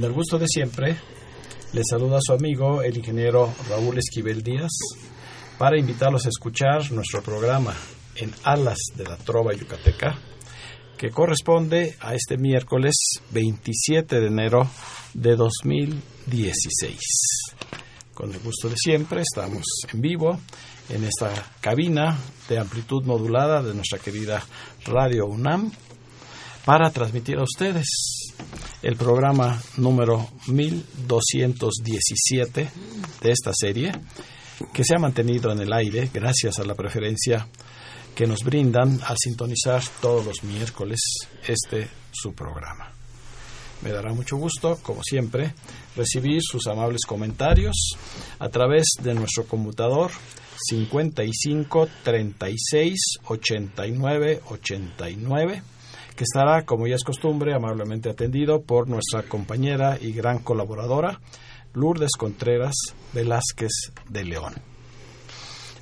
Con 0.00 0.08
el 0.08 0.14
gusto 0.14 0.38
de 0.38 0.46
siempre, 0.48 0.96
les 1.74 1.84
saluda 1.90 2.20
su 2.22 2.32
amigo 2.32 2.80
el 2.80 2.96
ingeniero 2.96 3.52
Raúl 3.68 3.98
Esquivel 3.98 4.42
Díaz 4.42 4.70
para 5.58 5.78
invitarlos 5.78 6.24
a 6.24 6.30
escuchar 6.30 6.90
nuestro 6.90 7.22
programa 7.22 7.74
en 8.16 8.32
Alas 8.44 8.78
de 8.96 9.04
la 9.04 9.18
Trova 9.18 9.52
Yucateca, 9.52 10.18
que 10.96 11.10
corresponde 11.10 11.98
a 12.00 12.14
este 12.14 12.38
miércoles 12.38 12.94
27 13.32 14.20
de 14.20 14.26
enero 14.26 14.70
de 15.12 15.36
2016. 15.36 16.98
Con 18.14 18.32
el 18.32 18.38
gusto 18.38 18.70
de 18.70 18.76
siempre, 18.78 19.20
estamos 19.20 19.64
en 19.92 20.00
vivo 20.00 20.40
en 20.88 21.04
esta 21.04 21.30
cabina 21.60 22.16
de 22.48 22.58
amplitud 22.58 23.04
modulada 23.04 23.62
de 23.62 23.74
nuestra 23.74 23.98
querida 23.98 24.42
Radio 24.86 25.26
UNAM 25.26 25.70
para 26.64 26.90
transmitir 26.90 27.36
a 27.36 27.42
ustedes 27.42 28.19
el 28.82 28.96
programa 28.96 29.60
número 29.76 30.28
1217 30.46 32.70
de 33.22 33.30
esta 33.30 33.52
serie 33.54 33.92
que 34.72 34.84
se 34.84 34.94
ha 34.94 34.98
mantenido 34.98 35.52
en 35.52 35.60
el 35.60 35.72
aire 35.72 36.10
gracias 36.12 36.58
a 36.58 36.64
la 36.64 36.74
preferencia 36.74 37.48
que 38.14 38.26
nos 38.26 38.44
brindan 38.44 39.00
al 39.04 39.16
sintonizar 39.18 39.82
todos 40.00 40.26
los 40.26 40.42
miércoles 40.42 41.00
este 41.46 41.88
su 42.12 42.34
programa. 42.34 42.92
Me 43.82 43.90
dará 43.90 44.12
mucho 44.12 44.36
gusto, 44.36 44.78
como 44.82 45.02
siempre, 45.02 45.54
recibir 45.96 46.42
sus 46.42 46.66
amables 46.66 47.02
comentarios 47.06 47.94
a 48.38 48.50
través 48.50 48.84
de 49.02 49.14
nuestro 49.14 49.46
conmutador 49.46 50.10
55 50.68 51.88
36 52.02 52.98
89 53.24 54.42
89 54.50 55.62
que 56.20 56.24
estará, 56.24 56.66
como 56.66 56.86
ya 56.86 56.96
es 56.96 57.02
costumbre, 57.02 57.54
amablemente 57.54 58.10
atendido 58.10 58.60
por 58.60 58.86
nuestra 58.90 59.22
compañera 59.22 59.96
y 59.98 60.12
gran 60.12 60.40
colaboradora, 60.40 61.18
Lourdes 61.72 62.10
Contreras 62.18 62.74
Velázquez 63.14 63.70
de 64.06 64.24
León. 64.24 64.52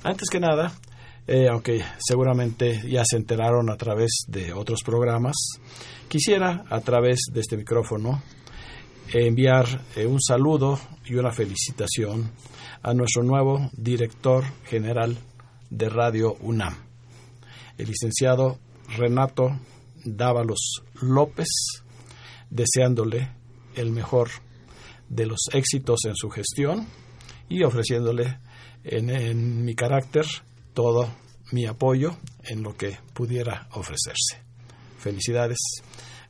Antes 0.01 0.29
que 0.29 0.39
nada, 0.39 0.71
eh, 1.27 1.49
aunque 1.51 1.83
seguramente 1.99 2.89
ya 2.89 3.03
se 3.03 3.17
enteraron 3.17 3.69
a 3.69 3.75
través 3.75 4.11
de 4.29 4.53
otros 4.53 4.79
programas, 4.81 5.35
quisiera 6.07 6.63
a 6.69 6.79
través 6.79 7.19
de 7.33 7.41
este 7.41 7.57
micrófono 7.57 8.23
enviar 9.11 9.65
eh, 9.97 10.05
un 10.05 10.21
saludo 10.21 10.79
y 11.03 11.15
una 11.15 11.33
felicitación 11.33 12.31
a 12.81 12.93
nuestro 12.93 13.23
nuevo 13.23 13.69
director 13.73 14.45
general 14.63 15.17
de 15.69 15.89
Radio 15.89 16.37
UNAM, 16.39 16.77
el 17.77 17.87
licenciado 17.87 18.57
Renato 18.95 19.59
Dávalos 20.03 20.83
López, 21.01 21.47
deseándole 22.49 23.31
el 23.75 23.91
mejor 23.91 24.29
de 25.09 25.25
los 25.25 25.39
éxitos 25.53 25.99
en 26.05 26.15
su 26.15 26.29
gestión 26.29 26.87
y 27.47 27.63
ofreciéndole 27.63 28.39
en, 28.83 29.65
mi 29.65 29.75
carácter 29.75 30.25
todo 30.73 31.09
mi 31.51 31.65
apoyo 31.65 32.17
en 32.43 32.63
lo 32.63 32.77
que 32.77 32.97
pudiera 33.13 33.67
ofrecerse. 33.71 34.43
Felicidades 34.99 35.57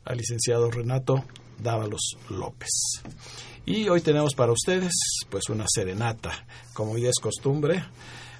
al 0.04 0.16
licenciado 0.16 0.70
Renato 0.70 1.24
Dávalos 1.62 2.16
López. 2.30 2.70
Y 3.66 3.88
hoy 3.88 4.00
tenemos 4.00 4.34
para 4.34 4.52
ustedes 4.52 4.94
pues 5.28 5.50
una 5.50 5.66
serenata, 5.68 6.46
como 6.72 6.96
ya 6.96 7.10
es 7.10 7.20
costumbre, 7.20 7.84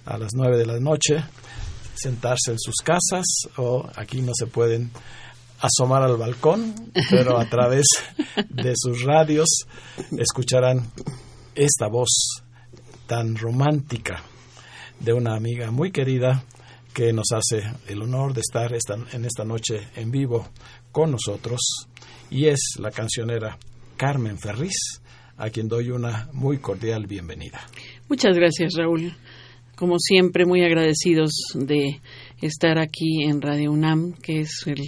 a 0.07 0.17
las 0.17 0.31
nueve 0.35 0.57
de 0.57 0.67
la 0.67 0.81
noche, 0.81 1.23
sentarse 2.01 2.53
en 2.53 2.59
sus 2.59 2.77
casas 2.77 3.27
o 3.57 3.89
aquí 3.97 4.23
no 4.23 4.33
se 4.35 4.47
pueden 4.47 4.91
asomar 5.61 6.03
al 6.03 6.17
balcón, 6.17 6.75
pero 7.11 7.39
a 7.39 7.49
través 7.49 7.85
de 8.49 8.73
sus 8.77 9.03
radios 9.03 9.49
escucharán 10.19 10.91
esta 11.55 11.89
voz 11.89 12.43
tan 13.07 13.37
romántica 13.37 14.23
de 14.99 15.13
una 15.13 15.35
amiga 15.35 15.71
muy 15.71 15.91
querida 15.91 16.45
que 16.95 17.13
nos 17.13 17.33
hace 17.33 17.63
el 17.89 18.03
honor 18.03 18.35
de 18.35 18.41
estar 18.41 18.73
esta, 18.75 18.95
en 19.13 19.25
esta 19.25 19.45
noche 19.45 19.89
en 19.97 20.11
vivo 20.11 20.49
con 20.93 21.13
nosotros 21.13 21.61
y 22.31 22.47
es 22.47 22.77
la 22.79 22.91
cancionera 22.91 23.59
Carmen 23.97 24.39
Ferriz, 24.39 25.01
a 25.37 25.51
quien 25.51 25.69
doy 25.69 25.91
una 25.91 26.29
muy 26.33 26.59
cordial 26.59 27.07
bienvenida. 27.07 27.61
Muchas 28.09 28.35
gracias, 28.37 28.75
Raúl. 28.77 29.13
Como 29.81 29.99
siempre, 29.99 30.45
muy 30.45 30.63
agradecidos 30.63 31.33
de 31.55 32.01
estar 32.43 32.79
aquí 32.79 33.25
en 33.25 33.41
Radio 33.41 33.73
UNAM, 33.73 34.13
que 34.13 34.41
es 34.43 34.63
el 34.67 34.83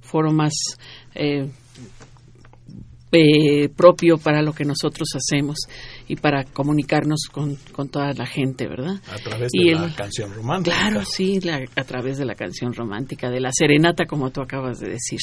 foro 0.00 0.32
más 0.32 0.54
eh, 1.14 1.48
eh, 3.12 3.68
propio 3.70 4.18
para 4.18 4.42
lo 4.42 4.52
que 4.52 4.64
nosotros 4.64 5.08
hacemos 5.14 5.56
y 6.08 6.16
para 6.16 6.44
comunicarnos 6.44 7.20
con, 7.32 7.56
con 7.72 7.88
toda 7.88 8.12
la 8.12 8.26
gente, 8.26 8.66
¿verdad? 8.68 8.96
A 9.10 9.16
través 9.16 9.50
de 9.52 9.58
Y 9.60 9.74
la 9.74 9.84
el- 9.86 9.94
canción 9.94 10.32
romántica. 10.34 10.76
Claro, 10.76 11.04
sí, 11.06 11.40
la- 11.40 11.64
a 11.76 11.84
través 11.84 12.18
de 12.18 12.24
la 12.26 12.34
canción 12.34 12.72
romántica, 12.74 13.30
de 13.30 13.40
la 13.40 13.50
serenata, 13.52 14.06
como 14.06 14.30
tú 14.30 14.40
acabas 14.42 14.78
de 14.80 14.90
decir. 14.90 15.20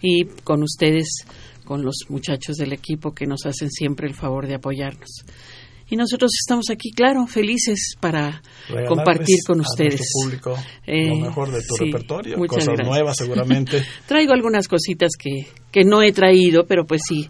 Y 0.00 0.24
con 0.44 0.62
ustedes, 0.62 1.24
con 1.64 1.82
los 1.82 1.96
muchachos 2.08 2.56
del 2.56 2.72
equipo 2.72 3.12
que 3.12 3.26
nos 3.26 3.44
hacen 3.46 3.70
siempre 3.70 4.06
el 4.08 4.14
favor 4.14 4.46
de 4.46 4.54
apoyarnos. 4.54 5.24
Y 5.90 5.96
nosotros 5.96 6.30
estamos 6.40 6.66
aquí, 6.70 6.90
claro, 6.92 7.26
felices 7.26 7.94
para 8.00 8.40
Regalarles 8.68 8.88
compartir 8.88 9.36
con 9.46 9.58
a 9.58 9.62
ustedes. 9.62 10.00
nuestro 10.00 10.22
público 10.22 10.64
Eh, 10.86 11.08
lo 11.08 11.16
mejor 11.16 11.50
de 11.50 11.60
tu 11.62 11.74
sí, 11.76 11.84
repertorio, 11.86 12.36
cosas 12.46 12.66
gracias. 12.66 12.88
nuevas 12.88 13.16
seguramente. 13.16 13.82
Traigo 14.06 14.32
algunas 14.32 14.68
cositas 14.68 15.10
que, 15.18 15.46
que 15.72 15.82
no 15.84 16.00
he 16.02 16.12
traído, 16.12 16.64
pero 16.66 16.84
pues 16.86 17.02
sí, 17.08 17.28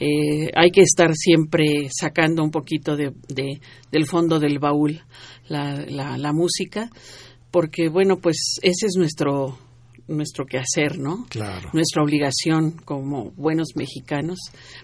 eh, 0.00 0.50
hay 0.56 0.70
que 0.70 0.80
estar 0.80 1.10
siempre 1.14 1.88
sacando 1.90 2.42
un 2.42 2.50
poquito 2.50 2.96
de, 2.96 3.12
de- 3.28 3.60
del 3.92 4.06
fondo 4.06 4.38
del 4.40 4.58
baúl 4.58 5.00
la, 5.48 5.84
la, 5.88 6.16
la 6.16 6.32
música, 6.32 6.90
porque 7.50 7.88
bueno, 7.88 8.16
pues 8.16 8.56
ese 8.62 8.86
es 8.86 8.94
nuestro 8.96 9.58
nuestro 10.08 10.44
quehacer, 10.46 10.98
¿no? 10.98 11.26
Claro. 11.28 11.70
Nuestra 11.72 12.02
obligación 12.02 12.72
como 12.84 13.30
buenos 13.32 13.68
mexicanos, 13.76 14.38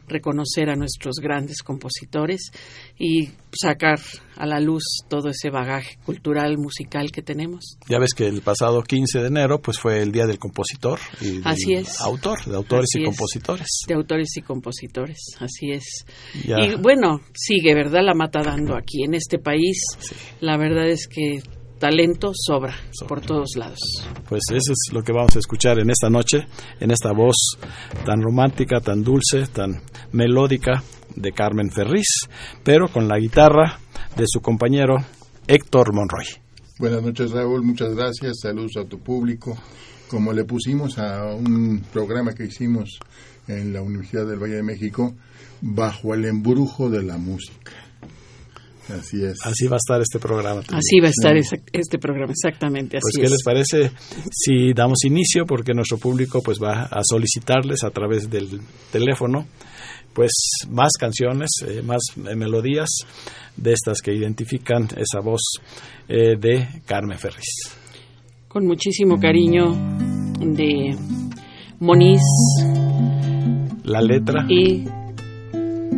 reconocer 0.07 0.69
a 0.71 0.77
nuestros 0.77 1.17
grandes 1.17 1.63
compositores 1.63 2.51
y 2.99 3.31
sacar 3.59 3.99
a 4.37 4.47
la 4.47 4.61
luz 4.61 4.83
todo 5.09 5.29
ese 5.31 5.51
bagaje 5.51 5.97
cultural, 6.05 6.59
musical 6.59 7.11
que 7.11 7.23
tenemos. 7.23 7.79
Ya 7.89 7.99
ves 7.99 8.15
que 8.15 8.27
el 8.27 8.43
pasado 8.43 8.83
15 8.83 9.21
de 9.21 9.27
enero 9.29 9.61
pues 9.61 9.79
fue 9.79 10.01
el 10.03 10.13
Día 10.13 10.27
del 10.27 10.39
Compositor 10.39 10.99
y 11.21 11.39
del 11.39 11.43
Así 11.47 11.75
es. 11.75 12.01
autor, 12.01 12.45
de 12.45 12.57
autores 12.57 12.87
Así 12.93 12.99
y 13.01 13.03
es. 13.03 13.09
compositores. 13.09 13.69
de 13.89 13.95
autores 13.95 14.37
y 14.37 14.43
compositores, 14.43 15.19
así 15.39 15.71
es. 15.71 16.05
Ya. 16.47 16.57
Y 16.61 16.75
bueno, 16.77 17.21
sigue, 17.35 17.75
¿verdad? 17.75 18.03
La 18.05 18.15
mata 18.15 18.41
dando 18.43 18.77
aquí 18.77 19.05
en 19.05 19.15
este 19.15 19.39
país. 19.39 19.79
La 20.41 20.57
verdad 20.57 20.89
es 20.89 21.07
que 21.09 21.41
talento 21.79 22.33
sobra, 22.35 22.75
por 23.09 23.21
todos 23.21 23.51
lados. 23.57 23.79
Pues 24.29 24.43
eso 24.51 24.73
es 24.73 24.93
lo 24.93 25.03
que 25.03 25.13
vamos 25.13 25.37
a 25.37 25.39
escuchar 25.39 25.79
en 25.79 25.91
esta 25.91 26.09
noche, 26.09 26.47
en 26.81 26.91
esta 26.91 27.13
voz 27.13 27.57
tan 28.05 28.23
romántica, 28.23 28.81
tan 28.81 29.03
dulce, 29.03 29.47
tan 29.53 29.83
melódica 30.13 30.83
de 31.15 31.33
Carmen 31.33 31.71
Ferriz, 31.71 32.29
pero 32.63 32.89
con 32.89 33.09
la 33.09 33.19
guitarra 33.19 33.79
de 34.17 34.25
su 34.27 34.41
compañero 34.41 34.97
Héctor 35.47 35.95
Monroy. 35.95 36.27
Buenas 36.79 37.03
noches, 37.03 37.31
Raúl. 37.31 37.63
Muchas 37.63 37.95
gracias. 37.95 38.41
Saludos 38.41 38.77
a 38.79 38.85
tu 38.85 38.99
público. 38.99 39.57
como 40.09 40.33
le 40.33 40.45
pusimos 40.45 40.99
a 40.99 41.25
un 41.35 41.83
programa 41.93 42.35
que 42.35 42.45
hicimos 42.45 43.01
en 43.49 43.73
la 43.73 43.83
Universidad 43.83 44.27
del 44.27 44.39
Valle 44.39 44.57
de 44.57 44.63
México, 44.63 45.15
bajo 45.61 46.15
el 46.15 46.25
embrujo 46.25 46.89
de 46.89 47.03
la 47.03 47.17
música. 47.19 47.73
Así 48.89 49.25
es. 49.25 49.39
Así 49.45 49.67
va 49.67 49.77
a 49.77 49.79
estar 49.79 50.01
este 50.01 50.19
programa. 50.19 50.61
también. 50.63 50.79
Así 50.79 51.01
va 51.01 51.07
a 51.07 51.11
estar 51.11 51.37
esa- 51.37 51.57
este 51.73 51.99
programa, 51.99 52.33
exactamente 52.33 52.99
Pues, 53.01 53.15
¿qué 53.17 53.25
es. 53.25 53.31
les 53.31 53.43
parece 53.43 53.91
si 54.31 54.73
damos 54.75 55.05
inicio? 55.05 55.47
Porque 55.47 55.73
nuestro 55.73 55.99
público 55.99 56.41
pues 56.43 56.59
va 56.63 56.83
a 56.85 57.01
solicitarles 57.03 57.83
a 57.85 57.91
través 57.91 58.29
del 58.31 58.61
teléfono 58.93 59.47
pues 60.13 60.31
más 60.71 60.93
canciones, 61.01 61.51
eh, 61.67 61.83
más 61.83 62.01
eh, 62.17 62.37
melodías 62.37 62.89
de 63.57 63.73
estas 63.73 64.01
que 64.01 64.15
identifican 64.15 64.85
esa 64.97 65.21
voz 65.21 65.41
eh, 66.09 66.37
de 66.39 66.69
Carmen 66.87 67.19
Ferris. 67.19 67.47
Con 68.47 68.65
muchísimo 68.67 69.19
cariño 69.19 69.73
de 70.41 70.97
Moniz 71.81 72.21
La 73.85 74.01
letra, 74.01 74.47
y 74.49 74.85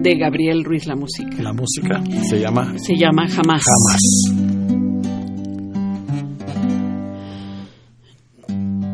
de 0.02 0.14
Gabriel 0.16 0.64
Ruiz 0.64 0.86
la 0.86 0.96
música. 0.96 1.42
la 1.42 1.52
música 1.52 2.02
se 2.28 2.38
llama 2.38 2.74
Se 2.78 2.96
llama 2.96 3.28
Jamás. 3.28 3.62
Jamás. 3.64 4.00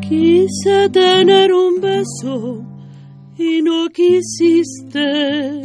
Quise 0.01 0.89
tener 0.91 1.53
un 1.53 1.81
beso 1.81 2.65
y 3.39 3.63
no 3.63 3.89
quisiste 3.89 5.63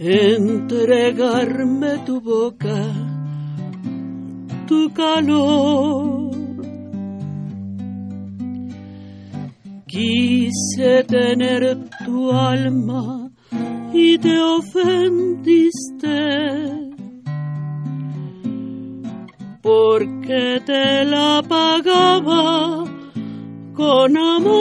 entregarme 0.00 1.98
tu 2.06 2.20
boca, 2.20 2.84
tu 4.66 4.90
calor. 4.94 6.19
Quise 9.90 11.02
tener 11.02 11.76
tu 12.04 12.30
alma 12.30 13.28
y 13.92 14.16
te 14.18 14.40
ofendiste 14.40 15.80
porque 19.60 20.62
te 20.64 21.04
la 21.04 21.42
pagaba 21.42 22.84
con 23.74 24.16
amor. 24.16 24.60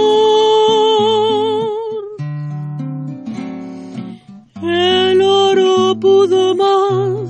El 4.63 5.21
oro 5.21 5.99
pudo 5.99 6.55
más 6.55 7.29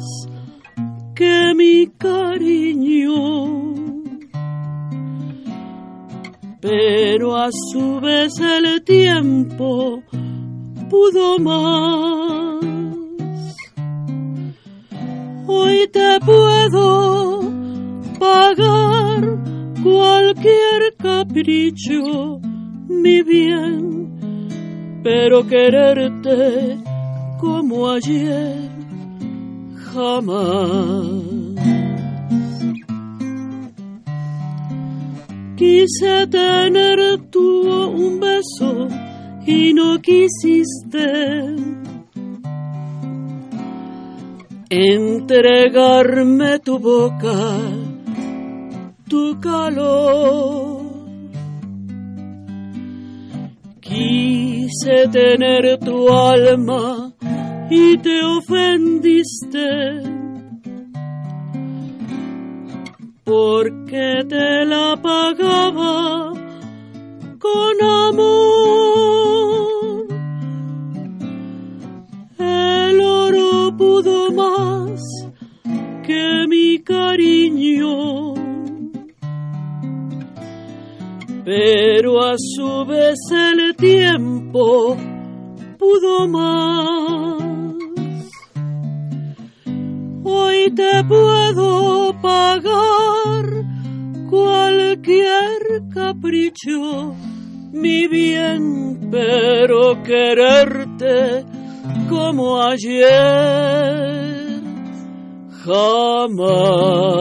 que 1.16 1.54
mi 1.54 1.88
cariño, 1.98 3.69
pero 6.62 7.36
a 7.38 7.50
su 7.52 8.00
vez 8.02 8.34
el 8.40 8.84
tiempo 8.84 10.04
pudo 10.90 11.40
más. 11.40 12.66
Hoy 15.48 15.88
te 15.92 16.20
puedo 16.20 17.42
pagar 18.20 19.38
cualquier 19.82 20.96
capricho, 20.98 22.40
mi 22.88 23.24
bien, 23.24 25.02
pero 25.04 25.48
quererte 25.48 26.78
como 27.40 27.90
ayer 27.90 28.70
jamás. 29.94 31.79
Quise 35.60 36.26
tener 36.28 37.00
tú 37.30 37.70
un 37.70 38.18
beso 38.18 38.88
y 39.46 39.74
no 39.74 40.00
quisiste 40.02 41.04
entregarme 44.70 46.60
tu 46.60 46.80
boca, 46.80 47.58
tu 49.10 49.38
calor. 49.42 50.80
Quise 53.82 55.10
tener 55.12 55.78
tu 55.80 56.10
alma 56.10 57.12
y 57.70 57.98
te 57.98 58.24
ofendiste 58.24 60.10
porque 63.30 64.26
te 64.28 64.66
la 64.66 64.99
pagaba 65.20 66.34
con 67.46 67.76
amor. 67.82 68.38
El 72.38 73.02
oro 73.02 73.76
pudo 73.78 74.32
más 74.32 75.02
que 76.06 76.46
mi 76.48 76.80
cariño, 76.80 78.34
pero 81.44 82.10
a 82.24 82.36
su 82.38 82.86
vez 82.86 83.20
el 83.32 83.76
tiempo 83.76 84.96
pudo 85.78 86.28
más. 86.28 87.44
Hoy 90.24 90.72
te 90.72 91.04
puedo 91.06 92.14
pagar 92.22 93.19
cualquier 94.30 95.90
capricho, 95.94 97.16
mi 97.72 98.08
bien, 98.08 99.10
pero 99.12 100.02
quererte 100.04 101.46
como 102.10 102.62
ayer 102.62 104.62
jamás. 105.66 107.20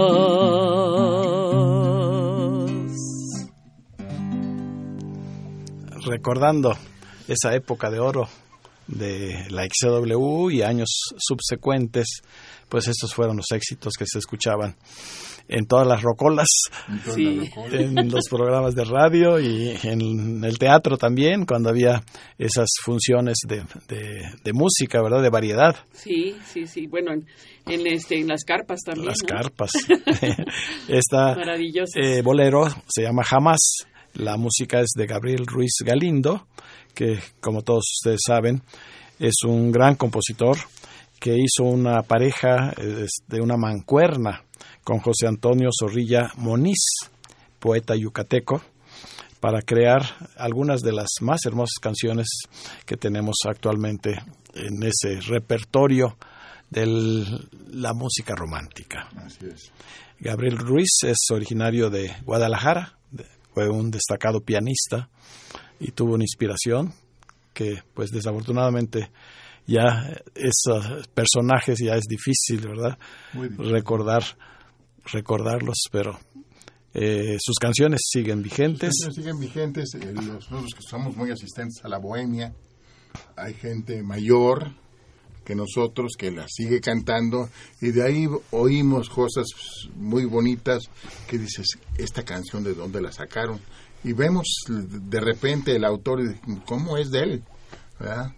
recordando 6.08 6.76
esa 7.28 7.54
época 7.54 7.90
de 7.90 8.00
oro 8.00 8.28
de 8.86 9.46
la 9.50 9.66
XCW 9.66 10.50
y 10.50 10.62
años 10.62 10.88
subsecuentes, 11.18 12.22
pues 12.68 12.88
estos 12.88 13.14
fueron 13.14 13.36
los 13.36 13.50
éxitos 13.52 13.92
que 13.98 14.06
se 14.06 14.18
escuchaban 14.18 14.74
en 15.48 15.66
todas 15.66 15.86
las 15.86 16.02
rocolas, 16.02 16.46
Sí. 17.14 17.50
en 17.72 18.10
los 18.10 18.28
programas 18.28 18.74
de 18.74 18.84
radio 18.84 19.40
y 19.40 19.76
en 19.82 20.44
el 20.44 20.58
teatro 20.58 20.96
también, 20.98 21.46
cuando 21.46 21.70
había 21.70 22.02
esas 22.38 22.68
funciones 22.82 23.36
de, 23.46 23.62
de- 23.88 24.22
de 24.44 24.52
música, 24.52 25.02
¿verdad? 25.02 25.22
De 25.22 25.30
variedad. 25.30 25.74
Sí, 25.92 26.36
sí, 26.46 26.66
sí. 26.66 26.86
Bueno, 26.86 27.12
en, 27.12 27.26
en, 27.66 27.86
este, 27.86 28.20
en 28.20 28.28
las 28.28 28.44
carpas 28.44 28.80
también. 28.84 29.08
Las 29.08 29.18
¿no? 29.22 29.28
carpas. 29.28 29.70
Esta 30.88 31.36
eh, 31.94 32.22
bolero 32.22 32.66
se 32.88 33.02
llama 33.02 33.24
Jamás. 33.24 33.58
La 34.14 34.36
música 34.36 34.80
es 34.80 34.90
de 34.96 35.06
Gabriel 35.06 35.46
Ruiz 35.46 35.76
Galindo, 35.84 36.46
que 36.94 37.18
como 37.40 37.62
todos 37.62 37.84
ustedes 38.00 38.20
saben, 38.26 38.62
es 39.18 39.34
un 39.46 39.70
gran 39.70 39.94
compositor 39.96 40.56
que 41.20 41.36
hizo 41.36 41.64
una 41.64 42.02
pareja 42.02 42.72
eh, 42.76 43.06
de 43.26 43.40
una 43.40 43.56
mancuerna 43.56 44.42
con 44.88 45.00
José 45.00 45.26
Antonio 45.26 45.68
Zorrilla 45.78 46.32
Moniz, 46.38 47.10
poeta 47.58 47.94
yucateco, 47.94 48.62
para 49.38 49.60
crear 49.60 50.00
algunas 50.38 50.80
de 50.80 50.92
las 50.92 51.10
más 51.20 51.44
hermosas 51.44 51.74
canciones 51.78 52.26
que 52.86 52.96
tenemos 52.96 53.36
actualmente 53.46 54.18
en 54.54 54.82
ese 54.82 55.20
repertorio 55.20 56.16
de 56.70 56.86
la 57.70 57.92
música 57.92 58.34
romántica. 58.34 59.10
Así 59.16 59.44
es. 59.52 59.70
Gabriel 60.20 60.56
Ruiz 60.56 60.88
es 61.02 61.18
originario 61.32 61.90
de 61.90 62.10
Guadalajara, 62.24 62.96
fue 63.52 63.68
un 63.68 63.90
destacado 63.90 64.40
pianista 64.40 65.10
y 65.80 65.90
tuvo 65.90 66.14
una 66.14 66.24
inspiración 66.24 66.94
que 67.52 67.82
pues 67.92 68.08
desafortunadamente 68.08 69.10
ya 69.66 70.14
esos 70.34 71.08
personajes 71.08 71.78
ya 71.78 71.94
es 71.94 72.04
difícil, 72.04 72.66
¿verdad? 72.66 72.98
Muy 73.34 73.50
difícil. 73.50 73.70
Recordar 73.70 74.24
recordarlos, 75.12 75.76
pero 75.90 76.18
eh, 76.94 77.36
sus 77.40 77.56
canciones 77.58 78.00
siguen 78.10 78.42
vigentes. 78.42 78.92
Siguen 79.14 79.38
vigentes. 79.38 79.94
eh, 79.94 80.12
los- 80.14 80.50
nosotros 80.50 80.72
que 80.74 80.82
somos 80.82 81.16
muy 81.16 81.30
asistentes 81.30 81.84
a 81.84 81.88
la 81.88 81.98
bohemia, 81.98 82.52
hay 83.36 83.54
gente 83.54 84.02
mayor 84.02 84.72
que 85.44 85.54
nosotros 85.54 86.12
que 86.18 86.30
la 86.30 86.46
sigue 86.48 86.80
cantando 86.80 87.48
y 87.80 87.90
de 87.90 88.02
ahí 88.02 88.26
oímos 88.50 89.08
cosas 89.08 89.46
muy 89.96 90.26
bonitas 90.26 90.84
que 91.26 91.38
dices, 91.38 91.66
esta 91.96 92.22
canción 92.22 92.62
de 92.64 92.74
dónde 92.74 93.00
la 93.00 93.12
sacaron. 93.12 93.58
Y 94.04 94.12
vemos 94.12 94.46
de 94.68 95.20
repente 95.20 95.74
el 95.74 95.84
autor 95.84 96.20
y 96.22 96.56
¿cómo 96.66 96.98
es 96.98 97.10
de 97.10 97.20
él? 97.20 97.42
¿Verdad? 97.98 98.32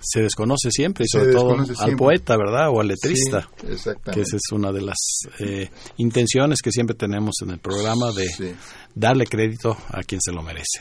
Se 0.00 0.22
desconoce 0.22 0.70
siempre 0.70 1.04
y 1.04 1.08
sobre 1.08 1.32
todo 1.32 1.52
al 1.58 1.66
siempre. 1.66 1.96
poeta, 1.96 2.36
¿verdad? 2.36 2.68
O 2.70 2.80
al 2.80 2.88
letrista. 2.88 3.48
Sí, 3.60 3.66
que 4.12 4.20
esa 4.22 4.36
es 4.36 4.42
una 4.52 4.72
de 4.72 4.80
las 4.82 4.96
eh, 5.38 5.68
intenciones 5.98 6.60
que 6.62 6.72
siempre 6.72 6.96
tenemos 6.96 7.34
en 7.42 7.50
el 7.50 7.58
programa 7.58 8.10
de 8.12 8.26
Sí. 8.28 8.52
darle 8.94 9.26
crédito 9.26 9.76
a 9.88 10.02
quien 10.02 10.20
se 10.20 10.32
lo 10.32 10.42
merece. 10.42 10.80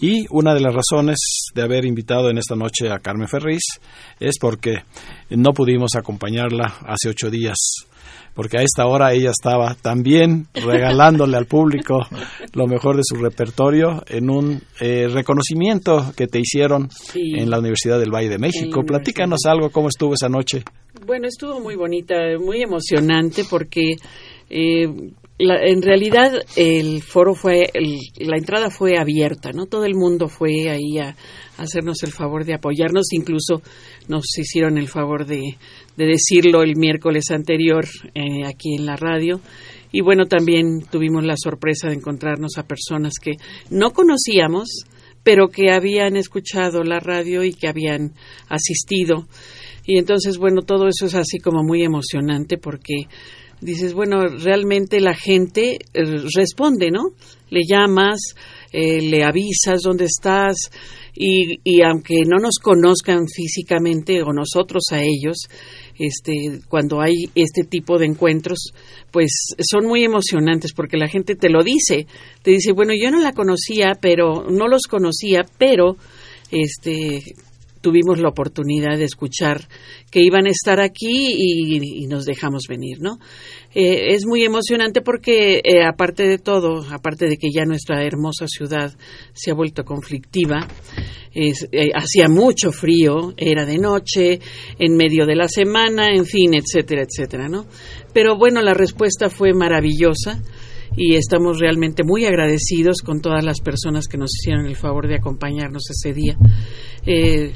Y 0.00 0.24
una 0.30 0.54
de 0.54 0.60
las 0.60 0.72
razones 0.74 1.18
de 1.54 1.62
haber 1.62 1.84
invitado 1.84 2.30
en 2.30 2.38
esta 2.38 2.54
noche 2.56 2.90
a 2.90 3.00
Carmen 3.00 3.28
Ferriz 3.28 3.62
es 4.18 4.38
porque 4.40 4.84
no 5.30 5.52
pudimos 5.52 5.94
acompañarla 5.94 6.74
hace 6.86 7.10
ocho 7.10 7.30
días, 7.30 7.56
porque 8.34 8.58
a 8.58 8.62
esta 8.62 8.86
hora 8.86 9.12
ella 9.12 9.30
estaba 9.30 9.74
también 9.74 10.46
regalándole 10.54 11.36
al 11.36 11.46
público 11.46 12.00
lo 12.54 12.66
mejor 12.66 12.96
de 12.96 13.02
su 13.04 13.16
repertorio 13.16 14.02
en 14.08 14.30
un 14.30 14.62
eh, 14.80 15.08
reconocimiento 15.08 16.12
que 16.16 16.26
te 16.26 16.40
hicieron 16.40 16.88
Sí. 16.90 17.32
en 17.36 17.50
la 17.50 17.58
Universidad 17.58 17.98
del 17.98 18.10
Valle 18.14 18.28
de 18.28 18.38
México. 18.38 18.82
Platícanos 18.84 19.40
algo, 19.46 19.70
cómo 19.70 19.88
estuvo 19.88 20.14
esa 20.14 20.28
noche. 20.28 20.62
Bueno, 21.06 21.26
estuvo 21.26 21.60
muy 21.60 21.74
bonita, 21.76 22.14
muy 22.38 22.62
emocionante 22.62 23.44
porque 23.48 23.96
eh, 24.50 24.86
la- 25.38 25.62
en 25.64 25.82
realidad 25.82 26.30
el 26.56 27.02
foro 27.02 27.34
fue, 27.34 27.70
el- 27.74 27.98
la 28.18 28.36
entrada 28.36 28.70
fue 28.70 28.98
abierta, 28.98 29.50
¿no? 29.52 29.66
Todo 29.66 29.84
el 29.86 29.94
mundo 29.94 30.28
fue 30.28 30.68
ahí 30.70 30.98
a, 30.98 31.08
a 31.08 31.62
hacernos 31.62 32.02
el 32.02 32.12
favor 32.12 32.44
de 32.44 32.54
apoyarnos, 32.54 33.06
incluso 33.12 33.62
nos 34.08 34.24
hicieron 34.38 34.76
el 34.78 34.88
favor 34.88 35.24
de, 35.26 35.56
de 35.96 36.06
decirlo 36.06 36.62
el 36.62 36.76
miércoles 36.76 37.24
anterior 37.30 37.86
eh, 38.14 38.46
aquí 38.46 38.74
en 38.76 38.86
la 38.86 38.96
radio. 38.96 39.40
Y 39.92 40.00
bueno, 40.00 40.24
también 40.24 40.82
tuvimos 40.90 41.24
la 41.24 41.34
sorpresa 41.36 41.88
de 41.88 41.94
encontrarnos 41.94 42.56
a 42.56 42.66
personas 42.66 43.14
que 43.22 43.32
no 43.70 43.92
conocíamos, 43.92 44.84
pero 45.22 45.48
que 45.48 45.70
habían 45.70 46.16
escuchado 46.16 46.82
la 46.82 46.98
radio 46.98 47.44
y 47.44 47.52
que 47.52 47.68
habían 47.68 48.14
asistido. 48.48 49.26
Y 49.84 49.98
entonces, 49.98 50.38
bueno, 50.38 50.62
todo 50.62 50.88
eso 50.88 51.06
es 51.06 51.14
así 51.14 51.38
como 51.38 51.62
muy 51.62 51.82
emocionante 51.82 52.56
porque 52.56 53.06
dices, 53.60 53.94
bueno, 53.94 54.26
realmente 54.26 55.00
la 55.00 55.14
gente 55.14 55.78
eh, 55.92 56.04
responde, 56.34 56.90
¿no? 56.90 57.10
Le 57.50 57.60
llamas, 57.68 58.18
eh, 58.72 59.02
le 59.02 59.24
avisas 59.24 59.82
dónde 59.82 60.06
estás 60.06 60.56
y, 61.14 61.60
y 61.64 61.82
aunque 61.82 62.22
no 62.26 62.38
nos 62.40 62.58
conozcan 62.62 63.26
físicamente 63.28 64.22
o 64.22 64.32
nosotros 64.32 64.84
a 64.92 65.02
ellos, 65.02 65.48
este, 65.98 66.60
cuando 66.68 67.00
hay 67.00 67.30
este 67.34 67.62
tipo 67.64 67.98
de 67.98 68.06
encuentros, 68.06 68.72
pues 69.10 69.54
son 69.58 69.86
muy 69.86 70.04
emocionantes 70.04 70.72
porque 70.72 70.96
la 70.96 71.08
gente 71.08 71.34
te 71.34 71.48
lo 71.48 71.62
dice, 71.62 72.06
te 72.42 72.50
dice, 72.52 72.72
bueno, 72.72 72.92
yo 72.94 73.10
no 73.10 73.20
la 73.20 73.32
conocía, 73.32 73.92
pero 74.00 74.46
no 74.50 74.68
los 74.68 74.82
conocía, 74.82 75.42
pero 75.58 75.96
este 76.50 77.22
tuvimos 77.82 78.18
la 78.18 78.30
oportunidad 78.30 78.96
de 78.96 79.04
escuchar 79.04 79.68
que 80.10 80.22
iban 80.22 80.46
a 80.46 80.50
estar 80.50 80.80
aquí 80.80 81.28
y, 81.36 82.06
nos 82.06 82.24
dejamos 82.24 82.64
venir, 82.68 82.98
¿no? 83.00 83.18
Eh, 83.74 84.14
es 84.14 84.26
muy 84.26 84.42
emocionante 84.44 85.00
porque, 85.02 85.60
eh, 85.64 85.82
aparte 85.86 86.26
de 86.26 86.38
todo, 86.38 86.84
aparte 86.90 87.26
de 87.28 87.36
que 87.36 87.48
ya 87.54 87.64
nuestra 87.64 88.04
hermosa 88.04 88.46
ciudad 88.46 88.94
se 89.34 89.50
ha 89.50 89.54
vuelto 89.54 89.84
conflictiva, 89.84 90.66
es- 91.34 91.68
eh, 91.72 91.90
hacía 91.94 92.28
mucho 92.28 92.70
frío, 92.72 93.32
era 93.36 93.64
de 93.66 93.78
noche, 93.78 94.40
en 94.78 94.96
medio 94.96 95.26
de 95.26 95.36
la 95.36 95.48
semana, 95.48 96.14
en 96.14 96.26
fin, 96.26 96.52
etcétera, 96.54 97.02
etcétera, 97.02 97.48
¿no? 97.48 97.66
Pero 98.12 98.36
bueno, 98.36 98.60
la 98.62 98.74
respuesta 98.74 99.30
fue 99.30 99.52
maravillosa 99.54 100.42
y 100.96 101.14
estamos 101.16 101.58
realmente 101.58 102.04
muy 102.04 102.24
agradecidos 102.24 102.98
con 103.04 103.20
todas 103.20 103.44
las 103.44 103.60
personas 103.60 104.06
que 104.08 104.18
nos 104.18 104.30
hicieron 104.34 104.66
el 104.66 104.76
favor 104.76 105.08
de 105.08 105.16
acompañarnos 105.16 105.82
ese 105.90 106.12
día. 106.12 106.36
Eh, 107.06 107.52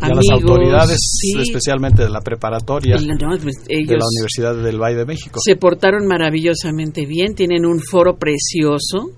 Y 0.00 0.04
a 0.04 0.08
las 0.08 0.28
amigos, 0.28 0.50
autoridades, 0.50 0.98
sí, 1.00 1.34
especialmente 1.40 2.02
de 2.02 2.10
la 2.10 2.20
preparatoria 2.20 2.96
no, 2.96 3.38
pues, 3.40 3.64
de 3.64 3.96
la 3.96 4.04
Universidad 4.04 4.56
del 4.56 4.78
Valle 4.78 4.96
de 4.96 5.06
México. 5.06 5.38
se 5.42 5.56
portaron 5.56 6.06
maravillosamente 6.06 7.06
bien, 7.06 7.34
tienen 7.34 7.64
un 7.64 7.80
foro 7.80 8.16
precioso, 8.16 9.12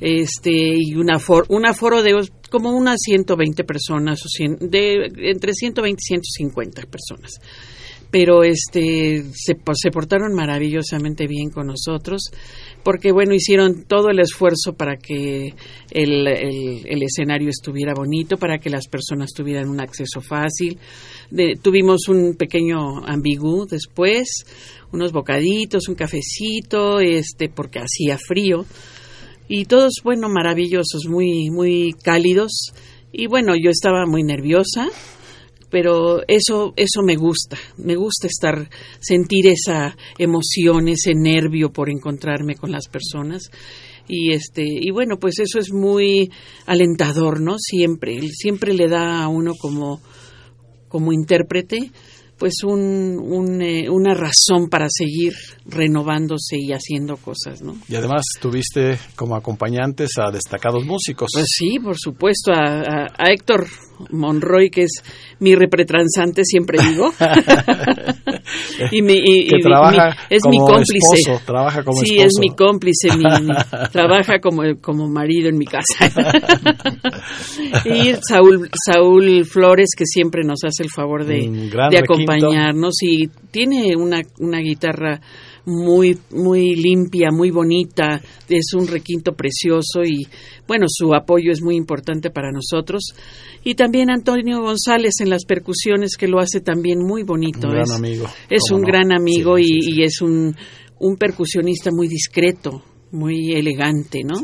este 0.00 0.74
y 0.78 0.94
una 0.94 1.18
for, 1.18 1.44
un 1.50 1.66
aforo 1.66 2.02
de 2.02 2.14
como 2.50 2.70
unas 2.72 2.96
120 3.04 3.62
personas 3.64 4.20
o 4.24 4.28
100 4.28 4.70
de 4.70 5.06
entre 5.30 5.52
120 5.52 5.98
y 6.00 6.04
150 6.04 6.82
personas. 6.82 7.32
Pero 8.10 8.42
este 8.42 9.22
se, 9.34 9.54
po- 9.54 9.72
se 9.74 9.90
portaron 9.90 10.34
maravillosamente 10.34 11.26
bien 11.28 11.50
con 11.50 11.68
nosotros 11.68 12.22
porque 12.82 13.12
bueno 13.12 13.34
hicieron 13.34 13.84
todo 13.84 14.08
el 14.08 14.18
esfuerzo 14.20 14.72
para 14.74 14.96
que 14.96 15.54
el, 15.90 16.26
el- 16.26 16.86
el 16.86 17.02
escenario 17.02 17.48
estuviera 17.50 17.92
bonito, 17.94 18.36
para 18.36 18.58
que 18.58 18.70
las 18.70 18.88
personas 18.88 19.30
tuvieran 19.32 19.68
un 19.68 19.80
acceso 19.80 20.20
fácil. 20.20 20.78
De- 21.30 21.56
tuvimos 21.62 22.08
un 22.08 22.34
pequeño 22.36 23.04
ambigú 23.06 23.66
después, 23.66 24.44
unos 24.92 25.12
bocaditos, 25.12 25.88
un 25.88 25.94
cafecito, 25.94 26.98
este 27.00 27.48
porque 27.48 27.78
hacía 27.78 28.18
frío 28.18 28.64
y 29.48 29.66
todos 29.66 29.94
bueno 30.02 30.28
maravillosos, 30.28 31.06
muy 31.08 31.50
muy 31.50 31.92
cálidos 32.02 32.72
y 33.12 33.26
bueno 33.26 33.54
yo 33.56 33.70
estaba 33.70 34.04
muy 34.06 34.22
nerviosa 34.22 34.88
pero 35.70 36.22
eso 36.28 36.72
eso 36.76 37.02
me 37.02 37.16
gusta. 37.16 37.56
Me 37.76 37.96
gusta 37.96 38.26
estar 38.26 38.68
sentir 39.00 39.46
esa 39.46 39.96
emoción 40.18 40.88
ese 40.88 41.12
nervio 41.14 41.72
por 41.72 41.88
encontrarme 41.90 42.56
con 42.56 42.72
las 42.72 42.88
personas. 42.88 43.50
Y 44.08 44.32
este 44.32 44.64
y 44.66 44.90
bueno 44.90 45.18
pues 45.18 45.38
eso 45.38 45.58
es 45.58 45.72
muy 45.72 46.30
alentador 46.66 47.40
no 47.40 47.56
siempre 47.58 48.20
siempre 48.32 48.74
le 48.74 48.88
da 48.88 49.22
a 49.22 49.28
uno 49.28 49.54
como 49.54 50.00
como 50.88 51.12
intérprete 51.12 51.92
pues 52.40 52.54
un, 52.64 53.20
un, 53.22 53.62
eh, 53.62 53.88
una 53.88 54.14
razón 54.14 54.68
para 54.68 54.86
seguir 54.88 55.34
renovándose 55.66 56.56
y 56.58 56.72
haciendo 56.72 57.16
cosas 57.18 57.60
no 57.62 57.76
Y 57.88 57.94
además 57.94 58.22
tuviste 58.40 58.98
como 59.14 59.36
acompañantes 59.36 60.08
a 60.18 60.30
destacados 60.32 60.84
músicos. 60.84 61.28
Pues 61.34 61.44
sí, 61.54 61.78
por 61.78 61.96
supuesto, 61.98 62.50
a, 62.52 62.80
a- 62.80 63.06
a 63.16 63.30
Héctor 63.30 63.68
Monroy, 64.10 64.70
que 64.70 64.84
es 64.84 65.02
mi 65.38 65.54
repretransante, 65.54 66.42
siempre 66.44 66.78
digo. 66.82 67.12
y 68.92 69.02
mi, 69.02 69.14
y- 69.14 69.46
que 69.48 69.56
y 69.56 69.56
mi- 69.56 69.62
trabaja 69.62 70.06
mi- 70.30 70.36
es 70.36 70.42
mi 70.48 70.58
cómplice. 70.58 71.16
esposo, 71.16 71.40
trabaja 71.46 71.82
como 71.84 72.00
sí, 72.00 72.16
esposo. 72.18 72.26
es 72.26 72.32
mi 72.40 72.48
cómplice, 72.56 73.08
mi- 73.16 73.46
mi- 73.46 73.54
trabaja 73.92 74.38
como, 74.40 74.62
como 74.80 75.08
marido 75.08 75.48
en 75.48 75.58
mi 75.58 75.66
casa. 75.66 76.06
y 77.84 78.14
Saúl, 78.28 78.68
Saúl 78.86 79.44
Flores, 79.44 79.90
que 79.96 80.04
siempre 80.06 80.42
nos 80.44 80.60
hace 80.64 80.82
el 80.82 80.90
favor 80.90 81.24
de, 81.24 81.34
requinto. 81.36 81.78
acompañarnos 82.02 82.94
y 83.02 83.28
tiene 83.50 83.96
una, 83.96 84.20
una 84.38 84.58
guitarra 84.58 85.20
muy 85.66 86.18
muy 86.30 86.74
limpia, 86.74 87.30
muy 87.30 87.50
bonita, 87.50 88.20
es 88.48 88.72
un 88.74 88.86
requinto 88.86 89.32
precioso 89.34 90.02
y 90.04 90.26
bueno, 90.66 90.86
su 90.88 91.14
apoyo 91.14 91.52
es 91.52 91.62
muy 91.62 91.76
importante 91.76 92.30
para 92.30 92.50
nosotros. 92.52 93.02
Y 93.64 93.74
también 93.74 94.10
Antonio 94.10 94.60
González 94.62 95.14
en 95.20 95.30
las 95.30 95.44
percusiones 95.44 96.16
que 96.16 96.28
lo 96.28 96.38
hace 96.40 96.60
también 96.60 97.00
muy 97.00 97.22
bonito. 97.24 97.66
Un 97.68 97.74
gran 97.74 97.82
es, 97.84 97.90
amigo, 97.90 98.26
Es 98.48 98.70
un 98.70 98.80
no. 98.80 98.86
gran 98.86 99.12
amigo 99.12 99.56
Sí, 99.56 99.62
y, 99.64 99.66
sí, 99.66 99.82
sí. 99.82 99.92
y 100.00 100.02
es 100.04 100.20
un, 100.22 100.56
un 100.98 101.16
percusionista 101.16 101.90
muy 101.92 102.08
discreto, 102.08 102.82
muy 103.12 103.52
elegante, 103.52 104.20
¿no? 104.24 104.36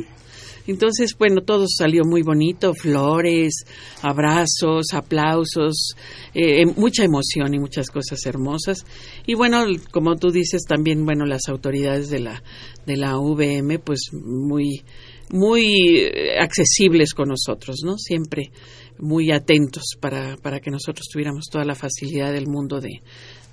Entonces, 0.67 1.17
bueno, 1.19 1.43
todo 1.43 1.67
salió 1.69 2.03
muy 2.05 2.23
bonito, 2.23 2.75
flores, 2.75 3.65
abrazos, 4.03 4.87
aplausos, 4.93 5.95
eh, 6.35 6.63
em- 6.63 6.75
mucha 6.77 7.05
emoción 7.05 7.55
y 7.55 7.59
muchas 7.59 7.91
cosas 7.91 8.25
hermosas. 8.27 8.85
Y 9.27 9.35
bueno, 9.35 9.65
como 9.91 10.17
tú 10.17 10.31
dices, 10.31 10.63
también, 10.69 11.05
bueno, 11.05 11.25
las 11.25 11.49
autoridades 11.49 12.11
de 12.11 12.21
la, 12.21 12.43
de 12.87 12.97
la 12.97 13.19
VM, 13.19 13.79
pues 13.79 14.11
muy, 14.13 14.83
muy 15.31 15.99
eh, 16.01 16.39
accesibles 16.39 17.15
con 17.15 17.29
nosotros, 17.29 17.81
¿no? 17.85 17.97
Siempre 17.99 18.51
muy 18.99 19.31
atentos 19.31 19.85
para, 20.01 20.37
para 20.37 20.61
que 20.61 20.71
nosotros 20.71 21.07
tuviéramos 21.13 21.47
toda 21.51 21.65
la 21.65 21.75
facilidad 21.75 22.33
del 22.33 22.47
mundo 22.47 22.81
de, 22.81 23.03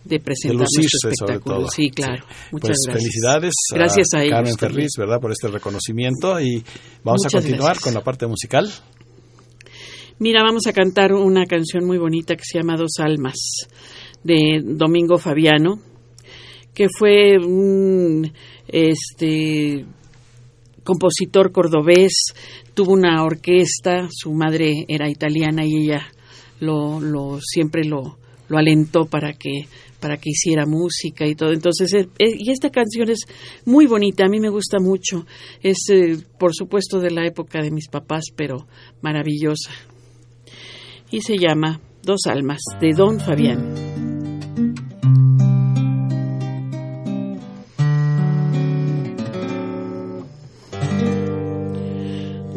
de 0.05 0.19
presentar 0.19 0.57
nuestro 0.57 0.81
lucirse, 0.81 0.97
sobre 1.01 1.13
espectáculo. 1.13 1.55
todo. 1.59 1.67
Sí, 1.69 1.89
claro. 1.89 2.25
Muchas 2.51 2.69
Pues 2.69 2.77
gracias. 2.85 2.93
felicidades 3.03 3.53
Gracias 3.73 4.07
a, 4.13 4.23
ellos 4.23 4.33
Carmen. 4.35 4.57
Ferriz, 4.57 4.91
¿verdad? 4.97 5.19
Por 5.21 5.31
este 5.31 5.47
reconocimiento 5.47 6.39
y 6.41 6.63
vamos 7.03 7.21
Muchas 7.23 7.33
a 7.33 7.37
continuar 7.37 7.65
gracias. 7.73 7.83
con 7.83 7.93
la 7.93 8.01
parte 8.03 8.27
musical. 8.27 8.69
Mira, 10.19 10.43
vamos 10.43 10.67
a 10.67 10.73
cantar 10.73 11.13
una 11.13 11.45
canción 11.45 11.85
muy 11.85 11.97
bonita 11.97 12.35
que 12.35 12.43
se 12.45 12.59
llama 12.59 12.77
Dos 12.77 12.93
Almas, 12.99 13.35
de 14.23 14.61
Domingo 14.63 15.17
Fabiano, 15.17 15.79
que 16.73 16.87
fue 16.97 17.37
un 17.37 18.31
este 18.67 19.85
compositor 20.83 21.51
cordobés, 21.51 22.13
tuvo 22.73 22.93
una 22.93 23.23
orquesta, 23.23 24.07
su 24.11 24.33
madre 24.33 24.85
era 24.87 25.09
italiana 25.09 25.63
y 25.65 25.85
ella 25.85 26.07
lo, 26.59 26.99
lo 26.99 27.39
siempre 27.41 27.83
lo, 27.85 28.17
lo 28.49 28.57
alentó 28.57 29.05
para 29.05 29.33
que 29.33 29.67
para 30.03 30.17
que 30.17 30.31
hiciera 30.31 30.65
música 30.65 31.25
y 31.25 31.33
todo. 31.33 31.53
Entonces, 31.53 31.89
y 32.19 32.51
esta 32.51 32.69
canción 32.69 33.09
es 33.09 33.19
muy 33.63 33.85
bonita, 33.85 34.25
a 34.25 34.29
mí 34.29 34.41
me 34.41 34.49
gusta 34.49 34.79
mucho. 34.81 35.25
Es, 35.61 35.77
eh, 35.89 36.17
por 36.37 36.53
supuesto, 36.53 36.99
de 36.99 37.09
la 37.09 37.25
época 37.25 37.61
de 37.61 37.71
mis 37.71 37.87
papás, 37.87 38.25
pero 38.35 38.67
maravillosa. 39.01 39.71
Y 41.09 41.21
se 41.21 41.37
llama 41.37 41.79
Dos 42.01 42.23
almas 42.27 42.59
de 42.81 42.91
Don 42.91 43.17
Fabián. 43.21 43.73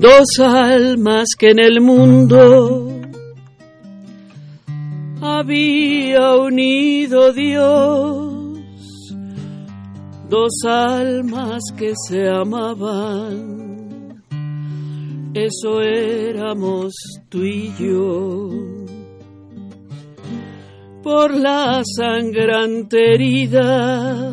Dos 0.00 0.40
almas 0.40 1.28
que 1.38 1.50
en 1.50 1.60
el 1.60 1.80
mundo 1.80 2.85
había 5.46 6.34
unido 6.34 7.32
Dios, 7.32 8.58
dos 10.28 10.52
almas 10.64 11.62
que 11.76 11.92
se 12.08 12.28
amaban, 12.28 14.24
eso 15.34 15.80
éramos 15.82 16.94
tú 17.28 17.44
y 17.44 17.72
yo. 17.78 18.48
Por 21.04 21.32
la 21.32 21.80
sangrante 21.84 23.14
herida 23.14 24.32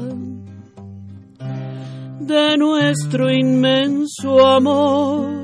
de 2.22 2.58
nuestro 2.58 3.32
inmenso 3.32 4.44
amor, 4.48 5.43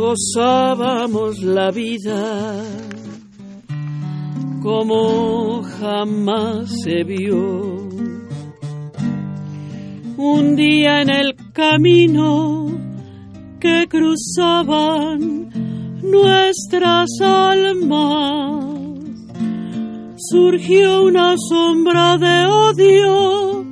gozábamos 0.00 1.42
la 1.42 1.70
vida 1.70 2.64
como 4.62 5.62
jamás 5.62 6.70
se 6.82 7.04
vio. 7.04 7.88
Un 10.16 10.56
día 10.56 11.02
en 11.02 11.10
el 11.10 11.34
camino 11.52 12.66
que 13.60 13.86
cruzaban 13.88 15.50
nuestras 16.02 17.08
almas, 17.20 18.64
surgió 20.30 21.04
una 21.04 21.34
sombra 21.36 22.16
de 22.16 22.46
odio 22.46 23.64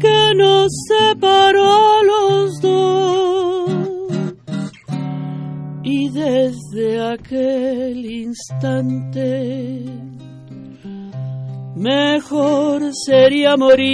que 0.00 0.34
nos 0.34 0.72
separó 0.88 1.72
a 1.98 2.02
los 2.02 2.60
dos. 2.60 3.49
Y 5.92 6.08
desde 6.10 7.00
aquel 7.00 8.06
instante, 8.06 9.82
mejor 11.74 12.92
sería 12.94 13.56
morir, 13.56 13.88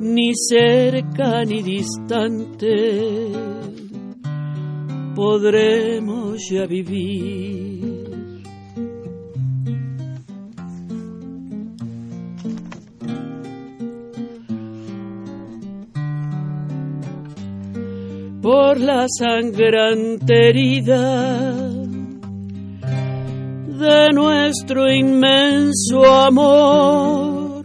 ni 0.00 0.32
cerca 0.34 1.44
ni 1.44 1.62
distante, 1.62 3.30
podremos 5.14 6.40
ya 6.50 6.64
vivir. 6.64 7.73
Por 18.44 18.78
la 18.78 19.06
sangrante 19.08 20.50
herida 20.50 21.52
de 23.80 24.12
nuestro 24.12 24.92
inmenso 24.92 26.04
amor, 26.04 27.64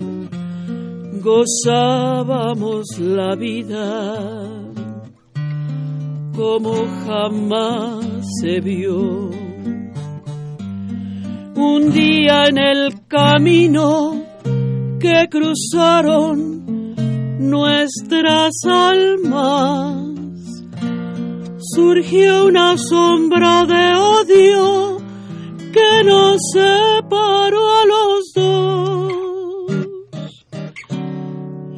gozábamos 1.21 2.97
la 2.97 3.35
vida 3.35 4.15
como 6.33 6.73
jamás 7.05 8.05
se 8.41 8.61
vio. 8.61 9.31
Un 11.57 11.91
día 11.91 12.45
en 12.45 12.57
el 12.57 13.05
camino 13.09 14.23
que 14.97 15.27
cruzaron 15.29 16.95
nuestras 17.37 18.53
almas, 18.65 20.08
surgió 21.75 22.45
una 22.45 22.77
sombra 22.77 23.65
de 23.65 23.95
odio 23.95 24.97
que 25.71 26.03
nos 26.03 26.37
separó 26.53 27.69
a 27.81 27.85
los 27.85 28.33
dos. 28.35 29.13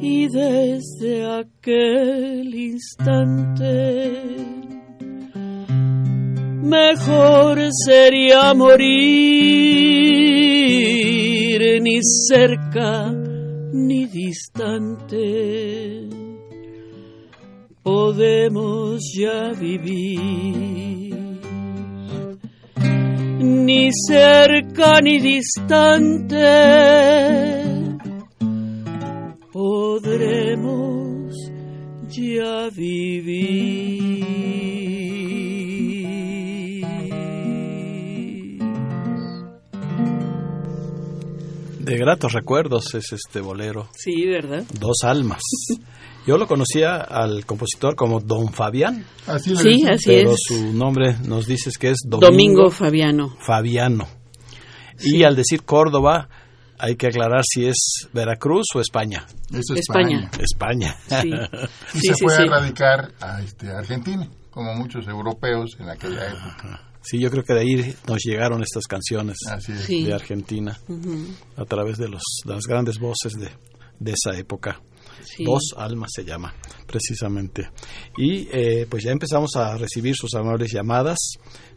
Y 0.00 0.28
desde 0.28 1.24
aquel 1.40 2.54
instante, 2.54 4.22
mejor 6.62 7.68
sería 7.84 8.54
morir 8.54 9.82
ni 11.82 12.00
cerca 12.02 13.12
ni 13.72 14.06
distante 14.06 16.21
podemos 17.82 19.00
ya 19.16 19.52
vivir. 19.58 21.16
Ni 23.40 23.90
cerca 24.08 25.00
ni 25.00 25.18
distante 25.18 26.36
podremos 29.52 31.34
ya 32.08 32.68
vivir. 32.70 34.22
De 41.80 41.98
gratos 41.98 42.32
recuerdos 42.32 42.94
es 42.94 43.12
este 43.12 43.40
bolero. 43.40 43.88
Sí, 43.94 44.24
¿verdad? 44.26 44.64
Dos 44.78 44.98
almas. 45.02 45.42
Yo 46.26 46.38
lo 46.38 46.46
conocía 46.46 46.96
al 46.96 47.44
compositor 47.46 47.96
como 47.96 48.20
Don 48.20 48.52
Fabián, 48.52 49.04
Así 49.26 49.50
lo 49.50 49.56
Sí, 49.56 49.84
así 49.88 50.04
pero 50.06 50.32
es. 50.32 50.40
su 50.46 50.72
nombre 50.72 51.16
nos 51.26 51.46
dices 51.46 51.76
que 51.78 51.90
es 51.90 51.98
Domingo, 52.06 52.30
Domingo 52.30 52.70
Fabiano. 52.70 53.36
Fabiano. 53.44 54.06
Y 55.00 55.24
al 55.24 55.34
decir 55.34 55.64
Córdoba, 55.64 56.28
hay 56.78 56.96
que 56.96 57.08
aclarar 57.08 57.42
si 57.44 57.66
es 57.66 58.08
Veracruz 58.12 58.66
o 58.74 58.80
España. 58.80 59.26
Eso 59.52 59.74
es 59.74 59.80
España. 59.80 60.30
España. 60.40 60.96
Sí, 61.08 61.30
Y 61.94 61.98
sí, 62.00 62.06
se 62.08 62.14
sí, 62.14 62.24
fue 62.24 62.36
sí. 62.36 62.42
a 62.42 62.46
radicar 62.46 63.12
a 63.20 63.40
este, 63.42 63.70
Argentina, 63.70 64.28
como 64.50 64.74
muchos 64.74 65.06
europeos 65.08 65.70
en 65.80 65.88
aquella 65.90 66.28
época. 66.28 66.88
Sí, 67.02 67.18
yo 67.20 67.30
creo 67.32 67.42
que 67.42 67.54
de 67.54 67.60
ahí 67.60 67.94
nos 68.06 68.18
llegaron 68.24 68.62
estas 68.62 68.84
canciones 68.86 69.36
Así 69.50 69.72
es. 69.72 69.80
Sí. 69.80 70.04
de 70.04 70.14
Argentina 70.14 70.78
a 71.56 71.64
través 71.64 71.98
de, 71.98 72.08
los, 72.08 72.22
de 72.44 72.54
las 72.54 72.64
grandes 72.64 73.00
voces 73.00 73.32
de, 73.32 73.48
de 73.98 74.12
esa 74.12 74.38
época. 74.38 74.80
Dos 75.38 75.74
almas 75.76 76.10
se 76.14 76.24
llama, 76.24 76.54
precisamente. 76.86 77.68
Y 78.16 78.48
eh, 78.52 78.86
pues 78.88 79.04
ya 79.04 79.12
empezamos 79.12 79.56
a 79.56 79.76
recibir 79.76 80.14
sus 80.14 80.34
amables 80.34 80.72
llamadas. 80.72 81.18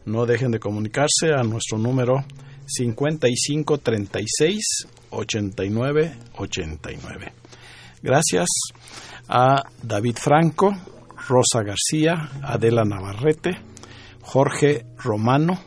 No 0.05 0.25
dejen 0.25 0.51
de 0.51 0.59
comunicarse 0.59 1.33
a 1.35 1.43
nuestro 1.43 1.77
número 1.77 2.23
55 2.67 3.77
36 3.79 4.61
89 5.09 6.17
89. 6.37 7.33
Gracias 8.01 8.47
a 9.27 9.63
David 9.81 10.17
Franco, 10.17 10.71
Rosa 11.27 11.63
García, 11.63 12.29
Adela 12.43 12.83
Navarrete, 12.83 13.57
Jorge 14.21 14.85
Romano, 14.97 15.59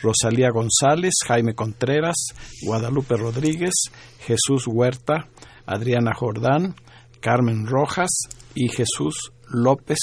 Rosalía 0.00 0.50
González, 0.50 1.14
Jaime 1.26 1.54
Contreras, 1.54 2.16
Guadalupe 2.64 3.16
Rodríguez, 3.16 3.72
Jesús 4.20 4.66
Huerta, 4.66 5.28
Adriana 5.66 6.12
Jordán, 6.14 6.74
Carmen 7.22 7.66
Rojas 7.66 8.10
y 8.54 8.68
Jesús 8.68 9.32
López 9.48 9.98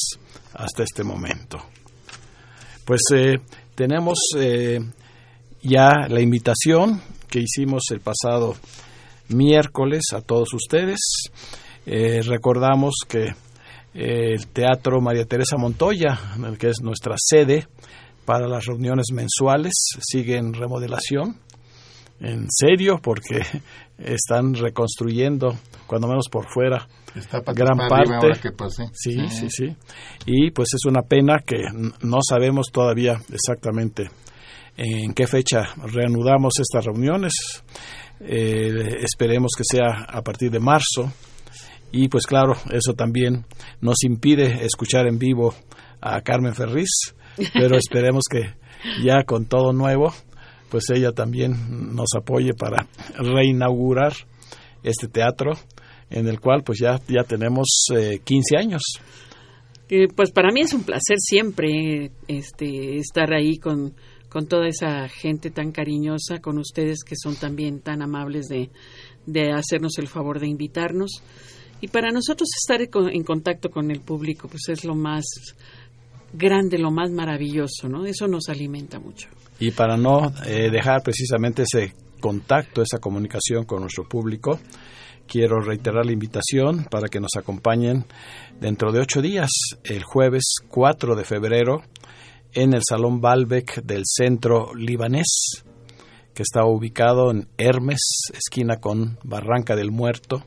hasta 0.54 0.84
este 0.84 1.04
momento. 1.04 1.60
Pues 2.86 3.02
eh, 3.14 3.36
tenemos 3.76 4.18
eh, 4.38 4.80
ya 5.62 6.08
la 6.08 6.22
invitación 6.22 7.02
que 7.28 7.42
hicimos 7.42 7.84
el 7.92 8.00
pasado 8.00 8.56
miércoles 9.28 10.06
a 10.16 10.22
todos 10.22 10.54
ustedes. 10.54 10.98
Eh, 11.86 12.22
recordamos 12.24 12.96
que 13.08 13.36
el 13.94 14.48
Teatro 14.48 15.02
María 15.02 15.26
Teresa 15.26 15.58
Montoya, 15.58 16.18
que 16.58 16.70
es 16.70 16.82
nuestra 16.82 17.16
sede 17.18 17.68
para 18.26 18.48
las 18.48 18.66
reuniones 18.66 19.08
mensuales, 19.12 19.74
sigue 20.02 20.38
en 20.38 20.54
remodelación. 20.54 21.38
En 22.20 22.48
serio, 22.50 23.00
porque 23.02 23.42
están 23.98 24.54
reconstruyendo, 24.54 25.56
cuando 25.88 26.08
menos 26.08 26.26
por 26.32 26.46
fuera, 26.52 26.88
Está 27.16 27.42
gran 27.54 27.78
parte. 27.90 28.14
ahora 28.14 28.40
que 28.40 28.52
pasé. 28.52 28.84
Sí, 28.94 29.28
sí, 29.30 29.50
sí. 29.50 29.76
Y 30.26 30.52
pues 30.52 30.70
es 30.76 30.86
una 30.86 31.02
pena 31.02 31.40
que 31.46 31.58
no 32.02 32.18
sabemos 32.28 32.68
todavía 32.72 33.20
exactamente 33.32 34.10
en 34.78 35.14
qué 35.14 35.26
fecha 35.26 35.74
reanudamos 35.92 36.54
estas 36.60 36.86
reuniones. 36.86 37.34
Eh, 38.20 38.98
esperemos 39.02 39.52
que 39.58 39.64
sea 39.64 40.04
a 40.08 40.22
partir 40.22 40.52
de 40.52 40.60
marzo. 40.60 41.12
Y 41.92 42.08
pues 42.10 42.28
claro, 42.28 42.54
eso 42.72 42.94
también 42.94 43.46
nos 43.82 44.04
impide 44.04 44.64
escuchar 44.64 45.08
en 45.08 45.18
vivo 45.18 45.56
a 46.00 46.22
Carmen 46.22 46.54
Ferriz 46.54 47.16
pero 47.54 47.78
esperemos 47.78 48.24
que 48.30 48.54
ya 49.04 49.24
con 49.24 49.46
todo 49.46 49.74
nuevo, 49.74 50.14
pues 50.70 50.86
ella 50.90 51.12
también 51.12 51.96
nos 51.96 52.10
apoye 52.16 52.54
para 52.54 52.88
reinaugurar 53.18 54.14
este 54.84 55.08
teatro 55.08 55.54
en 56.10 56.28
el 56.28 56.40
cual 56.40 56.64
pues 56.64 56.80
ya, 56.80 57.00
ya 57.08 57.24
tenemos 57.24 57.68
eh, 57.96 58.20
15 58.24 58.58
años. 58.58 58.82
Pues 60.16 60.32
para 60.32 60.52
mí 60.52 60.62
es 60.62 60.74
un 60.74 60.84
placer 60.84 61.18
siempre 61.18 62.12
este, 62.28 62.98
estar 62.98 63.34
ahí 63.34 63.58
con, 63.58 63.96
con 64.30 64.48
toda 64.48 64.68
esa 64.68 65.08
gente 65.08 65.50
tan 65.50 65.72
cariñosa, 65.72 66.40
con 66.42 66.60
ustedes 66.60 67.00
que 67.04 67.16
son 67.16 67.36
también 67.36 67.80
tan 67.80 68.04
amables 68.04 68.48
de, 68.48 68.70
de 69.26 69.52
hacernos 69.52 69.98
el 69.98 70.08
favor 70.08 70.40
de 70.40 70.48
invitarnos. 70.48 71.24
Y 71.82 71.88
para 71.88 72.12
nosotros 72.12 72.50
estar 72.62 72.82
en 72.82 73.24
contacto 73.24 73.70
con 73.70 73.90
el 73.90 74.02
público, 74.02 74.48
pues 74.48 74.70
es 74.70 74.84
lo 74.86 74.96
más 74.96 75.26
grande, 76.34 76.78
lo 76.78 76.92
más 76.92 77.10
maravilloso, 77.10 77.88
¿no? 77.88 78.06
Eso 78.06 78.28
nos 78.28 78.50
alimenta 78.50 79.00
mucho. 79.00 79.30
Y 79.60 79.72
para 79.72 79.98
no 79.98 80.32
eh, 80.46 80.70
dejar 80.72 81.04
precisamente 81.04 81.64
ese 81.64 81.94
contacto, 82.20 82.82
esa 82.82 83.00
comunicación 83.00 83.66
con 83.66 83.82
nuestro 83.82 84.08
público, 84.08 84.60
quiero 85.28 85.60
reiterar 85.60 86.06
la 86.06 86.12
invitación 86.12 86.86
para 86.90 87.08
que 87.08 87.20
nos 87.20 87.32
acompañen 87.38 88.06
dentro 88.60 88.92
de 88.92 89.00
ocho 89.00 89.22
días, 89.22 89.50
el 89.84 90.04
jueves 90.04 90.56
4 90.70 91.16
de 91.16 91.24
febrero, 91.24 91.84
en 92.54 92.74
el 92.74 92.82
Salón 92.88 93.22
Balbec 93.22 93.84
del 93.84 94.04
Centro 94.06 94.74
Libanés, 94.74 95.64
que 96.34 96.44
está 96.44 96.66
ubicado 96.66 97.32
en 97.32 97.48
Hermes, 97.58 98.32
esquina 98.34 98.78
con 98.78 99.20
Barranca 99.24 99.76
del 99.76 99.92
Muerto, 99.92 100.46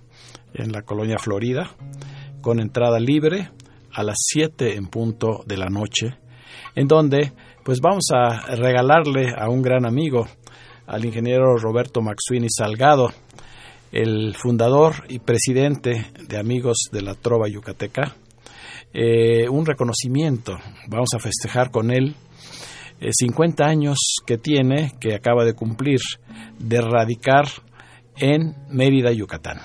en 0.55 0.72
la 0.72 0.83
colonia 0.83 1.18
Florida, 1.18 1.70
con 2.40 2.61
entrada 2.61 2.98
libre 2.98 3.51
a 3.92 4.03
las 4.03 4.16
7 4.18 4.75
en 4.75 4.87
punto 4.87 5.44
de 5.46 5.57
la 5.57 5.66
noche, 5.66 6.18
en 6.75 6.88
donde 6.88 7.33
pues 7.64 7.81
vamos 7.81 8.05
a 8.12 8.55
regalarle 8.57 9.35
a 9.37 9.48
un 9.48 9.62
gran 9.62 9.87
amigo, 9.87 10.27
al 10.87 11.05
ingeniero 11.05 11.57
Roberto 11.57 12.01
Maxuini 12.01 12.48
Salgado, 12.51 13.12
el 13.92 14.35
fundador 14.35 15.05
y 15.09 15.20
presidente 15.20 16.07
de 16.29 16.38
Amigos 16.38 16.88
de 16.90 17.03
la 17.03 17.14
Trova 17.14 17.48
Yucateca, 17.48 18.16
eh, 18.92 19.48
un 19.48 19.64
reconocimiento. 19.64 20.59
Vamos 20.88 21.11
a 21.14 21.18
festejar 21.18 21.70
con 21.70 21.90
él 21.90 22.16
eh, 23.01 23.11
50 23.12 23.64
años 23.64 23.98
que 24.27 24.38
tiene, 24.38 24.92
que 25.01 25.14
acaba 25.14 25.44
de 25.44 25.55
cumplir, 25.55 26.01
de 26.59 26.81
radicar 26.81 27.46
en 28.16 28.55
Mérida, 28.70 29.12
Yucatán. 29.12 29.59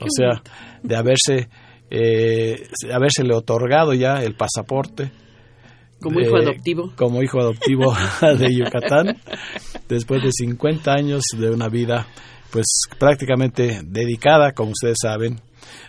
O 0.00 0.06
sea, 0.08 0.42
de 0.82 0.96
haberse, 0.96 1.48
eh, 1.90 2.68
habérsele 2.92 3.34
otorgado 3.34 3.94
ya 3.94 4.22
el 4.22 4.34
pasaporte. 4.34 5.12
Como 6.00 6.18
de- 6.20 6.26
hijo 6.26 6.36
adoptivo. 6.36 6.92
Como 6.96 7.22
hijo 7.22 7.40
adoptivo 7.40 7.94
de 8.38 8.54
Yucatán, 8.54 9.20
después 9.88 10.22
de 10.22 10.30
50 10.32 10.92
años 10.92 11.22
de 11.36 11.50
una 11.50 11.68
vida, 11.68 12.06
pues 12.50 12.66
prácticamente 12.98 13.80
dedicada, 13.84 14.52
como 14.52 14.70
ustedes 14.72 14.98
saben, 15.00 15.40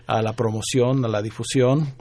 a 0.07 0.21
la 0.21 0.33
promoción, 0.33 1.03
a 1.05 1.07
la 1.07 1.21
difusión, 1.21 1.93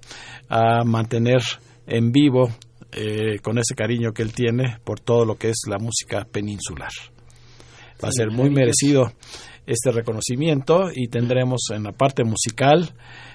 a 0.49 0.85
mantener 0.85 1.43
en 1.87 2.13
vivo 2.13 2.49
eh, 2.93 3.39
con 3.43 3.59
ese 3.59 3.75
cariño 3.75 4.13
que 4.13 4.23
él 4.23 4.33
tiene 4.33 4.79
por 4.85 5.01
todo 5.01 5.25
lo 5.25 5.37
que 5.37 5.51
es 5.51 5.63
la 5.69 5.79
música 5.79 6.25
peninsular. 6.31 6.91
Va 8.03 8.09
a 8.09 8.13
ser 8.13 8.31
muy 8.31 8.51
merecido 8.51 9.13
este 9.67 9.91
reconocimiento 9.91 10.91
y 10.95 11.09
tendremos 11.09 11.63
en 11.75 11.83
la 11.83 11.93
parte 11.93 12.23
musical 12.25 12.91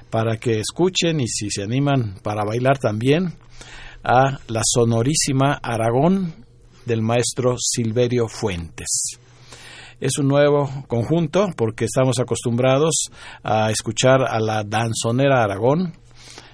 para 0.09 0.37
que 0.37 0.59
escuchen 0.59 1.19
y 1.19 1.27
si 1.27 1.49
se 1.49 1.63
animan 1.63 2.15
para 2.23 2.43
bailar 2.45 2.77
también 2.77 3.33
a 4.03 4.39
la 4.47 4.61
sonorísima 4.63 5.59
Aragón 5.61 6.33
del 6.85 7.01
maestro 7.01 7.55
Silverio 7.59 8.27
Fuentes. 8.27 9.19
Es 9.99 10.17
un 10.17 10.27
nuevo 10.27 10.67
conjunto 10.87 11.49
porque 11.55 11.85
estamos 11.85 12.19
acostumbrados 12.19 12.95
a 13.43 13.69
escuchar 13.69 14.23
a 14.27 14.39
la 14.39 14.63
danzonera 14.63 15.43
Aragón 15.43 15.93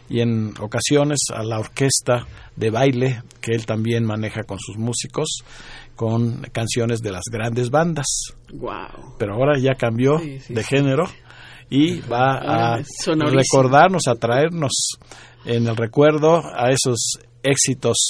y 0.10 0.20
en 0.22 0.54
ocasiones 0.60 1.20
a 1.34 1.44
la 1.44 1.60
orquesta 1.60 2.26
de 2.56 2.70
baile 2.70 3.22
que 3.42 3.52
él 3.54 3.66
también 3.66 4.04
maneja 4.06 4.44
con 4.44 4.58
sus 4.60 4.78
músicos 4.78 5.28
con 5.96 6.42
canciones 6.52 7.02
de 7.02 7.12
las 7.12 7.24
grandes 7.32 7.70
bandas. 7.70 8.06
Wow. 8.54 9.16
Pero 9.18 9.34
ahora 9.36 9.58
ya 9.60 9.76
cambió 9.76 10.20
Sí, 10.20 10.40
sí, 10.40 10.54
de 10.54 10.64
sí. 10.64 10.70
género 10.76 11.06
y 11.70 12.00
va 12.02 12.76
a 12.76 12.84
sonorísimo. 13.04 13.42
recordarnos, 13.42 14.08
a 14.08 14.16
traernos 14.16 14.72
en 15.46 15.68
el 15.68 15.76
recuerdo 15.76 16.42
a 16.56 16.70
esos 16.72 17.20
éxitos 17.50 18.10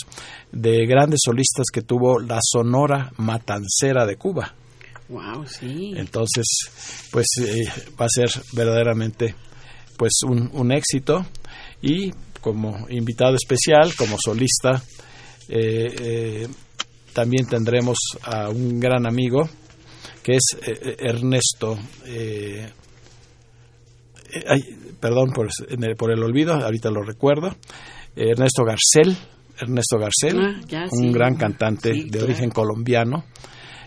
de 0.52 0.86
grandes 0.86 1.20
solistas 1.24 1.68
que 1.72 1.82
tuvo 1.82 2.20
la 2.20 2.40
Sonora 2.42 3.12
Matancera 3.18 4.06
de 4.06 4.16
Cuba. 4.16 4.54
Wow, 5.10 5.46
sí. 5.46 5.94
Entonces, 5.96 6.46
pues 7.12 7.28
eh, 7.40 7.66
va 8.00 8.06
a 8.06 8.10
ser 8.10 8.30
verdaderamente 8.54 9.36
pues 9.98 10.20
un, 10.28 10.50
un 10.54 10.72
éxito 10.72 11.26
y 11.82 12.12
como 12.42 12.88
invitado 12.90 13.36
especial, 13.36 13.94
como 13.96 14.18
solista, 14.24 14.82
eh, 15.50 15.96
eh, 16.00 16.48
también 17.14 17.48
tendremos 17.48 17.98
a 18.24 18.50
un 18.50 18.80
gran 18.80 19.08
amigo 19.08 19.50
que 20.24 20.36
es 20.36 20.44
Ernesto. 21.00 21.80
ay, 24.48 24.60
perdón 25.00 25.32
por 25.32 26.12
el 26.12 26.24
olvido, 26.24 26.54
ahorita 26.54 26.92
lo 26.92 27.02
recuerdo. 27.02 27.56
Ernesto 28.18 28.64
Garcel, 28.64 29.16
Ernesto 29.60 29.98
Garcel, 29.98 30.40
Ah, 30.40 30.62
ya, 30.68 30.84
un 30.92 31.08
sí. 31.08 31.12
gran 31.12 31.36
cantante 31.36 31.94
Sí, 31.94 32.04
de 32.04 32.10
claro. 32.10 32.26
origen 32.26 32.50
colombiano 32.52 33.26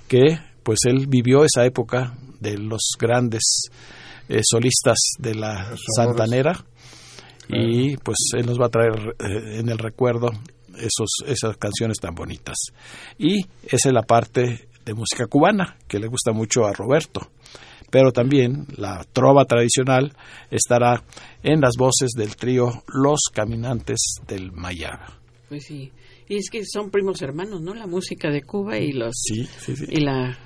que 0.08 0.38
pues 0.62 0.80
él 0.86 1.06
vivió 1.08 1.44
esa 1.44 1.64
época 1.64 2.14
de 2.40 2.58
los 2.58 2.80
grandes 2.98 3.42
eh, 4.28 4.40
solistas 4.42 4.98
de 5.18 5.34
la. 5.34 5.74
Santanera 5.96 6.64
y 7.48 7.96
pues 7.96 8.16
él 8.36 8.46
nos 8.46 8.60
va 8.60 8.66
a 8.66 8.70
traer 8.70 9.16
eh, 9.18 9.58
en 9.58 9.68
el 9.68 9.78
recuerdo 9.78 10.30
esos, 10.76 11.10
esas 11.26 11.56
canciones 11.56 11.98
tan 11.98 12.14
bonitas. 12.14 12.56
Y 13.18 13.40
esa 13.64 13.88
es 13.88 13.92
la 13.92 14.02
parte 14.02 14.68
de 14.84 14.94
música 14.94 15.26
cubana 15.26 15.76
que 15.88 15.98
le 15.98 16.06
gusta 16.06 16.32
mucho 16.32 16.64
a 16.64 16.72
Roberto. 16.72 17.30
Pero 17.90 18.12
también 18.12 18.66
la 18.76 19.04
trova 19.12 19.44
tradicional 19.44 20.12
estará 20.50 21.02
en 21.42 21.60
las 21.60 21.74
voces 21.78 22.10
del 22.16 22.36
trío 22.36 22.70
Los 22.88 23.20
Caminantes 23.32 23.98
del 24.26 24.52
Mayaba. 24.52 25.18
Pues 25.48 25.64
sí. 25.64 25.90
Y 26.28 26.36
es 26.36 26.48
que 26.50 26.62
son 26.64 26.90
primos 26.90 27.20
hermanos, 27.22 27.60
¿no? 27.60 27.74
La 27.74 27.86
música 27.88 28.30
de 28.30 28.42
Cuba 28.42 28.78
y 28.78 28.92
los 28.92 29.12
Sí, 29.14 29.44
sí, 29.58 29.74
sí. 29.74 29.84
y 29.88 30.00
la 30.00 30.38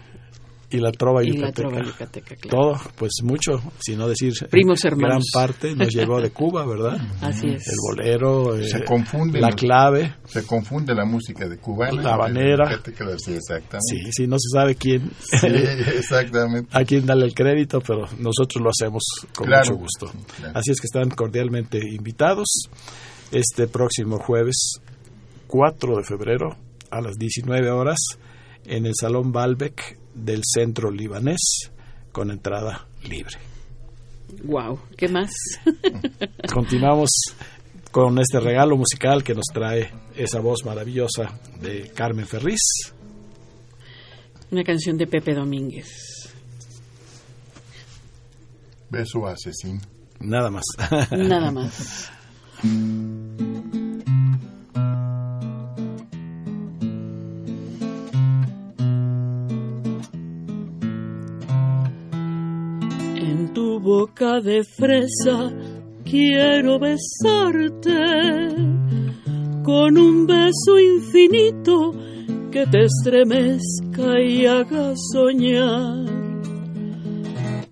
Y 0.75 0.81
la 0.81 0.91
trova 0.93 1.23
y 1.23 1.29
la 1.29 1.35
yucateca. 1.49 1.69
trova 1.69 1.85
yucateca, 1.85 2.37
claro. 2.37 2.57
Todo, 2.59 2.81
pues 2.97 3.13
mucho, 3.23 3.53
si 3.81 3.95
no 3.97 4.09
decir 4.09 4.33
Primos 4.51 4.81
gran 4.83 4.93
hermanos. 4.95 5.25
parte 5.33 5.75
nos 5.77 5.89
llegó 5.95 6.21
de 6.21 6.31
Cuba, 6.31 6.67
¿verdad? 6.67 6.99
Así 7.21 7.47
es. 7.49 7.69
El 7.69 7.77
bolero, 7.89 8.57
Se 8.63 8.79
eh, 8.79 8.85
confunden 8.85 9.41
la 9.41 9.49
los- 9.49 9.57
clave, 9.57 10.15
Se 10.27 10.45
confunde 10.45 10.95
la 10.95 11.05
música 11.05 11.49
de 11.49 11.59
cubana. 11.59 12.03
La 12.03 12.15
habanera. 12.15 12.67
Sí, 13.19 13.33
exactamente. 13.35 13.79
sí, 13.81 14.11
sí, 14.13 14.27
no 14.27 14.37
se 14.39 14.49
sabe 14.53 14.75
quién, 14.75 15.11
Sí, 15.41 15.47
exactamente. 15.97 16.69
a 16.77 16.85
quién 16.85 17.07
darle 17.07 17.27
el 17.27 17.35
crédito, 17.35 17.81
pero 17.81 18.07
nosotros 18.19 18.63
lo 18.63 18.71
hacemos 18.71 19.03
con 19.37 19.47
Claro. 19.47 19.65
mucho 19.73 19.81
gusto. 19.81 20.11
Claro. 20.37 20.53
Así 20.59 20.71
es 20.71 20.81
que 20.81 20.87
están 20.87 21.11
cordialmente 21.11 21.79
invitados 21.79 22.47
este 23.33 23.67
próximo 23.69 24.19
jueves 24.19 24.77
4 25.47 25.97
de 25.99 26.05
febrero 26.05 26.57
a 26.91 27.01
las 27.01 27.17
19 27.17 27.71
horas 27.71 27.99
en 28.67 28.87
el 28.87 28.93
Salón 28.99 29.33
Balbec 29.33 29.99
del 30.15 30.43
Centro 30.45 30.91
Libanés 30.91 31.71
con 32.13 32.31
entrada 32.31 32.87
libre. 33.09 33.39
Wow, 34.45 34.79
¿qué 34.97 35.09
más? 35.09 35.31
Continuamos 36.53 37.11
con 37.91 38.19
este 38.19 38.41
regalo 38.41 38.77
musical 38.77 39.23
que 39.23 39.35
nos 39.35 39.47
trae 39.53 39.93
esa 40.17 40.41
voz 40.41 40.65
maravillosa 40.65 41.39
de 41.61 41.91
Carmen 41.95 42.27
Ferriz. 42.27 42.61
Una 44.51 44.65
canción 44.65 44.97
de 44.97 45.07
Pepe 45.07 45.35
Domínguez. 45.35 45.89
Beso 48.91 49.27
asesino. 49.27 49.81
Nada 50.21 50.51
más. 50.51 50.65
Nada 51.11 51.51
más. 51.51 52.11
En 63.35 63.53
tu 63.53 63.81
boca 63.81 64.41
de 64.41 64.63
fresa 64.63 65.53
quiero 66.05 66.79
besarte 66.79 68.01
con 69.65 69.99
un 69.99 70.25
beso 70.25 70.79
infinito 70.79 71.91
que 72.53 72.65
te 72.69 72.85
estremezca 72.85 74.21
y 74.21 74.47
haga 74.47 74.95
soñar. 75.13 76.07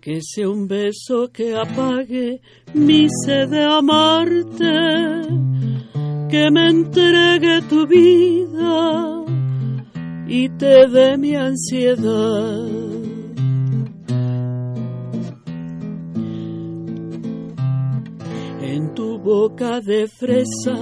Que 0.01 0.21
sea 0.21 0.49
un 0.49 0.67
beso 0.67 1.31
que 1.33 1.55
apague 1.55 2.41
mi 2.75 3.07
sed 3.25 3.49
de 3.51 3.63
amarte, 3.63 4.75
que 6.29 6.51
me 6.51 6.71
entregue 6.71 7.63
tu 7.71 7.87
vida 7.87 9.25
y 10.27 10.49
te 10.59 10.89
dé 10.89 11.17
mi 11.17 11.37
ansiedad. 11.37 12.82
Boca 19.43 19.81
de 19.81 20.07
fresa 20.07 20.77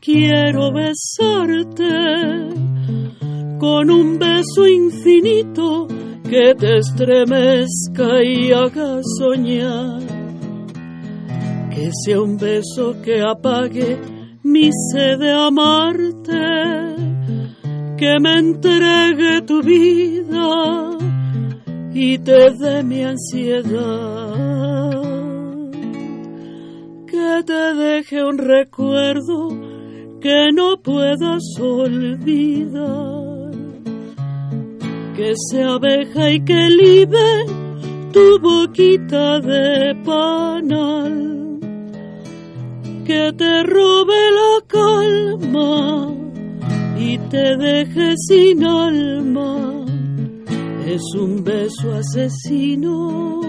quiero 0.00 0.72
besarte 0.72 1.96
con 3.58 3.90
un 3.90 4.18
beso 4.18 4.66
infinito 4.66 5.86
que 6.30 6.54
te 6.54 6.78
estremezca 6.78 8.24
y 8.24 8.50
haga 8.50 9.00
soñar. 9.18 10.00
Que 11.70 11.90
sea 12.02 12.20
un 12.22 12.38
beso 12.38 12.96
que 13.04 13.20
apague 13.20 13.98
mi 14.42 14.70
sed 14.90 15.18
de 15.18 15.32
amarte, 15.32 16.46
que 17.98 18.12
me 18.22 18.38
entregue 18.38 19.42
tu 19.42 19.60
vida 19.62 20.96
y 21.92 22.18
te 22.18 22.50
dé 22.58 22.82
mi 22.82 23.02
ansiedad. 23.02 24.47
Que 27.18 27.42
te 27.42 27.74
deje 27.74 28.24
un 28.24 28.38
recuerdo 28.38 29.48
que 30.20 30.50
no 30.54 30.80
puedas 30.80 31.42
olvidar. 31.60 33.50
Que 35.16 35.32
sea 35.50 35.74
abeja 35.74 36.30
y 36.30 36.44
que 36.44 36.70
libe 36.70 37.44
tu 38.12 38.38
boquita 38.38 39.40
de 39.40 39.96
panal. 40.04 41.58
Que 43.04 43.32
te 43.36 43.62
robe 43.64 44.20
la 44.38 44.60
calma 44.68 46.14
y 46.96 47.18
te 47.18 47.56
deje 47.56 48.14
sin 48.28 48.64
alma. 48.64 49.84
Es 50.86 51.02
un 51.16 51.42
beso 51.42 51.94
asesino 51.94 53.40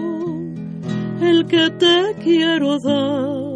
el 1.21 1.45
que 1.45 1.69
te 1.69 2.15
quiero 2.23 2.79
dar. 2.79 3.48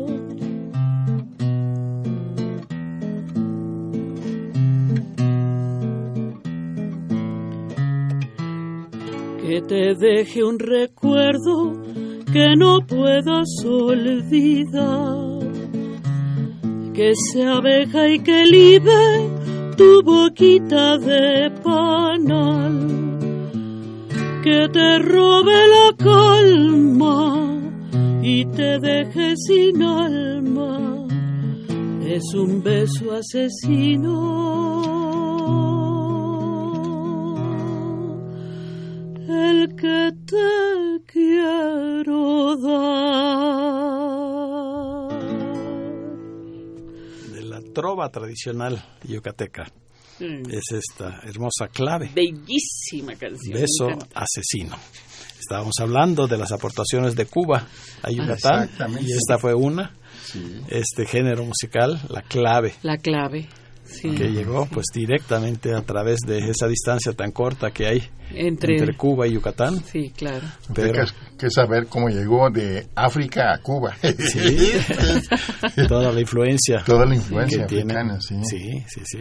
Que 9.54 9.62
te 9.62 9.94
deje 9.94 10.44
un 10.44 10.58
recuerdo 10.58 11.80
que 12.34 12.56
no 12.58 12.80
puedas 12.88 13.48
olvidar, 13.64 15.42
que 16.96 17.14
se 17.32 17.44
abeja 17.46 18.10
y 18.10 18.18
que 18.18 18.46
libe 18.48 19.30
tu 19.78 20.02
boquita 20.02 20.98
de 20.98 21.52
panal, 21.64 23.20
que 24.44 24.68
te 24.70 24.98
robe 24.98 25.68
la 25.76 25.94
calma 25.98 27.62
y 28.24 28.46
te 28.46 28.80
deje 28.80 29.36
sin 29.38 29.84
alma, 29.84 31.06
es 32.08 32.34
un 32.34 32.64
beso 32.64 33.12
asesino. 33.14 34.64
El 39.34 39.76
que 39.76 40.12
te 40.26 41.02
quiero 41.12 42.56
dar. 45.14 45.20
De 47.34 47.44
la 47.44 47.62
trova 47.74 48.10
tradicional 48.10 48.84
yucateca 49.04 49.66
es 50.20 50.72
esta 50.72 51.22
hermosa 51.24 51.68
clave. 51.72 52.12
Bellísima 52.14 53.16
canción. 53.16 53.54
Beso 53.60 53.88
asesino. 54.14 54.76
Estábamos 55.40 55.74
hablando 55.82 56.28
de 56.28 56.38
las 56.38 56.52
aportaciones 56.54 57.16
de 57.16 57.26
Cuba 57.26 57.68
a 58.02 58.10
Yucatán 58.10 58.64
Exactamente. 58.64 59.04
y 59.04 59.12
esta 59.12 59.38
fue 59.38 59.54
una, 59.54 59.92
este 60.70 61.06
género 61.06 61.44
musical, 61.44 62.00
la 62.10 62.22
clave, 62.22 62.76
La 62.82 62.98
clave. 62.98 63.50
Sí. 63.94 64.10
que 64.16 64.30
llegó 64.32 64.66
pues 64.66 64.86
directamente 64.94 65.74
a 65.74 65.82
través 65.82 66.20
de 66.26 66.40
esa 66.50 66.68
distancia 66.68 67.14
tan 67.14 67.32
corta 67.32 67.72
que 67.72 67.86
hay 67.88 68.04
Entre, 68.32 68.78
entre 68.78 68.96
Cuba 68.98 69.28
y 69.28 69.34
Yucatán. 69.34 69.84
Sí, 69.86 70.12
claro. 70.16 70.46
Pero 70.74 71.06
que 71.38 71.50
saber 71.50 71.88
cómo 71.88 72.10
llegó 72.10 72.50
de 72.50 72.88
África 72.96 73.54
a 73.54 73.60
Cuba. 73.60 73.96
sí, 74.02 74.72
toda 75.88 76.12
la 76.12 76.22
influencia 76.22 76.84
Toda 76.86 77.06
la 77.06 77.16
influencia 77.16 77.62
que 77.62 77.76
tiene. 77.76 77.94
africana, 77.94 78.20
sí. 78.22 78.36
Sí, 78.44 78.84
sí, 78.88 79.02
sí. 79.06 79.20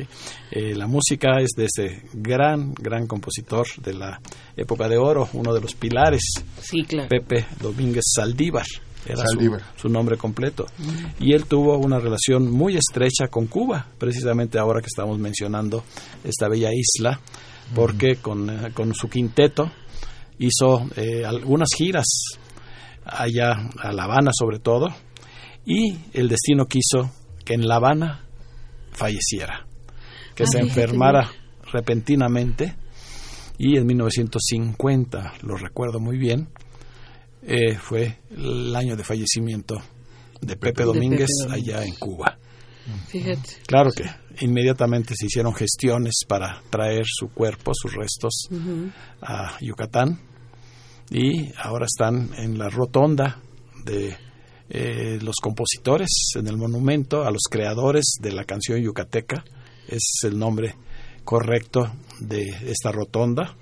Eh, 0.50 0.74
la 0.74 0.86
música 0.86 1.40
es 1.40 1.50
de 1.56 1.66
ese 1.66 2.02
gran, 2.14 2.72
gran 2.74 3.06
compositor 3.06 3.66
de 3.82 3.94
la 3.94 4.20
época 4.56 4.88
de 4.88 4.96
oro, 4.98 5.28
uno 5.34 5.52
de 5.54 5.60
los 5.60 5.74
pilares, 5.74 6.22
Sí, 6.60 6.82
claro. 6.84 7.08
Pepe 7.08 7.46
Domínguez 7.60 8.04
Saldívar. 8.14 8.66
Era 9.06 9.22
su- 9.76 9.88
nombre 9.88 10.16
completo. 10.16 10.66
Y 11.18 11.32
él 11.32 11.46
tuvo 11.46 11.76
una 11.78 11.98
relación 11.98 12.50
muy 12.50 12.76
estrecha 12.76 13.28
con 13.28 13.46
Cuba, 13.46 13.86
precisamente 13.98 14.58
ahora 14.58 14.80
que 14.80 14.86
estamos 14.86 15.18
mencionando 15.18 15.84
esta 16.24 16.48
bella 16.48 16.70
isla, 16.72 17.20
porque 17.74 18.16
con, 18.16 18.48
eh, 18.48 18.72
con 18.72 18.94
su 18.94 19.08
quinteto 19.08 19.70
hizo 20.38 20.86
eh, 20.96 21.24
algunas 21.24 21.68
giras 21.76 22.06
allá 23.04 23.68
a 23.80 23.92
La 23.92 24.04
Habana 24.04 24.30
sobre 24.32 24.58
todo, 24.58 24.88
y 25.64 25.96
el 26.12 26.28
destino 26.28 26.66
quiso 26.66 27.10
que 27.44 27.54
en 27.54 27.66
La 27.66 27.76
Habana 27.76 28.24
falleciera, 28.92 29.66
que 30.34 30.44
Ah, 30.44 30.46
se 30.46 30.58
enfermara 30.60 31.30
repentinamente. 31.72 32.76
Y 33.58 33.76
en 33.76 33.86
1950, 33.86 35.34
lo 35.42 35.56
recuerdo 35.56 36.00
muy 36.00 36.18
bien, 36.18 36.48
eh, 37.42 37.76
fue 37.76 38.18
el 38.30 38.74
año 38.74 38.96
de 38.96 39.04
fallecimiento 39.04 39.80
de 40.40 40.56
Pepe 40.56 40.82
De 40.82 40.86
Domínguez 40.86 41.28
Pepe 41.42 41.54
allá 41.54 41.84
en 41.84 41.94
Cuba. 41.94 42.38
Fíjate. 43.08 43.56
Claro 43.66 43.90
que 43.92 44.04
inmediatamente 44.44 45.14
se 45.16 45.26
hicieron 45.26 45.54
gestiones 45.54 46.22
para 46.26 46.62
traer 46.70 47.04
su 47.06 47.28
cuerpo, 47.28 47.72
sus 47.74 47.94
restos 47.94 48.48
a 49.20 49.56
Yucatán 49.60 50.20
y 51.10 51.52
ahora 51.58 51.86
están 51.86 52.30
en 52.36 52.58
la 52.58 52.68
rotonda 52.68 53.40
de 53.84 54.16
eh, 54.70 55.18
los 55.20 55.36
compositores 55.42 56.08
en 56.34 56.46
el 56.46 56.56
monumento 56.56 57.24
a 57.24 57.30
los 57.30 57.42
creadores 57.50 58.14
de 58.20 58.32
la 58.32 58.44
canción 58.44 58.80
yucateca. 58.80 59.44
Ese 59.86 59.96
es 59.96 60.20
el 60.24 60.38
nombre 60.38 60.74
correcto 61.24 61.92
de 62.20 62.44
esta 62.66 62.90
rotonda, 62.90 63.54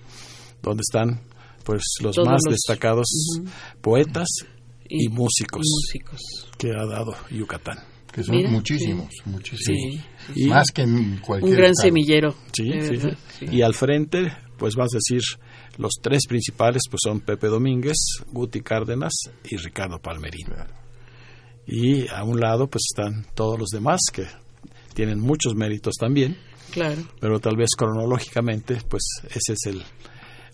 donde 0.63 0.83
están 0.83 1.21
pues 1.65 1.83
los 2.03 2.15
Todos 2.17 2.29
más 2.29 2.41
los- 2.47 2.55
destacados 2.55 3.07
poetas 3.81 4.29
y, 4.89 5.09
músicos 5.09 5.63
y 5.67 5.99
músicos. 5.99 6.21
que 6.59 6.71
ha 6.73 6.85
dado 6.87 7.13
Yucatán. 7.31 7.79
Que 8.13 8.25
son 8.25 8.35
Mira, 8.37 8.51
muchísimos, 8.51 9.09
muchísimos. 9.25 10.03
Sí, 10.35 10.47
Más 10.49 10.67
que 10.75 10.83
en 10.83 11.19
cualquier 11.19 11.53
Un 11.53 11.57
gran 11.59 11.71
estado. 11.71 11.87
semillero. 11.89 12.35
Sí, 12.53 12.65
de 12.69 12.83
sí, 12.83 12.97
verdad, 12.97 13.19
sí. 13.39 13.47
sí. 13.47 13.55
Y 13.55 13.63
al 13.63 13.73
frente, 13.75 14.33
pues 14.59 14.75
vas 14.75 14.89
a 14.95 14.97
decir, 14.97 15.23
los 15.79 15.93
tres 16.03 16.27
principales 16.29 16.83
pues 16.91 16.99
son 17.05 17.21
Pepe 17.21 17.47
Domínguez, 17.47 17.97
Guti 18.33 18.63
Cárdenas 18.63 19.13
y 19.49 19.57
Ricardo 19.59 20.01
Palmerín. 20.01 20.49
Y 21.67 22.09
a 22.09 22.25
un 22.25 22.41
lado 22.41 22.69
pues 22.69 22.83
están 22.91 23.27
todos 23.35 23.59
los 23.59 23.69
demás 23.69 24.01
que 24.13 24.27
tienen 24.95 25.21
muchos 25.21 25.55
méritos 25.55 25.95
también, 25.95 26.37
Claro. 26.73 27.03
pero 27.21 27.39
tal 27.39 27.57
vez 27.57 27.71
cronológicamente 27.77 28.79
pues 28.89 29.03
ese 29.29 29.53
es 29.53 29.67
el 29.67 29.83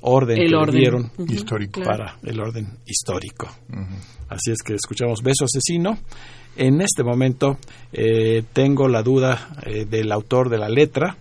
orden 0.08 0.38
El 0.38 0.44
que 0.44 0.50
le 0.50 0.56
orden. 0.56 0.80
dieron 0.80 1.12
Histórico. 1.28 1.80
claro. 1.80 2.04
para 2.04 2.18
el 2.22 2.40
orden 2.40 2.78
histórico. 2.86 3.48
Así 4.28 4.50
es 4.52 4.58
que 4.64 4.74
escuchamos 4.74 5.22
Beso 5.22 5.44
Asesino. 5.44 5.98
En 6.56 6.80
este 6.80 7.02
momento 7.04 7.58
eh, 7.92 8.42
tengo 8.52 8.88
la 8.88 9.02
duda 9.02 9.50
eh, 9.66 9.84
del 9.84 10.10
autor 10.12 10.48
de 10.48 10.58
la 10.58 10.68
letra. 10.68 11.16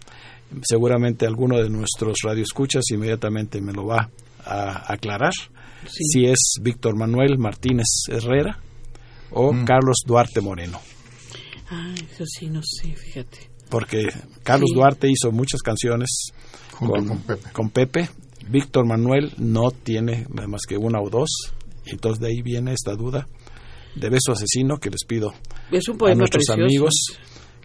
Seguramente 0.64 1.26
alguno 1.26 1.58
de 1.62 1.70
nuestros 1.70 2.18
radioescuchas 2.24 2.84
inmediatamente 2.92 3.60
me 3.62 3.74
lo 3.74 3.86
va 3.86 4.10
a 4.46 4.94
aclarar. 4.94 5.34
Sí. 5.88 6.04
Si 6.14 6.26
es 6.26 6.40
Víctor 6.62 6.96
Manuel 6.98 7.38
Martínez 7.38 7.86
Herrera 8.10 8.60
o 9.32 9.52
Mm. 9.52 9.66
Carlos 9.66 9.98
Duarte 10.06 10.40
Moreno. 10.42 10.80
Ah, 11.70 11.94
eso 12.12 12.24
sí, 12.26 12.48
no 12.50 12.62
sé, 12.64 12.96
fíjate. 12.96 13.50
Porque 13.70 14.08
Carlos 14.44 14.70
Sí. 14.72 14.76
Duarte 14.76 15.10
hizo 15.10 15.32
muchas 15.32 15.62
canciones 15.62 16.28
Junto 16.72 16.94
con 17.08 17.18
Pepe. 17.24 17.52
con 17.52 17.70
Pepe. 17.72 18.10
Víctor 18.50 18.86
Manuel 18.86 19.34
no 19.38 19.72
tiene 19.72 20.26
más 20.30 20.62
que 20.68 20.78
una 20.78 21.00
o 21.02 21.10
dos. 21.10 21.30
Y 21.86 21.92
entonces 21.92 22.20
de 22.20 22.28
ahí 22.28 22.42
viene 22.42 22.74
esta 22.74 22.96
duda 22.96 23.28
de 23.96 24.10
Beso 24.10 24.32
Asesino 24.34 24.78
que 24.78 24.90
les 24.90 25.06
pido 25.08 25.34
Es 25.72 25.88
un 25.88 25.98
a 26.10 26.16
nuestros 26.16 26.46
precioso. 26.46 26.64
amigos 26.64 26.94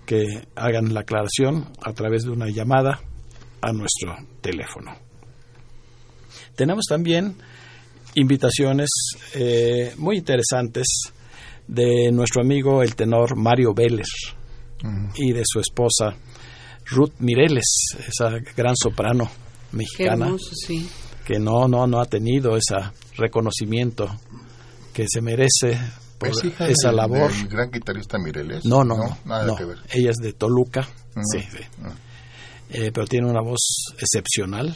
que 0.07 0.25
hagan 0.55 0.93
la 0.95 1.01
aclaración 1.01 1.67
a 1.83 1.93
través 1.93 2.25
de 2.25 2.31
una 2.31 2.49
llamada 2.49 3.01
a 3.61 3.73
nuestro 3.73 4.15
teléfono. 4.41 4.93
Tenemos 6.57 6.85
también 6.89 7.37
invitaciones 8.15 8.89
eh, 9.35 9.95
muy 9.97 10.19
interesantes 10.19 10.87
de 11.67 12.11
nuestro 12.13 12.43
amigo 12.43 12.83
el 12.83 12.95
tenor 12.95 13.37
Mario 13.37 13.73
Vélez. 13.75 14.09
y 15.15 15.33
de 15.33 15.43
su 15.45 15.61
esposa 15.61 16.17
Ruth 16.87 17.13
Mireles, 17.19 17.67
esa 18.09 18.39
gran 18.57 18.75
soprano 18.77 19.31
mexicana 19.73 20.27
hermoso, 20.27 20.51
sí. 20.67 20.89
que 21.25 21.39
no 21.39 21.69
no 21.69 21.87
no 21.87 22.01
ha 22.01 22.07
tenido 22.07 22.57
ese 22.57 22.77
reconocimiento 23.17 24.09
que 24.93 25.07
se 25.09 25.21
merece 25.21 25.79
por 26.19 26.29
¿Es 26.29 26.45
hija 26.45 26.69
esa 26.69 26.89
del- 26.89 26.97
labor. 26.97 27.33
del 27.33 27.49
gran 27.49 27.71
guitarrista 27.71 28.19
Mireles? 28.19 28.65
No, 28.65 28.85
no, 28.85 28.97
no, 28.97 29.19
Nada 29.25 29.47
no. 29.47 29.57
que 29.57 29.65
ver. 29.65 29.79
Ella 29.91 30.11
es 30.11 30.17
de 30.17 30.33
Toluca, 30.35 30.81
Ujú. 31.17 31.23
sí, 31.33 31.41
sí. 31.41 31.65
Eh, 32.73 32.91
pero 32.93 33.07
tiene 33.07 33.29
una 33.29 33.41
voz 33.43 33.61
excepcional. 33.99 34.75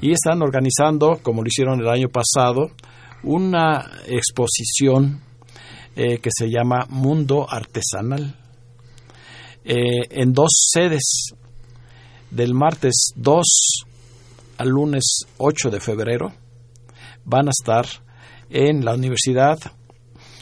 Y 0.00 0.12
están 0.12 0.40
organizando, 0.40 1.18
como 1.22 1.42
lo 1.42 1.48
hicieron 1.48 1.78
el 1.80 1.88
año 1.88 2.08
pasado, 2.08 2.70
una 3.22 3.90
exposición 4.06 5.20
eh, 5.96 6.18
que 6.20 6.30
se 6.32 6.46
llama 6.48 6.86
Mundo 6.88 7.46
Artesanal, 7.50 8.34
eh, 9.64 10.06
en 10.10 10.32
dos 10.32 10.50
sedes, 10.72 11.32
del 12.30 12.54
martes 12.54 13.10
2 13.16 13.44
al 14.58 14.68
lunes 14.68 15.20
8 15.38 15.70
de 15.70 15.80
febrero, 15.80 16.32
van 17.24 17.48
a 17.48 17.50
estar 17.50 17.86
en 18.50 18.84
la 18.84 18.94
Universidad 18.94 19.58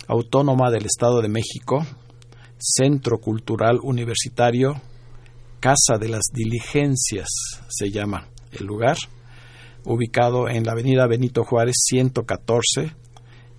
Autónoma 0.08 0.70
del 0.70 0.86
Estado 0.86 1.20
de 1.20 1.28
México, 1.28 1.84
Centro 2.58 3.18
Cultural 3.18 3.78
Universitario, 3.82 4.80
Casa 5.60 5.98
de 5.98 6.08
las 6.08 6.24
Diligencias 6.32 7.28
se 7.68 7.90
llama 7.90 8.28
el 8.52 8.66
lugar, 8.66 8.96
ubicado 9.84 10.48
en 10.48 10.64
la 10.64 10.72
avenida 10.72 11.06
Benito 11.06 11.44
Juárez 11.44 11.74
114, 11.84 12.92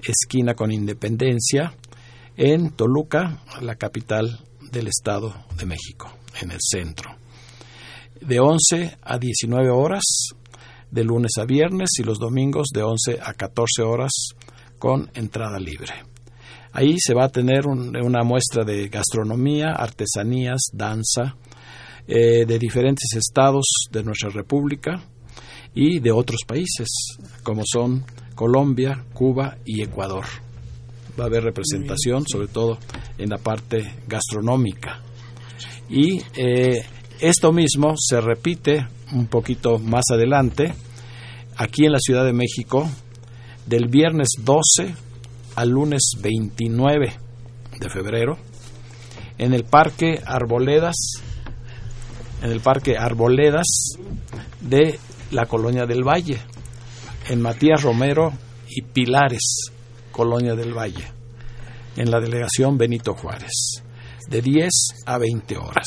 esquina 0.02 0.56
con 0.56 0.72
Independencia, 0.72 1.76
en 2.36 2.72
Toluca, 2.72 3.42
la 3.62 3.76
capital 3.76 4.40
del 4.72 4.88
Estado 4.88 5.34
de 5.58 5.66
México, 5.66 6.12
en 6.42 6.52
el 6.52 6.60
centro. 6.62 7.16
De 8.22 8.40
11 8.40 8.98
a 9.02 9.18
19 9.18 9.70
horas, 9.70 10.04
de 10.92 11.04
lunes 11.04 11.32
a 11.40 11.46
viernes 11.46 11.90
y 12.00 12.04
los 12.04 12.20
domingos 12.20 12.68
de 12.74 12.84
11 12.84 13.20
a 13.22 13.34
14 13.34 13.82
horas 13.84 14.12
con 14.80 15.10
entrada 15.14 15.60
libre. 15.60 15.94
Ahí 16.74 16.96
se 17.00 17.14
va 17.14 17.26
a 17.26 17.30
tener 17.30 17.66
un- 17.68 17.96
una 17.98 18.24
muestra 18.24 18.64
de 18.64 18.88
gastronomía, 18.90 19.72
artesanías, 19.72 20.62
danza, 20.72 21.36
eh, 22.08 22.46
de 22.46 22.60
diferentes 22.60 23.14
estados 23.16 23.66
de 23.92 24.04
nuestra 24.04 24.30
República 24.30 25.02
y 25.74 26.00
de 26.00 26.12
otros 26.12 26.42
países, 26.48 26.88
como 27.44 27.64
son 27.66 28.04
Colombia, 28.36 29.04
Cuba 29.14 29.58
y 29.66 29.82
Ecuador. 29.82 30.26
Va 31.20 31.24
a 31.24 31.28
haber 31.28 31.44
representación, 31.44 32.24
sobre 32.28 32.48
todo 32.48 32.78
en 33.18 33.30
la 33.30 33.38
parte 33.38 33.96
gastronómica. 34.08 35.02
Y 35.90 36.22
eh, 36.36 36.84
esto 37.20 37.52
mismo 37.52 37.96
se 37.98 38.22
repite 38.22 38.86
un 39.12 39.28
poquito 39.28 39.80
más 39.80 40.06
adelante, 40.12 40.74
aquí 41.56 41.86
en 41.86 41.94
la 41.94 42.00
Ciudad 42.00 42.26
de 42.26 42.34
México, 42.34 42.90
del 43.66 43.88
viernes 43.88 44.30
12 44.40 44.94
al 45.56 45.70
lunes 45.70 46.12
29 46.22 47.14
de 47.80 47.90
febrero, 47.90 48.38
en 49.38 49.54
el 49.54 49.64
Parque 49.64 50.22
Arboledas, 50.26 50.96
en 52.42 52.52
el 52.52 52.60
Parque 52.60 52.98
Arboledas 52.98 53.98
de 54.62 55.00
la 55.32 55.46
Colonia 55.46 55.86
del 55.86 56.04
Valle, 56.04 56.40
en 57.30 57.42
Matías 57.42 57.84
Romero 57.84 58.34
y 58.70 58.82
Pilares, 58.82 59.72
Colonia 60.12 60.56
del 60.56 60.74
Valle, 60.74 61.12
en 61.96 62.12
la 62.12 62.20
delegación 62.20 62.78
Benito 62.78 63.14
Juárez, 63.14 63.84
de 64.30 64.42
10 64.42 64.70
a 65.06 65.18
20 65.18 65.58
horas. 65.58 65.86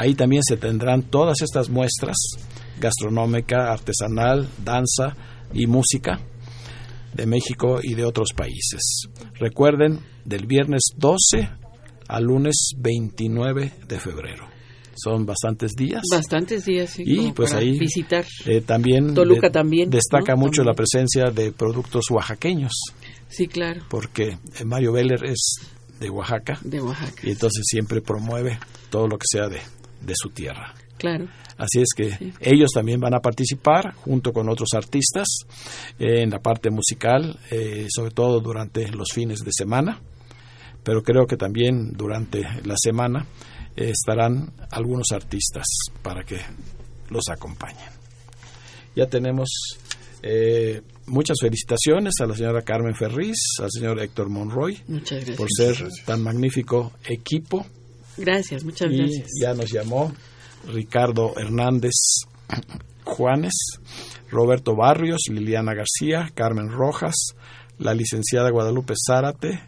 Ahí 0.00 0.14
también 0.14 0.42
se 0.46 0.56
tendrán 0.56 1.02
todas 1.02 1.40
estas 1.42 1.68
muestras, 1.68 2.16
gastronómica, 2.78 3.72
artesanal, 3.72 4.48
danza 4.64 5.16
y 5.52 5.66
música 5.66 6.20
de 7.14 7.26
México 7.26 7.80
y 7.82 7.94
de 7.94 8.04
otros 8.04 8.28
países. 8.34 9.08
Recuerden, 9.34 9.98
del 10.24 10.46
viernes 10.46 10.82
12 10.96 11.50
al 12.06 12.24
lunes 12.24 12.70
29 12.78 13.72
de 13.88 13.98
febrero. 14.00 14.46
Son 14.94 15.24
bastantes 15.26 15.72
días. 15.74 16.02
Bastantes 16.10 16.64
días, 16.64 16.90
sí, 16.90 17.02
Y, 17.06 17.32
pues, 17.32 17.52
ahí- 17.52 17.78
visitar. 17.78 18.24
Eh, 18.46 18.60
también 18.62 19.14
Toluca 19.14 19.46
de- 19.48 19.52
también, 19.52 19.90
destaca 19.90 20.32
¿no? 20.34 20.38
mucho 20.40 20.64
la 20.64 20.74
presencia 20.74 21.30
de 21.30 21.52
productos 21.52 22.04
oaxaqueños, 22.10 22.72
Sí, 23.28 23.46
claro, 23.46 23.82
porque 23.90 24.38
eh, 24.58 24.64
Mario 24.64 24.92
Veller 24.92 25.24
es 25.24 25.38
de 26.00 26.08
Oaxaca 26.10 26.58
de 26.64 26.80
Oaxaca. 26.80 27.20
y 27.22 27.30
entonces 27.30 27.62
siempre 27.68 28.00
promueve 28.00 28.58
todo 28.90 29.06
lo 29.06 29.18
que 29.18 29.26
sea 29.30 29.48
de, 29.48 29.58
de 30.00 30.14
su 30.16 30.30
tierra. 30.30 30.74
Claro. 30.96 31.28
Así 31.56 31.80
es 31.80 31.88
que 31.96 32.32
ellos 32.40 32.70
también 32.72 33.00
van 33.00 33.14
a 33.14 33.20
participar 33.20 33.94
junto 33.94 34.32
con 34.32 34.48
otros 34.48 34.70
artistas 34.74 35.26
eh, 35.98 36.22
en 36.22 36.30
la 36.30 36.40
parte 36.40 36.70
musical, 36.70 37.38
eh, 37.50 37.86
sobre 37.88 38.10
todo 38.10 38.40
durante 38.40 38.88
los 38.88 39.08
fines 39.12 39.40
de 39.40 39.52
semana, 39.52 40.00
pero 40.82 41.02
creo 41.02 41.26
que 41.26 41.36
también 41.36 41.92
durante 41.92 42.42
la 42.64 42.74
semana 42.76 43.26
eh, 43.76 43.90
estarán 43.90 44.52
algunos 44.70 45.12
artistas 45.12 45.66
para 46.02 46.24
que 46.24 46.40
los 47.10 47.28
acompañen. 47.28 47.90
Ya 48.96 49.06
tenemos 49.06 49.48
eh, 50.22 50.82
muchas 51.06 51.36
felicitaciones 51.40 52.14
a 52.20 52.26
la 52.26 52.34
señora 52.34 52.62
Carmen 52.62 52.94
Ferriz, 52.94 53.36
al 53.60 53.70
señor 53.70 54.00
Héctor 54.02 54.28
Monroy, 54.28 54.76
por 55.36 55.48
ser 55.56 55.76
tan 56.04 56.22
magnífico 56.22 56.92
equipo 57.04 57.64
Gracias, 58.18 58.64
muchas 58.64 58.92
y 58.92 58.98
gracias. 58.98 59.28
ya 59.40 59.54
nos 59.54 59.70
llamó 59.70 60.12
Ricardo 60.66 61.34
Hernández 61.36 61.94
Juanes, 63.04 63.54
Roberto 64.30 64.76
Barrios, 64.76 65.22
Liliana 65.30 65.74
García, 65.74 66.30
Carmen 66.34 66.70
Rojas, 66.70 67.34
la 67.78 67.94
licenciada 67.94 68.50
Guadalupe 68.50 68.94
Zárate, 69.06 69.60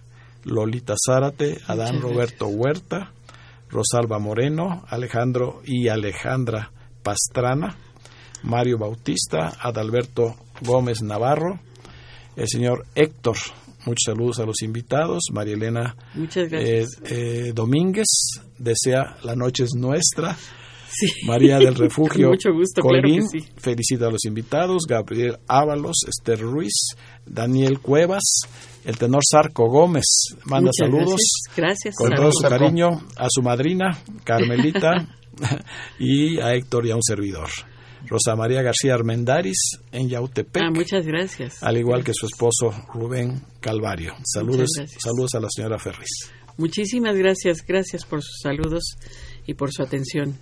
Lolita 0.44 0.94
Zárate, 1.04 1.58
Adán 1.66 2.00
Roberto 2.00 2.46
Huerta, 2.48 3.12
Rosalba 3.70 4.18
Moreno, 4.18 4.84
Alejandro 4.88 5.62
y 5.64 5.88
Alejandra 5.88 6.72
Pastrana, 7.02 7.76
Mario 8.42 8.78
Bautista, 8.78 9.52
Adalberto 9.60 10.34
Gómez 10.62 11.02
Navarro, 11.02 11.60
el 12.36 12.48
señor 12.48 12.86
Héctor. 12.94 13.36
Muchos 13.86 14.02
saludos 14.04 14.38
a 14.40 14.44
los 14.46 14.60
invitados. 14.62 15.24
María 15.32 15.54
Elena 15.54 15.96
Muchas 16.14 16.44
eh, 16.44 16.48
gracias. 16.50 16.88
eh, 17.04 17.52
Domínguez 17.54 18.06
desea 18.58 19.16
la 19.22 19.34
noche 19.34 19.64
es 19.64 19.70
nuestra. 19.74 20.36
Sí. 20.92 21.06
María 21.26 21.58
del 21.58 21.74
Refugio 21.76 22.26
Con 22.26 22.30
mucho 22.32 22.52
gusto, 22.52 22.82
claro 22.82 23.02
Colín 23.02 23.22
que 23.30 23.40
sí. 23.40 23.46
felicita 23.58 24.06
a 24.06 24.10
los 24.10 24.24
invitados. 24.24 24.82
Gabriel 24.88 25.38
Ábalos, 25.46 25.96
Esther 26.08 26.40
Ruiz, 26.40 26.72
Daniel 27.24 27.78
Cuevas, 27.80 28.22
el 28.84 28.98
tenor 28.98 29.22
Sarco 29.24 29.68
Gómez 29.70 30.04
manda 30.46 30.70
Muchas 30.72 30.76
saludos 30.78 31.20
Gracias. 31.56 31.94
gracias. 31.94 31.94
con 31.96 32.14
todo 32.14 32.32
su 32.32 32.42
cariño 32.42 32.88
a 33.16 33.26
su 33.30 33.40
madrina 33.42 33.96
Carmelita 34.24 35.16
y 35.98 36.40
a 36.40 36.54
Héctor 36.54 36.86
y 36.86 36.90
a 36.90 36.96
un 36.96 37.02
servidor. 37.02 37.48
Rosa 38.10 38.34
María 38.36 38.60
García 38.62 38.94
Armendaris 38.94 39.78
en 39.92 40.08
Yautepec 40.08 40.62
Ah, 40.62 40.70
muchas 40.74 41.06
gracias. 41.06 41.62
al 41.62 41.76
igual 41.78 42.02
que 42.04 42.12
su 42.12 42.26
esposo 42.26 42.72
Rubén 42.92 43.40
Calvario. 43.60 44.14
Saludos, 44.24 44.68
saludos 44.98 45.34
a 45.36 45.40
la 45.40 45.48
señora 45.48 45.78
Ferris. 45.78 46.32
Muchísimas 46.58 47.14
gracias. 47.16 47.64
Gracias 47.66 48.04
por 48.04 48.20
sus 48.22 48.38
saludos 48.42 48.82
y 49.46 49.54
por 49.54 49.72
su 49.72 49.82
atención. 49.82 50.36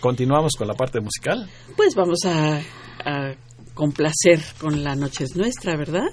Continuamos 0.00 0.52
con 0.56 0.68
la 0.68 0.74
parte 0.74 1.00
musical. 1.00 1.48
Pues 1.76 1.94
vamos 1.94 2.20
a, 2.24 2.58
a 3.04 3.34
complacer 3.74 4.40
con 4.60 4.84
La 4.84 4.94
Noche 4.94 5.24
es 5.24 5.36
Nuestra, 5.36 5.76
¿verdad? 5.76 6.06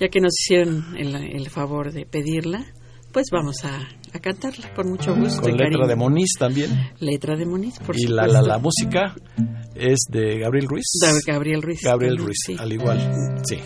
Ya 0.00 0.08
que 0.08 0.20
nos 0.20 0.32
hicieron 0.38 0.96
el, 0.98 1.14
el 1.14 1.48
favor 1.50 1.92
de 1.92 2.04
pedirla, 2.06 2.64
pues 3.12 3.26
vamos 3.32 3.56
a, 3.64 3.76
a 4.12 4.18
cantarla 4.20 4.72
con 4.74 4.88
mucho 4.88 5.14
gusto. 5.14 5.40
Con 5.42 5.50
y 5.54 5.58
letra 5.58 5.86
de 5.86 5.96
Moniz 5.96 6.30
también. 6.38 6.70
Letra 6.98 7.36
de 7.36 7.46
Moniz, 7.46 7.78
por 7.84 7.96
y 7.96 8.06
la, 8.06 8.24
supuesto. 8.24 8.32
la, 8.32 8.54
la 8.54 8.58
música 8.58 9.14
es 9.74 10.00
de 10.08 10.38
Gabriel 10.38 10.66
Ruiz. 10.68 10.84
Gabriel 11.26 11.62
Ruiz. 11.62 11.80
Gabriel 11.82 12.18
Ruiz, 12.18 12.36
sí. 12.46 12.56
al 12.58 12.72
igual. 12.72 13.42
Sí. 13.44 13.58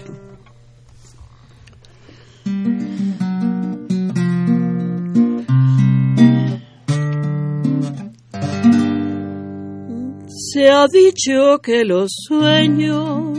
Se 10.52 10.70
ha 10.70 10.86
dicho 10.86 11.58
que 11.62 11.84
los 11.84 12.10
sueños, 12.26 13.38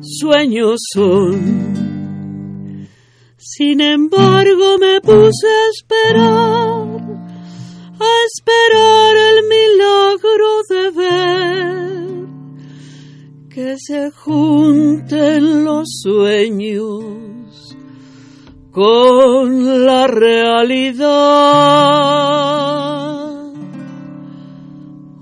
sueños 0.00 0.78
son. 0.92 1.68
Sin 3.36 3.80
embargo 3.80 4.78
me 4.78 5.00
puse 5.00 5.48
a 5.48 5.68
esperar, 5.70 7.00
a 7.98 8.12
esperar 8.26 9.16
el 9.16 9.48
milagro 9.48 9.67
que 13.58 13.74
se 13.76 14.12
junten 14.12 15.64
los 15.64 15.88
sueños 16.04 17.76
con 18.70 19.84
la 19.84 20.06
realidad. 20.06 21.08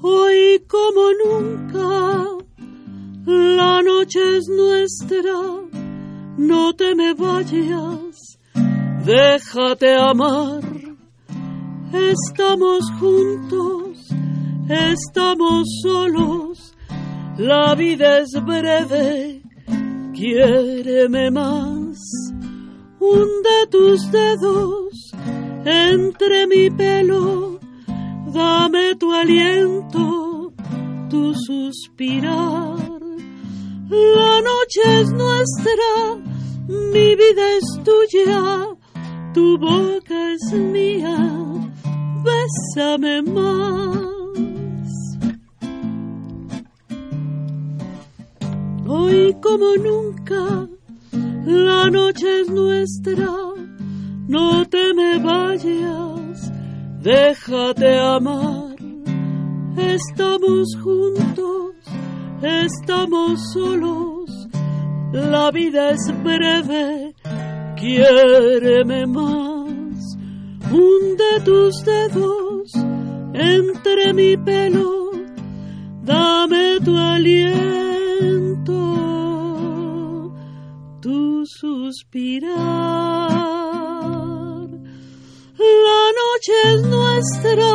Hoy 0.02 0.62
como 0.68 1.12
nunca, 1.24 2.26
la 3.24 3.80
noche 3.82 4.20
es 4.36 4.46
nuestra, 4.48 5.40
no 6.36 6.74
te 6.74 6.94
me 6.94 7.14
vayas, 7.14 8.38
déjate 9.06 9.94
amar. 9.94 10.60
Estamos 11.90 12.84
juntos, 13.00 14.10
estamos 14.68 15.66
solos, 15.82 16.75
la 17.38 17.74
vida 17.74 18.18
es 18.18 18.32
breve, 18.44 19.42
quiéreme 20.14 21.30
más. 21.30 21.98
Hunde 22.98 23.66
tus 23.70 24.10
dedos 24.10 25.12
entre 25.64 26.46
mi 26.46 26.70
pelo, 26.70 27.60
dame 28.32 28.94
tu 28.96 29.12
aliento, 29.12 30.52
tu 31.10 31.34
suspirar. 31.34 32.78
La 33.88 34.40
noche 34.40 35.00
es 35.00 35.12
nuestra, 35.12 36.16
mi 36.68 37.14
vida 37.14 37.56
es 37.58 37.64
tuya, 37.84 38.66
tu 39.32 39.58
boca 39.58 40.32
es 40.32 40.52
mía, 40.52 41.18
bésame 42.24 43.22
más. 43.22 44.15
Hoy 48.88 49.34
como 49.42 49.74
nunca, 49.74 50.68
la 51.44 51.90
noche 51.90 52.42
es 52.42 52.48
nuestra, 52.48 53.26
no 54.28 54.64
te 54.68 54.94
me 54.94 55.18
vayas, 55.18 56.52
déjate 57.00 57.98
amar. 57.98 58.76
Estamos 59.76 60.68
juntos, 60.80 61.74
estamos 62.42 63.52
solos, 63.52 64.30
la 65.12 65.50
vida 65.50 65.90
es 65.90 66.22
breve, 66.22 67.12
quiéreme 67.76 69.04
más. 69.08 70.16
Hunde 70.70 71.40
tus 71.44 71.84
dedos 71.84 72.72
entre 73.34 74.12
mi 74.14 74.36
pelo, 74.36 75.10
dame 76.04 76.78
tu 76.84 76.96
aliento, 76.96 77.75
suspirar. 81.46 82.56
La 85.58 86.02
noche 86.20 86.52
es 86.74 86.82
nuestra, 86.82 87.72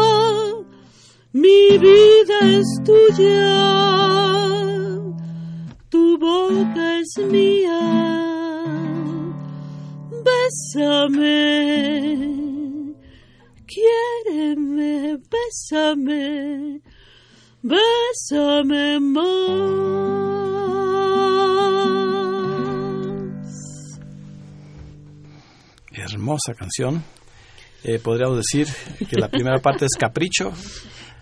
mi 1.34 1.78
vida 1.78 2.40
es 2.60 2.68
tuya, 2.86 3.58
tu 5.90 6.18
boca 6.18 7.00
es 7.00 7.18
mía. 7.30 7.82
Bésame, 10.26 11.32
quiéreme, 13.66 15.18
bésame, 15.32 16.82
bésame 17.64 19.00
más. 19.00 20.31
Hermosa 25.94 26.54
canción. 26.54 27.04
Eh, 27.84 28.00
podríamos 28.00 28.38
decir 28.38 28.68
que 29.10 29.20
la 29.20 29.28
primera 29.28 29.60
parte 29.60 29.86
es 29.86 29.98
capricho 29.98 30.52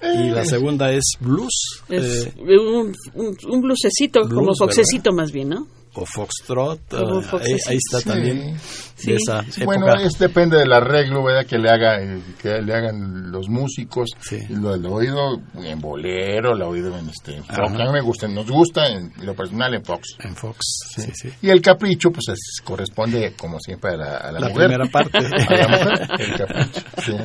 y 0.02 0.30
la 0.30 0.44
segunda 0.46 0.92
es 0.92 1.04
blues 1.20 1.84
Es 1.88 2.28
eh, 2.28 2.34
un, 2.38 2.94
un, 3.16 3.38
un 3.50 3.62
blusecito, 3.62 4.22
Blues, 4.22 4.34
como 4.34 4.56
foxecito 4.56 5.12
más 5.14 5.32
bien, 5.32 5.50
¿no? 5.50 5.68
O 6.02 6.06
foxtrot. 6.06 6.80
Como 6.90 7.22
eh, 7.22 7.26
ahí, 7.46 7.54
ahí 7.68 7.78
está 7.78 8.00
Sí. 8.00 8.10
también 8.10 8.58
Sí. 8.96 9.12
de 9.12 9.16
esa 9.18 9.44
Sí, 9.44 9.62
época. 9.62 9.66
bueno, 9.66 9.94
es 10.02 10.14
depende 10.20 10.58
del 10.58 10.72
arreglo, 10.74 11.24
¿verdad? 11.24 11.46
Que 11.46 11.58
le 11.58 11.70
haga, 11.70 12.02
eh, 12.02 12.22
que 12.42 12.62
le 12.62 12.74
hagan 12.74 13.32
los 13.32 13.48
músicos. 13.50 14.10
Sí. 14.20 14.40
Lo, 14.50 14.76
he 14.76 14.88
oído 14.88 15.40
en 15.64 15.80
bolero, 15.80 16.54
lo 16.56 16.66
he 16.66 16.68
oído 16.68 16.98
en 16.98 17.10
este 17.10 17.36
en 17.38 17.44
Fox. 17.46 17.60
A 17.60 17.70
mí 17.70 17.92
me 17.94 18.02
gusta, 18.02 18.28
nos 18.28 18.50
gusta 18.50 18.88
en 18.88 19.12
lo 19.24 19.34
personal 19.36 19.74
en 19.74 19.84
Fox. 19.86 20.16
En 20.20 20.36
Fox, 20.36 20.58
sí, 20.96 21.12
sí. 21.14 21.30
Y 21.42 21.50
el 21.50 21.62
capricho, 21.62 22.12
pues 22.12 22.28
es- 22.30 22.62
corresponde, 22.64 23.34
como 23.38 23.60
siempre, 23.60 23.92
a 23.94 23.98
la, 23.98 24.18
a 24.18 24.32
la 24.32 24.40
La 24.40 24.50
mujer. 24.50 24.68
primera 24.68 24.86
parte. 24.92 25.18
A 25.50 25.56
la 25.56 25.68
mujer, 25.68 26.08
el 26.20 26.38
capricho. 26.38 27.18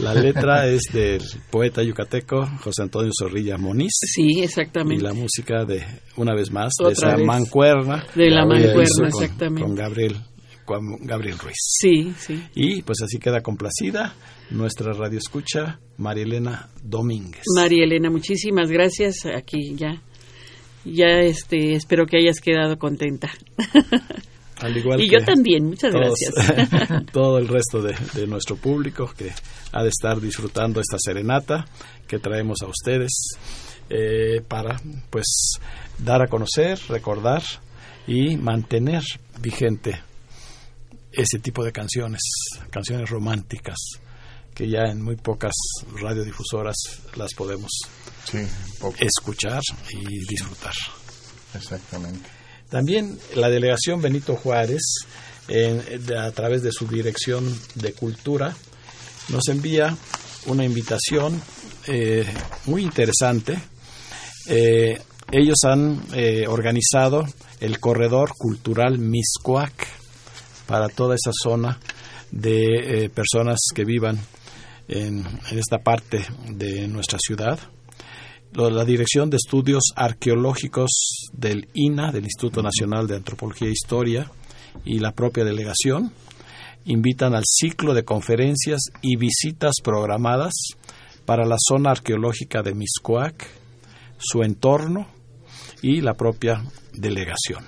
La 0.00 0.14
letra 0.14 0.66
es 0.66 0.82
del 0.92 1.22
poeta 1.50 1.82
yucateco 1.82 2.46
José 2.62 2.82
Antonio 2.82 3.10
Zorrilla 3.18 3.56
Moniz. 3.58 3.92
Sí, 4.00 4.26
Y 4.38 4.42
exactamente. 4.42 5.02
la 5.02 5.12
música 5.14 5.64
de, 5.64 5.82
una 6.16 6.34
vez 6.34 6.50
más, 6.50 6.72
de 6.78 6.86
Otra 6.86 7.08
esa 7.10 7.16
vez. 7.16 7.26
mancuerna. 7.26 8.04
De 8.14 8.30
la 8.30 8.44
mancuerna, 8.46 8.84
con- 8.96 9.06
exactamente. 9.06 9.62
Con 9.62 9.74
Gabriel, 9.74 10.16
con 10.64 10.82
Gabriel 11.06 11.38
Ruiz. 11.38 11.56
Sí, 11.58 12.12
sí. 12.18 12.42
Y 12.54 12.82
pues 12.82 13.00
así 13.02 13.18
queda 13.18 13.40
complacida 13.42 14.14
nuestra 14.50 14.92
radio 14.92 15.18
escucha, 15.18 15.78
María 15.96 16.24
Elena 16.24 16.68
Domínguez. 16.82 17.44
María 17.54 17.84
Elena, 17.84 18.10
muchísimas 18.10 18.70
gracias. 18.70 19.24
Aquí 19.26 19.74
ya, 19.76 20.02
ya 20.84 21.20
este, 21.20 21.74
espero 21.74 22.04
que 22.06 22.18
hayas 22.18 22.40
quedado 22.40 22.76
contenta. 22.78 23.30
Al 24.60 24.76
igual 24.76 25.00
y 25.00 25.08
que 25.08 25.18
yo 25.18 25.24
también, 25.24 25.66
muchas 25.66 25.92
todos- 25.92 26.14
gracias. 26.36 27.06
todo 27.12 27.38
el 27.38 27.48
resto 27.48 27.80
de, 27.82 27.94
de 28.14 28.26
nuestro 28.26 28.56
público 28.56 29.12
que 29.16 29.32
ha 29.72 29.82
de 29.82 29.88
estar 29.88 30.20
disfrutando 30.20 30.80
esta 30.80 30.96
serenata 30.98 31.64
que 32.06 32.18
traemos 32.18 32.58
a 32.62 32.66
ustedes 32.66 33.10
eh, 33.88 34.40
para 34.46 34.80
pues 35.10 35.52
dar 35.98 36.22
a 36.22 36.26
conocer, 36.28 36.78
recordar 36.88 37.42
y 38.06 38.36
mantener 38.36 39.02
vigente 39.40 40.00
ese 41.12 41.38
tipo 41.38 41.64
de 41.64 41.72
canciones, 41.72 42.20
canciones 42.70 43.08
románticas 43.10 43.76
que 44.54 44.68
ya 44.68 44.82
en 44.90 45.02
muy 45.02 45.16
pocas 45.16 45.54
radiodifusoras 46.00 46.76
las 47.16 47.32
podemos 47.34 47.70
Sí, 48.24 48.38
escuchar 48.98 49.60
y 49.90 50.26
disfrutar. 50.28 50.74
exactamente. 51.54 52.28
También 52.70 53.18
la 53.34 53.50
delegación 53.50 54.00
Benito 54.00 54.36
Juárez, 54.36 54.80
a 56.16 56.30
través 56.30 56.62
de 56.62 56.70
su 56.70 56.86
dirección 56.86 57.58
de 57.74 57.92
cultura, 57.92 58.54
nos 59.28 59.48
envía 59.48 59.96
una 60.46 60.64
invitación 60.64 61.40
eh, 61.86 62.24
muy 62.66 62.82
interesante. 62.82 63.58
Eh, 64.48 65.00
ellos 65.32 65.58
han 65.64 66.02
eh, 66.12 66.46
organizado 66.48 67.24
el 67.60 67.78
corredor 67.78 68.32
cultural 68.36 68.98
Miscoac 68.98 69.86
para 70.66 70.88
toda 70.88 71.14
esa 71.14 71.30
zona 71.32 71.78
de 72.30 73.10
personas 73.12 73.58
que 73.74 73.84
vivan 73.84 74.20
en, 74.88 75.24
esta 75.52 75.78
parte 75.78 76.24
de 76.48 76.86
nuestra 76.88 77.18
ciudad 77.20 77.58
la 78.52 78.84
Dirección 78.84 79.30
de 79.30 79.36
Estudios 79.36 79.92
Arqueológicos 79.94 80.90
del 81.32 81.68
INA, 81.74 82.10
del 82.10 82.24
Instituto 82.24 82.62
Nacional 82.62 83.06
de 83.06 83.16
Antropología 83.16 83.68
e 83.68 83.72
Historia, 83.72 84.30
y 84.84 84.98
la 84.98 85.12
propia 85.12 85.44
delegación 85.44 86.12
invitan 86.84 87.34
al 87.34 87.44
ciclo 87.46 87.94
de 87.94 88.04
conferencias 88.04 88.80
y 89.02 89.16
visitas 89.16 89.74
programadas 89.82 90.52
para 91.24 91.46
la 91.46 91.56
zona 91.58 91.90
arqueológica 91.90 92.62
de 92.62 92.74
Miscoac, 92.74 93.46
su 94.18 94.42
entorno 94.42 95.06
y 95.82 96.00
la 96.00 96.14
propia 96.14 96.64
delegación. 96.92 97.64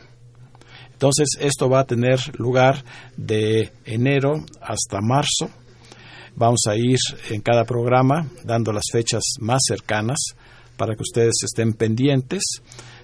Entonces, 0.93 1.28
esto 1.41 1.68
va 1.68 1.80
a 1.80 1.87
tener 1.87 2.18
lugar 2.39 2.85
de 3.16 3.72
enero 3.85 4.45
hasta 4.61 5.01
marzo. 5.01 5.51
Vamos 6.35 6.62
a 6.68 6.76
ir 6.76 6.99
en 7.30 7.41
cada 7.41 7.64
programa 7.64 8.26
dando 8.45 8.72
las 8.72 8.85
fechas 8.91 9.22
más 9.41 9.61
cercanas 9.66 10.18
para 10.76 10.94
que 10.94 11.02
ustedes 11.02 11.34
estén 11.44 11.72
pendientes. 11.74 12.42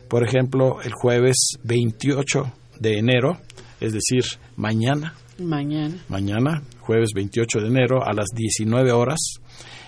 Por 0.08 0.26
ejemplo, 0.26 0.80
el 0.82 0.92
jueves 0.92 1.36
28 1.64 2.52
de 2.80 2.98
enero, 2.98 3.38
es 3.80 3.92
decir, 3.92 4.24
mañana, 4.56 5.14
Mañana. 5.38 5.94
mañana, 6.08 6.62
jueves 6.80 7.10
28 7.14 7.60
de 7.60 7.66
enero, 7.68 8.02
a 8.04 8.12
las 8.12 8.26
19 8.34 8.92
horas, 8.92 9.18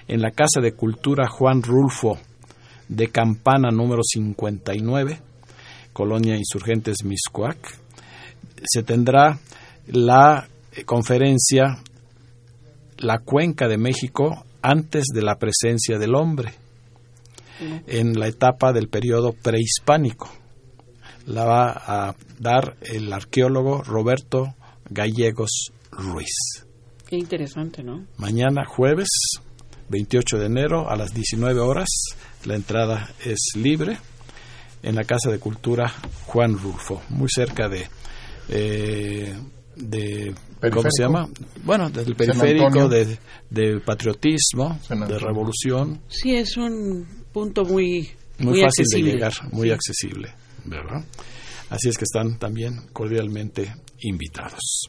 en 0.08 0.20
la 0.20 0.30
Casa 0.30 0.60
de 0.60 0.72
Cultura 0.72 1.28
Juan 1.28 1.62
Rulfo 1.62 2.18
de 2.88 3.08
Campana 3.08 3.70
número 3.70 4.02
59, 4.02 5.20
Colonia 5.92 6.36
Insurgentes 6.36 7.04
Miscuac, 7.04 7.56
se 8.64 8.82
tendrá 8.82 9.38
la 9.86 10.46
eh, 10.72 10.84
conferencia 10.84 11.78
La 12.98 13.18
Cuenca 13.18 13.66
de 13.68 13.78
México 13.78 14.44
antes 14.62 15.06
de 15.14 15.22
la 15.22 15.36
presencia 15.36 15.98
del 15.98 16.14
hombre, 16.14 16.52
en 17.86 18.18
la 18.18 18.28
etapa 18.28 18.72
del 18.72 18.88
periodo 18.88 19.32
prehispánico. 19.32 20.30
La 21.26 21.44
va 21.44 21.70
a 21.70 22.14
dar 22.38 22.76
el 22.82 23.12
arqueólogo 23.12 23.82
Roberto 23.82 24.54
Gallegos 24.88 25.72
Ruiz. 25.92 26.64
Qué 27.08 27.16
interesante, 27.16 27.82
¿no? 27.82 28.06
Mañana 28.16 28.64
jueves 28.64 29.08
28 29.88 30.38
de 30.38 30.46
enero 30.46 30.88
a 30.90 30.96
las 30.96 31.12
19 31.12 31.61
horas. 31.61 31.88
La 32.44 32.54
entrada 32.54 33.11
es 33.24 33.38
libre 33.56 33.98
en 34.82 34.94
la 34.94 35.04
Casa 35.04 35.30
de 35.30 35.38
Cultura 35.38 35.92
Juan 36.26 36.56
Rulfo, 36.58 37.02
muy 37.11 37.28
cerca 37.28 37.68
de... 37.68 37.86
eh, 38.48 39.34
de 39.76 40.34
¿Cómo 40.72 40.90
se 40.90 41.02
llama? 41.02 41.28
Bueno, 41.64 41.88
del 41.90 42.14
periférico, 42.14 42.88
de, 42.88 43.18
de 43.48 43.80
patriotismo, 43.80 44.78
de 44.88 45.18
revolución, 45.18 46.02
Sí, 46.08 46.34
es 46.36 46.56
un 46.58 47.06
punto 47.32 47.64
muy, 47.64 48.10
muy, 48.38 48.60
fácil 48.60 48.84
accesible. 48.84 49.08
de 49.10 49.14
llegar, 49.16 49.32
muy 49.52 49.68
Sí. 49.68 49.72
accesible, 49.74 50.34
¿verdad? 50.64 51.04
Así 51.68 51.88
es 51.88 51.96
que 51.96 52.04
están 52.04 52.38
también 52.38 52.88
cordialmente 52.92 53.74
invitados. 54.00 54.88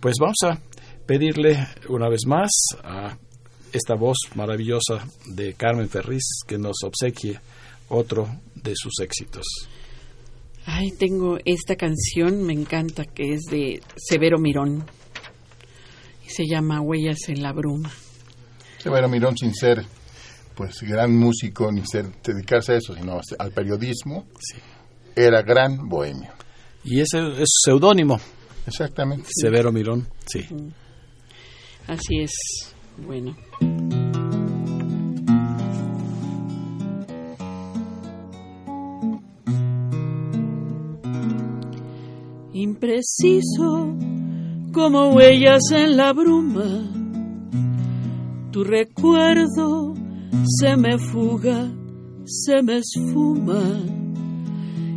Pues 0.00 0.14
vamos 0.20 0.36
a 0.44 0.58
pedirle 1.06 1.66
una 1.88 2.08
vez 2.08 2.20
más 2.26 2.50
a 2.82 3.16
esta 3.72 3.94
voz 3.94 4.16
maravillosa 4.34 5.06
de 5.26 5.52
Carmen 5.54 5.88
Ferriz 5.88 6.22
que 6.46 6.56
nos 6.56 6.76
obsequie 6.84 7.38
otro 7.90 8.28
de 8.54 8.72
sus 8.74 9.00
éxitos. 9.00 9.44
Ay, 10.64 10.90
tengo 10.98 11.38
esta 11.44 11.76
canción, 11.76 12.42
me 12.44 12.52
encanta, 12.52 13.04
que 13.04 13.34
es 13.34 13.42
de 13.50 13.80
Severo 13.96 14.38
Mirón. 14.38 14.84
Y 16.26 16.30
se 16.30 16.44
llama 16.46 16.80
Huellas 16.82 17.28
en 17.28 17.42
la 17.42 17.52
Bruma. 17.52 17.90
Severo 18.78 19.08
Mirón, 19.08 19.36
sin 19.36 19.54
ser 19.54 19.84
pues 20.58 20.82
gran 20.82 21.16
músico 21.16 21.70
ni 21.70 21.86
ser 21.86 22.06
dedicarse 22.20 22.72
a 22.72 22.76
eso, 22.78 22.92
sino 22.92 23.20
al 23.38 23.52
periodismo, 23.52 24.26
Sí. 24.40 24.58
era 25.14 25.40
gran 25.42 25.88
bohemio. 25.88 26.30
Y 26.82 27.00
ese 27.00 27.18
es 27.40 27.48
su 27.62 27.70
seudónimo, 27.70 28.18
Exactamente. 28.66 29.28
Severo 29.40 29.70
Mirón, 29.70 30.08
sí. 30.26 30.44
Así 31.86 32.22
es. 32.22 32.32
Bueno. 33.06 33.36
Impreciso 42.58 43.94
como 44.72 45.10
huellas 45.14 45.62
en 45.72 45.96
la 45.96 46.12
bruma, 46.12 46.90
tu 48.50 48.64
recuerdo 48.64 49.94
se 50.44 50.76
me 50.76 50.98
fuga, 50.98 51.70
se 52.24 52.62
me 52.62 52.78
esfuma, 52.78 53.62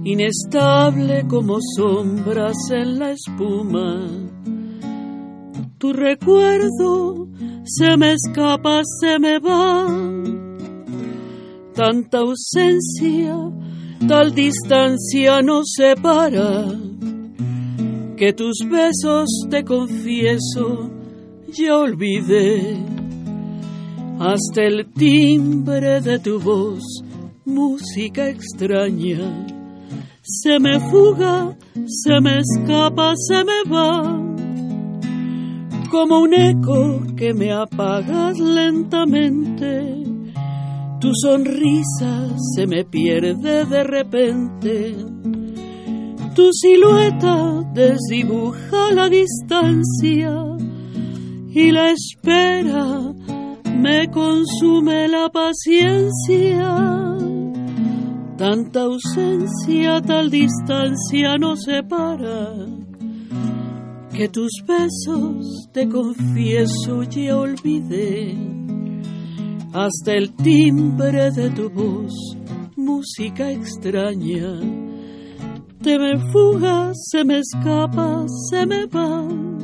inestable 0.03 1.25
como 1.27 1.57
sombras 1.75 2.57
en 2.71 2.99
la 2.99 3.11
espuma. 3.11 4.07
Tu 5.77 5.93
recuerdo 5.93 7.27
se 7.63 7.97
me 7.97 8.13
escapa, 8.13 8.81
se 8.99 9.19
me 9.19 9.39
va. 9.39 9.87
Tanta 11.73 12.19
ausencia, 12.19 13.35
tal 14.07 14.33
distancia 14.33 15.41
nos 15.41 15.71
separa. 15.75 16.65
Que 18.17 18.33
tus 18.33 18.59
besos, 18.69 19.29
te 19.49 19.63
confieso, 19.63 20.91
ya 21.47 21.77
olvidé. 21.77 23.00
Hasta 24.23 24.61
el 24.61 24.85
timbre 24.93 25.99
de 25.99 26.19
tu 26.19 26.39
voz, 26.39 26.83
música 27.43 28.29
extraña. 28.29 29.47
Se 30.21 30.59
me 30.59 30.79
fuga, 30.79 31.57
se 31.87 32.21
me 32.21 32.37
escapa, 32.37 33.15
se 33.15 33.43
me 33.43 33.63
va 33.67 34.21
como 35.89 36.19
un 36.19 36.35
eco 36.35 37.01
que 37.17 37.33
me 37.33 37.51
apagas 37.51 38.37
lentamente. 38.37 40.03
Tu 40.99 41.11
sonrisa 41.15 42.29
se 42.53 42.67
me 42.67 42.85
pierde 42.85 43.65
de 43.65 43.83
repente. 43.83 44.95
Tu 46.35 46.53
silueta 46.53 47.63
desdibuja 47.73 48.91
la 48.93 49.09
distancia 49.09 50.31
y 51.49 51.71
la 51.71 51.89
espera 51.89 53.11
me 53.81 54.07
consume 54.09 55.07
la 55.07 55.29
paciencia. 55.29 57.17
Tanta 58.37 58.81
ausencia, 58.81 60.01
tal 60.01 60.29
distancia 60.29 61.37
nos 61.37 61.63
separa 61.63 62.53
que 64.13 64.27
tus 64.27 64.51
besos, 64.67 65.69
te 65.71 65.87
confieso, 65.87 67.03
ya 67.03 67.37
olvidé. 67.37 68.35
Hasta 69.73 70.13
el 70.13 70.33
timbre 70.35 71.31
de 71.31 71.49
tu 71.51 71.69
voz, 71.69 72.13
música 72.75 73.51
extraña, 73.51 74.59
te 75.81 75.97
me 75.97 76.17
fuga, 76.31 76.91
se 76.93 77.23
me 77.23 77.39
escapa, 77.39 78.25
se 78.49 78.65
me 78.65 78.85
va. 78.87 79.60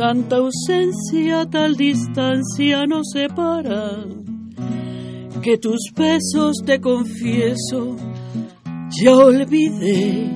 Tanta 0.00 0.36
ausencia, 0.36 1.44
tal 1.44 1.76
distancia 1.76 2.86
nos 2.86 3.10
separa, 3.12 4.02
que 5.42 5.58
tus 5.58 5.92
besos, 5.94 6.56
te 6.64 6.80
confieso, 6.80 7.98
ya 8.98 9.14
olvidé 9.14 10.26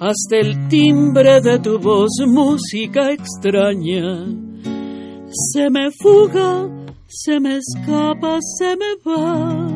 hasta 0.00 0.38
el 0.38 0.66
timbre 0.66 1.40
de 1.40 1.56
tu 1.60 1.78
voz, 1.78 2.10
música 2.26 3.12
extraña. 3.12 4.26
Se 5.52 5.70
me 5.70 5.92
fuga, 5.92 6.68
se 7.06 7.38
me 7.38 7.58
escapa, 7.58 8.40
se 8.58 8.76
me 8.76 8.96
va. 9.06 9.68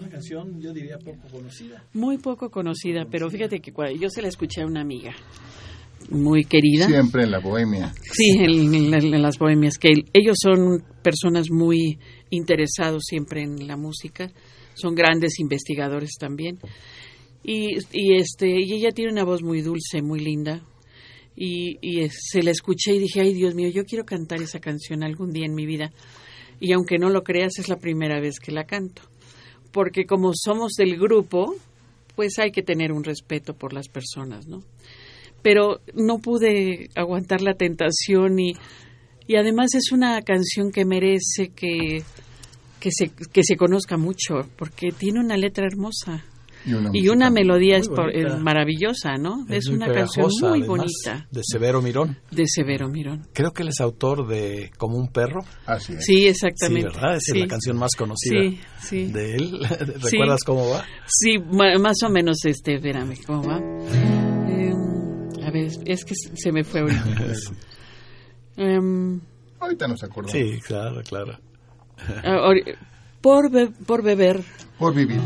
Una 0.00 0.08
canción, 0.10 0.60
yo 0.60 0.72
diría, 0.72 0.98
poco 0.98 1.28
conocida. 1.30 1.84
Muy 1.92 2.18
poco 2.18 2.50
conocida, 2.50 3.06
pero 3.08 3.30
fíjate 3.30 3.60
que 3.60 3.72
yo 3.96 4.10
se 4.10 4.22
la 4.22 4.26
escuché 4.26 4.62
a 4.62 4.66
una 4.66 4.80
amiga 4.80 5.14
muy 6.10 6.44
querida. 6.44 6.86
Siempre 6.86 7.24
en 7.24 7.30
la 7.30 7.38
bohemia. 7.40 7.92
Sí, 8.12 8.30
en, 8.38 8.74
en 8.74 8.90
la- 8.90 8.98
en 8.98 9.22
las 9.22 9.38
bohemias, 9.38 9.78
que 9.78 9.88
ellos 10.12 10.36
son 10.42 10.82
personas 11.02 11.50
muy 11.50 11.98
interesados 12.30 13.02
siempre 13.06 13.42
en 13.42 13.66
la 13.66 13.76
música, 13.76 14.30
son 14.74 14.94
grandes 14.94 15.38
investigadores 15.40 16.12
también. 16.18 16.58
Y, 17.42 17.76
y 17.92 18.14
este 18.16 18.48
y 18.48 18.72
ella 18.72 18.90
tiene 18.90 19.12
una 19.12 19.24
voz 19.24 19.42
muy 19.42 19.60
dulce, 19.62 20.02
muy 20.02 20.20
linda. 20.20 20.62
Y, 21.36 21.78
y 21.82 22.08
se 22.10 22.42
la 22.42 22.50
escuché 22.52 22.94
y 22.94 23.00
dije, 23.00 23.20
ay 23.20 23.34
Dios 23.34 23.54
mío, 23.54 23.68
yo 23.68 23.84
quiero 23.84 24.04
cantar 24.04 24.40
esa 24.40 24.60
canción 24.60 25.02
algún 25.02 25.30
día 25.32 25.46
en 25.46 25.54
mi 25.54 25.66
vida. 25.66 25.92
Y 26.60 26.72
aunque 26.72 26.96
no 26.98 27.10
lo 27.10 27.22
creas, 27.22 27.58
es 27.58 27.68
la 27.68 27.76
primera 27.76 28.20
vez 28.20 28.38
que 28.38 28.52
la 28.52 28.64
canto. 28.64 29.02
Porque 29.72 30.04
como 30.06 30.30
somos 30.34 30.72
del 30.74 30.96
grupo, 30.96 31.54
pues 32.14 32.38
hay 32.38 32.52
que 32.52 32.62
tener 32.62 32.92
un 32.92 33.02
respeto 33.02 33.54
por 33.54 33.72
las 33.72 33.88
personas, 33.88 34.46
¿no? 34.46 34.62
Pero 35.44 35.80
no 35.94 36.18
pude 36.18 36.88
aguantar 36.96 37.40
la 37.42 37.54
tentación 37.54 38.40
y, 38.40 38.54
y 39.28 39.36
además 39.36 39.74
es 39.74 39.92
una 39.92 40.20
canción 40.22 40.72
que 40.72 40.84
merece 40.84 41.50
que, 41.54 42.02
que, 42.80 42.90
se, 42.90 43.10
que 43.10 43.42
se 43.44 43.56
conozca 43.56 43.96
mucho 43.96 44.48
porque 44.56 44.90
tiene 44.90 45.20
una 45.20 45.36
letra 45.36 45.66
hermosa 45.66 46.24
Y 46.66 46.72
una, 46.72 46.90
y 46.94 47.08
una 47.08 47.28
música. 47.28 47.30
melodía 47.30 47.76
es 47.76 47.88
eh, 48.14 48.26
maravillosa, 48.40 49.16
¿no? 49.18 49.44
Es, 49.50 49.68
una 49.68 49.86
canción 49.86 50.26
pegajosa, 50.30 50.48
muy 50.48 50.60
además, 50.62 50.68
bonita 50.68 51.28
De 51.30 51.40
Severo 51.44 51.82
Mirón. 51.82 52.18
de 52.30 52.44
Severo 52.46 52.88
Mirón. 52.88 53.26
Creo 53.34 53.52
que 53.52 53.62
él 53.62 53.68
es 53.68 53.80
autor 53.80 54.26
de 54.26 54.70
Como 54.78 54.96
un 54.96 55.08
perro. 55.12 55.40
Así 55.66 55.92
es. 55.92 56.04
Sí, 56.06 56.14
Sí, 56.14 56.26
exactamente. 56.26 56.88
¿verdad? 56.88 57.16
Esa 57.16 57.20
sí, 57.20 57.38
es 57.38 57.40
la 57.42 57.46
canción 57.48 57.76
más 57.76 57.90
conocida 57.96 58.40
sí, 58.40 58.60
sí. 58.80 59.12
de 59.12 59.34
él. 59.36 59.58
¿Recuerdas 60.02 60.40
cómo 60.44 60.70
va? 60.70 60.84
Sí, 61.06 61.36
ma- 61.38 61.78
más 61.78 61.96
o 62.02 62.08
menos, 62.08 62.38
este, 62.46 62.76
espérame, 62.76 63.14
¿cómo 63.26 63.42
va? 63.46 64.23
Ver, 65.54 65.70
es 65.86 66.04
que 66.04 66.14
se 66.16 66.50
me 66.52 66.64
fue 66.64 66.80
ahorita. 66.80 67.04
Em, 68.56 69.20
Ahorita 69.60 69.86
nos 69.88 70.02
acordamos. 70.04 70.32
Sí, 70.32 70.60
claro, 70.66 71.00
claro. 71.02 71.38
Por, 73.20 73.50
be- 73.50 73.70
por 73.86 74.02
beber, 74.02 74.42
Por 74.78 74.94
vivir. 74.94 75.20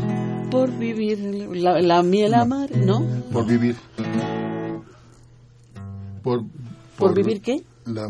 por 0.51 0.71
vivir 0.77 1.17
la, 1.57 1.79
la 1.81 2.01
miel 2.03 2.33
amar, 2.35 2.69
¿no? 2.75 3.05
Por 3.33 3.45
vivir. 3.47 3.75
Por, 6.23 6.43
¿Por 6.97 7.15
vivir 7.15 7.41
qué? 7.41 7.63
la- 7.85 8.07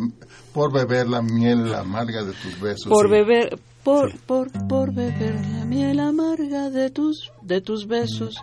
por 0.53 0.71
beber 0.73 1.07
la 1.07 1.21
miel 1.21 1.73
amarga 1.73 2.23
de 2.23 2.33
tus 2.33 2.59
besos. 2.59 2.87
Por 2.89 3.05
Sí. 3.07 3.11
beber, 3.11 3.59
por, 3.83 4.17
por, 4.21 4.51
por 4.67 4.93
beber 4.93 5.35
la 5.53 5.65
miel 5.65 5.99
amarga 5.99 6.69
de 6.69 6.89
tus, 6.89 7.31
de 7.41 7.61
tus 7.61 7.87
besos. 7.87 8.35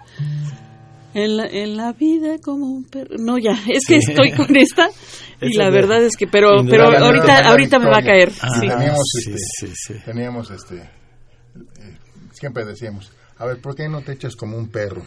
En 1.19 1.37
la, 1.39 1.47
en 1.47 1.77
la 1.77 1.93
vida 1.95 2.39
como 2.43 2.67
un 2.67 2.85
perro. 2.85 3.17
No, 3.19 3.39
ya, 3.39 3.53
es 3.73 3.87
que 3.87 4.01
Sí. 4.03 4.11
estoy 4.11 4.33
con 4.33 4.55
esta 4.57 4.89
y 5.41 5.57
la 5.57 5.71
verdad 5.71 6.03
es 6.05 6.17
que, 6.17 6.27
pero, 6.27 6.62
pero 6.69 6.85
ahorita, 6.97 7.49
ahorita 7.49 7.79
me 7.79 7.91
va 7.91 7.99
a 7.99 8.03
caer. 8.03 8.33
Ah, 8.43 8.49
sí. 8.61 8.69
Teníamos, 8.69 9.03
sí, 9.12 9.33
este, 9.33 9.67
sí, 9.69 9.73
sí. 9.75 9.95
teníamos 10.05 10.51
este 10.51 10.77
eh, 10.77 11.97
siempre 12.33 12.64
decíamos, 12.67 13.11
a 13.39 13.45
ver, 13.47 13.61
¿por 13.61 13.75
qué 13.75 13.89
no 13.89 14.01
te 14.03 14.12
echas 14.12 14.35
como 14.37 14.57
un 14.57 14.69
perro? 14.71 15.03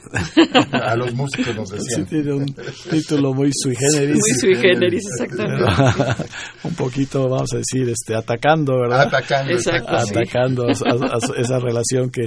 A 0.71 0.95
los 0.95 1.13
músicos 1.13 1.55
nos 1.55 1.69
Sí, 1.69 1.75
decían. 1.77 2.05
tiene 2.07 2.33
un 2.33 2.55
título 2.89 3.33
muy 3.33 3.51
sui 3.53 3.75
generis. 3.75 4.17
Muy 4.19 4.31
sui 4.39 4.55
generis, 4.55 5.03
exactamente. 5.11 5.65
un 6.63 6.75
poquito, 6.75 7.27
vamos 7.27 7.53
a 7.53 7.57
decir, 7.57 7.89
este, 7.89 8.15
atacando, 8.15 8.79
¿verdad? 8.79 9.01
Atacando. 9.01 9.51
Exacto. 9.53 9.97
sí. 10.05 10.11
atacando 10.15 10.63
a, 10.67 10.71
a- 10.71 11.15
a 11.15 11.41
esa 11.41 11.59
relación 11.59 12.09
que 12.11 12.21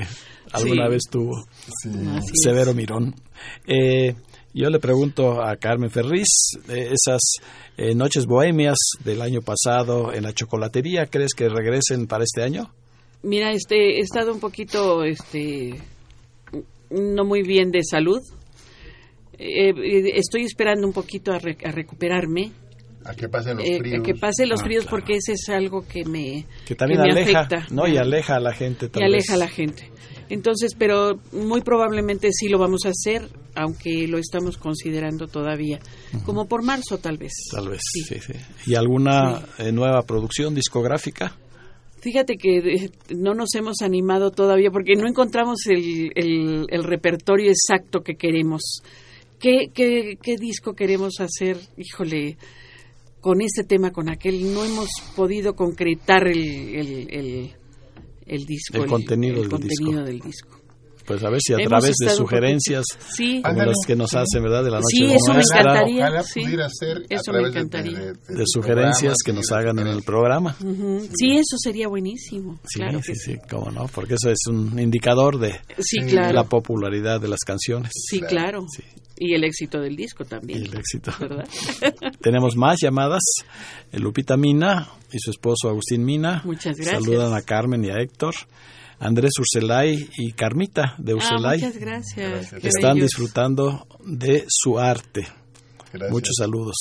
alguna 0.52 0.86
Sí. 0.86 0.90
vez 0.90 1.02
tuvo 1.10 1.44
Sí. 1.82 1.90
Severo 2.44 2.74
Mirón. 2.74 3.14
Eh, 3.66 4.14
yo 4.54 4.68
le 4.68 4.78
pregunto 4.78 5.42
a 5.42 5.56
Carmen 5.56 5.90
Ferriz, 5.90 6.28
eh, 6.68 6.90
esas 6.92 7.20
eh, 7.78 7.94
noches 7.94 8.26
bohemias 8.26 8.76
del 9.04 9.22
año 9.22 9.40
pasado 9.40 10.12
en 10.12 10.24
la 10.24 10.32
chocolatería, 10.34 11.06
¿crees 11.06 11.32
que 11.34 11.48
regresen 11.48 12.06
para 12.06 12.24
este 12.24 12.42
año? 12.42 12.70
Mira, 13.22 13.52
este, 13.52 13.96
he 13.98 14.00
estado 14.00 14.32
un 14.32 14.40
poquito, 14.40 15.04
este, 15.04 15.80
no 16.90 17.24
muy 17.24 17.42
bien 17.42 17.70
de 17.70 17.80
salud. 17.82 18.20
Eh, 19.38 19.72
estoy 20.14 20.42
esperando 20.42 20.86
un 20.86 20.92
poquito 20.92 21.32
a, 21.32 21.38
re- 21.38 21.56
a 21.64 21.70
recuperarme, 21.72 22.52
A 23.04 23.14
que 23.14 23.28
pasen 23.28 23.56
los 23.58 23.66
eh, 23.66 23.78
fríos. 23.78 24.00
a 24.00 24.02
que 24.02 24.14
pasen 24.14 24.48
los 24.48 24.60
Ah, 24.60 24.64
fríos 24.64 24.84
claro. 24.84 24.96
porque 24.96 25.14
ese 25.14 25.32
es 25.32 25.48
algo 25.48 25.86
que 25.86 26.04
me, 26.04 26.46
Que 26.66 26.74
también 26.74 27.00
me 27.02 27.10
aleja, 27.10 27.40
afecta. 27.40 27.66
¿no? 27.74 27.86
Y 27.88 27.96
aleja 27.96 28.36
a 28.36 28.40
la 28.40 28.52
gente 28.52 28.86
y 28.86 28.88
tal 28.90 29.02
aleja 29.02 29.34
a 29.34 29.36
vez. 29.36 29.44
la 29.46 29.48
gente. 29.48 29.90
Entonces, 30.28 30.74
pero 30.78 31.18
muy 31.32 31.60
probablemente 31.60 32.28
sí 32.32 32.48
lo 32.48 32.58
vamos 32.58 32.82
a 32.86 32.90
hacer, 32.90 33.28
aunque 33.54 34.06
lo 34.08 34.18
estamos 34.18 34.56
considerando 34.56 35.26
todavía, 35.26 35.78
como 36.24 36.46
por 36.48 36.62
marzo 36.62 36.98
tal 36.98 37.18
vez. 37.18 37.32
Tal 37.50 37.68
vez, 37.68 37.80
Sí. 37.92 38.02
sí, 38.04 38.18
sí. 38.20 38.32
¿Y 38.70 38.74
alguna 38.76 39.42
eh, 39.58 39.72
nueva 39.72 40.02
producción 40.02 40.54
discográfica? 40.54 41.36
Fíjate 42.00 42.36
que 42.36 42.58
eh, 42.58 42.90
no 43.14 43.34
nos 43.34 43.54
hemos 43.54 43.82
animado 43.82 44.30
todavía 44.30 44.70
porque 44.70 44.94
no 44.96 45.06
encontramos 45.06 45.66
el, 45.66 46.10
el- 46.14 46.66
el 46.68 46.82
repertorio 46.84 47.50
exacto 47.50 48.00
que 48.00 48.14
queremos. 48.14 48.62
¿Qué, 49.38 49.66
qué, 49.74 50.16
qué 50.22 50.36
disco 50.36 50.74
queremos 50.74 51.14
hacer? 51.20 51.58
Híjole, 51.76 52.36
con 53.22 53.40
este 53.40 53.64
tema, 53.64 53.90
con 53.92 54.10
aquel, 54.10 54.52
no 54.52 54.62
hemos 54.64 54.90
podido 55.16 55.54
concretar 55.54 56.26
el, 56.28 56.38
el, 56.38 57.08
el, 57.10 57.50
el 58.26 58.44
disco. 58.44 58.76
El 58.76 58.86
contenido 58.86 59.36
el 59.36 59.40
del 59.42 59.50
contenido 59.50 59.90
disco. 59.90 60.04
del 60.04 60.20
disco. 60.20 60.58
Pues 61.06 61.22
a 61.24 61.30
ver 61.30 61.40
si 61.44 61.52
a 61.52 61.56
Hemos 61.56 61.68
través 61.68 61.96
de 61.96 62.10
sugerencias 62.10 62.84
Sí, 63.16 63.40
como 63.42 63.48
Ándale. 63.48 63.70
las 63.72 63.78
que 63.84 63.96
nos 63.96 64.14
hacen, 64.14 64.40
¿verdad? 64.40 64.62
De 64.62 64.70
la 64.70 64.76
noche 64.76 64.86
Sí, 64.96 65.04
eso 65.06 65.28
me 65.30 65.34
nuestra, 65.34 65.60
encantaría. 65.60 65.98
Ojalá 66.06 66.22
sí. 66.22 66.40
pudiera 66.42 66.68
ser 66.68 66.96
a 66.98 67.00
Eso 67.00 67.32
me 67.32 67.38
través 67.38 67.42
de- 67.42 67.58
encantaría. 67.60 67.98
de, 67.98 68.12
de 68.36 68.44
sugerencias 68.46 69.14
que 69.26 69.32
nos 69.32 69.50
hagan 69.50 69.78
en 69.80 69.88
el 69.88 70.02
programa. 70.04 70.56
Ujú. 70.64 71.00
sí, 71.16 71.32
eso 71.32 71.56
sería 71.58 71.88
buenísimo. 71.88 72.60
Sí, 72.68 72.78
claro 72.78 73.00
sí, 73.02 73.12
que 73.12 73.14
sí, 73.16 73.36
cómo 73.50 73.72
no, 73.72 73.88
porque 73.88 74.14
eso 74.14 74.30
es 74.30 74.38
un 74.48 74.78
indicador 74.78 75.38
de 75.40 75.52
Sí, 75.78 75.98
Sí, 76.02 76.06
claro. 76.06 76.34
la 76.34 76.44
popularidad 76.44 77.20
de 77.20 77.28
las 77.28 77.40
canciones 77.40 77.90
Sí, 77.94 78.20
claro. 78.20 78.64
Sí. 78.74 78.84
Y 79.24 79.34
el 79.34 79.44
éxito 79.44 79.80
del 79.80 79.94
disco 79.94 80.24
y 80.24 80.26
también. 80.26 80.62
el 80.64 80.74
éxito. 80.76 81.12
¿Verdad? 81.20 81.48
Tenemos 82.20 82.56
más 82.56 82.78
llamadas. 82.82 83.22
Lupita 83.92 84.36
Mina 84.36 84.88
y 85.12 85.18
su 85.18 85.30
esposo 85.30 85.68
Agustín 85.68 86.04
Mina. 86.04 86.42
Muchas 86.44 86.76
gracias. 86.76 87.04
Saludan 87.04 87.34
a 87.34 87.42
Carmen 87.42 87.84
y 87.84 87.90
a 87.90 88.00
Héctor. 88.00 88.34
Andrés 88.98 89.32
Urselay 89.38 90.08
y 90.16 90.32
Carmita 90.32 90.94
de 90.98 91.12
Ah, 91.12 91.16
Urselay 91.16 91.60
muchas 91.60 91.76
gracias. 91.76 92.52
Están 92.52 92.94
bellos. 92.94 93.08
disfrutando 93.10 93.86
de 94.04 94.44
su 94.48 94.78
arte. 94.78 95.26
Gracias. 95.92 96.10
Muchos 96.12 96.34
saludos. 96.38 96.76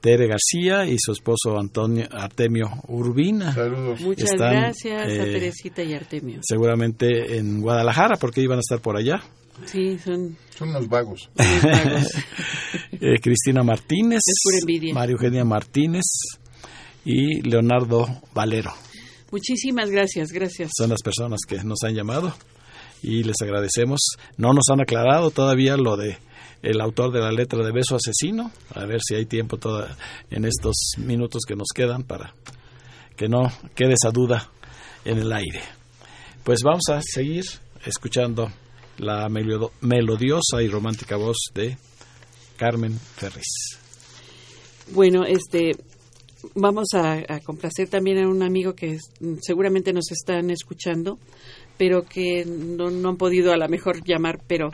Tere 0.00 0.26
García 0.28 0.86
y 0.86 0.96
su 0.98 1.12
esposo 1.12 1.58
Antonio 1.58 2.06
Artemio 2.12 2.66
Urbina. 2.88 3.54
Saludos. 3.54 4.00
Muchas 4.02 4.32
Están, 4.32 4.52
gracias 4.52 5.00
a 5.02 5.06
eh, 5.10 5.16
Teresita 5.32 5.82
y 5.82 5.94
Artemio. 5.94 6.40
Seguramente 6.42 7.38
en 7.38 7.62
Guadalajara, 7.62 8.16
porque 8.20 8.42
iban 8.42 8.58
a 8.58 8.60
estar 8.60 8.80
por 8.80 8.96
allá. 8.98 9.22
Sí, 9.66 9.98
son 9.98 10.36
Son 10.56 10.68
unos 10.70 10.88
vagos. 10.88 11.30
Eh, 13.00 13.18
Cristina 13.20 13.62
Martínez, 13.62 14.20
Es 14.26 14.40
pura 14.42 14.58
envidia. 14.60 14.94
María 14.94 15.12
Eugenia 15.12 15.44
Martínez 15.44 16.04
y 17.04 17.42
Leonardo 17.42 18.06
Valero. 18.32 18.72
Muchísimas 19.30 19.90
gracias, 19.90 20.30
gracias. 20.30 20.70
Son 20.76 20.88
las 20.88 21.02
personas 21.02 21.40
que 21.46 21.62
nos 21.64 21.82
han 21.82 21.94
llamado 21.94 22.32
y 23.02 23.24
les 23.24 23.36
agradecemos. 23.42 24.00
No 24.38 24.52
nos 24.54 24.64
han 24.70 24.80
aclarado 24.80 25.30
todavía 25.30 25.76
lo 25.76 25.96
de 25.96 26.18
el 26.62 26.80
autor 26.80 27.12
de 27.12 27.20
la 27.20 27.30
letra 27.30 27.64
de 27.64 27.72
Beso 27.72 27.96
Asesino. 27.96 28.50
A 28.74 28.86
ver 28.86 29.00
si 29.06 29.16
hay 29.16 29.26
tiempo 29.26 29.58
toda, 29.58 29.96
en 30.30 30.44
estos 30.44 30.92
minutos 30.98 31.42
que 31.46 31.56
nos 31.56 31.68
quedan 31.74 32.04
para 32.04 32.34
que 33.16 33.28
no 33.28 33.52
quede 33.74 33.94
esa 33.94 34.10
duda 34.10 34.50
en 35.04 35.18
el 35.18 35.32
aire. 35.32 35.60
Pues 36.42 36.60
vamos 36.62 36.84
a 36.90 37.00
seguir 37.02 37.44
escuchando 37.84 38.50
la 38.98 39.28
melodiosa 39.28 40.62
y 40.62 40.68
romántica 40.68 41.16
voz 41.16 41.38
de 41.54 41.76
Carmen 42.56 42.98
Ferris. 42.98 43.78
Bueno, 44.92 45.24
este 45.24 45.72
vamos 46.54 46.88
a, 46.94 47.22
complacer 47.44 47.88
también 47.88 48.18
a 48.18 48.28
un 48.28 48.42
amigo 48.42 48.74
que 48.74 48.98
seguramente 49.40 49.92
nos 49.92 50.10
están 50.10 50.50
escuchando, 50.50 51.18
pero 51.78 52.02
que 52.02 52.44
no, 52.44 52.90
no 52.90 53.08
han 53.10 53.16
podido 53.16 53.52
a 53.52 53.56
lo 53.56 53.68
mejor 53.68 54.04
llamar, 54.04 54.40
pero 54.46 54.70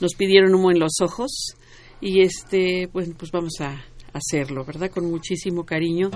nos 0.00 0.14
pidieron 0.14 0.54
humo 0.54 0.70
en 0.70 0.78
los 0.78 1.00
ojos 1.00 1.54
y 2.00 2.20
este, 2.20 2.88
pues, 2.92 3.10
pues 3.16 3.30
vamos 3.30 3.60
a 3.60 3.84
hacerlo, 4.12 4.64
¿verdad? 4.64 4.90
Con 4.90 5.10
muchísimo 5.10 5.64
cariño, 5.64 6.10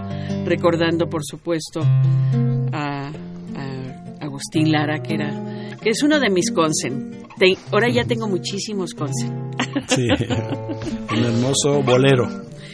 recordando, 0.44 1.08
por 1.08 1.24
supuesto, 1.24 1.80
a, 1.82 3.08
a 3.08 4.16
Agustín 4.20 4.70
Lara, 4.72 5.00
que 5.02 5.14
era, 5.14 5.78
que 5.82 5.90
es 5.90 6.02
uno 6.02 6.18
de 6.18 6.30
mis 6.30 6.50
consen. 6.50 7.25
Te- 7.38 7.56
ahora 7.70 7.88
ya 7.90 8.04
tengo 8.04 8.26
muchísimos 8.28 8.92
consen. 8.94 9.50
Sí, 9.88 10.06
un 10.08 11.24
hermoso 11.24 11.82
bolero. 11.82 12.28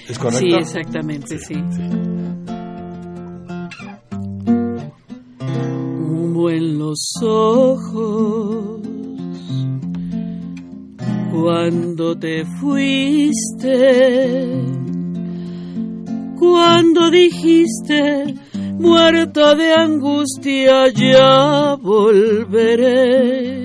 ¿Es 0.09 0.19
correcto? 0.19 0.47
Sí, 0.47 0.55
exactamente, 0.55 1.39
sí. 1.39 1.55
Humo 5.41 6.51
en 6.51 6.79
los 6.79 6.99
ojos 7.23 8.81
cuando 11.33 12.17
te 12.19 12.45
fuiste, 12.61 13.73
cuando 16.39 17.11
dijiste 17.11 18.35
muerta 18.79 19.55
de 19.55 19.73
angustia 19.75 20.89
ya 20.89 21.75
volveré. 21.77 23.62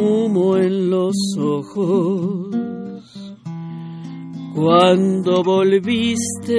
Humo 0.00 0.56
en 0.56 0.90
los 0.90 1.16
ojos 1.36 2.54
cuando 4.54 5.42
volviste, 5.42 6.56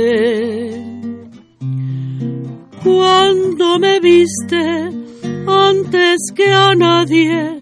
cuando 2.83 3.79
me 3.79 4.01
viste 4.01 4.91
antes 5.47 6.17
que 6.35 6.51
a 6.51 6.75
nadie, 6.75 7.61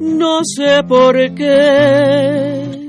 no 0.00 0.40
sé 0.42 0.82
por 0.88 1.14
qué. 1.34 2.88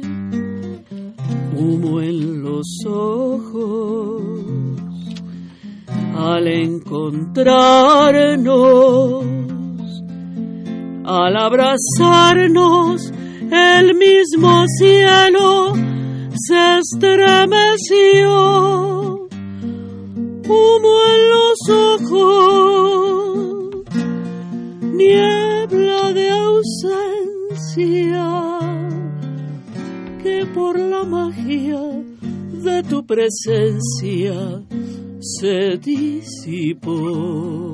Humo 1.57 1.99
en 1.99 2.43
los 2.43 2.65
ojos 2.87 4.21
al 6.15 6.47
encontrarnos, 6.47 9.40
al 11.05 11.35
abrazarnos, 11.37 13.11
el 13.51 13.95
mismo 13.95 14.65
cielo 14.79 15.73
se 16.35 16.79
estremeció. 16.79 18.29
Humo 20.47 20.93
en 21.13 21.29
los 21.29 21.69
ojos, 22.01 23.85
niebla 24.93 26.13
de 26.13 26.29
ausencia, 26.29 27.79
que 30.21 30.45
por 30.53 30.79
la 30.79 31.03
magia 31.03 31.81
de 32.63 32.83
tu 32.83 33.05
presencia 33.05 34.61
se 35.19 35.77
disipó. 35.77 37.71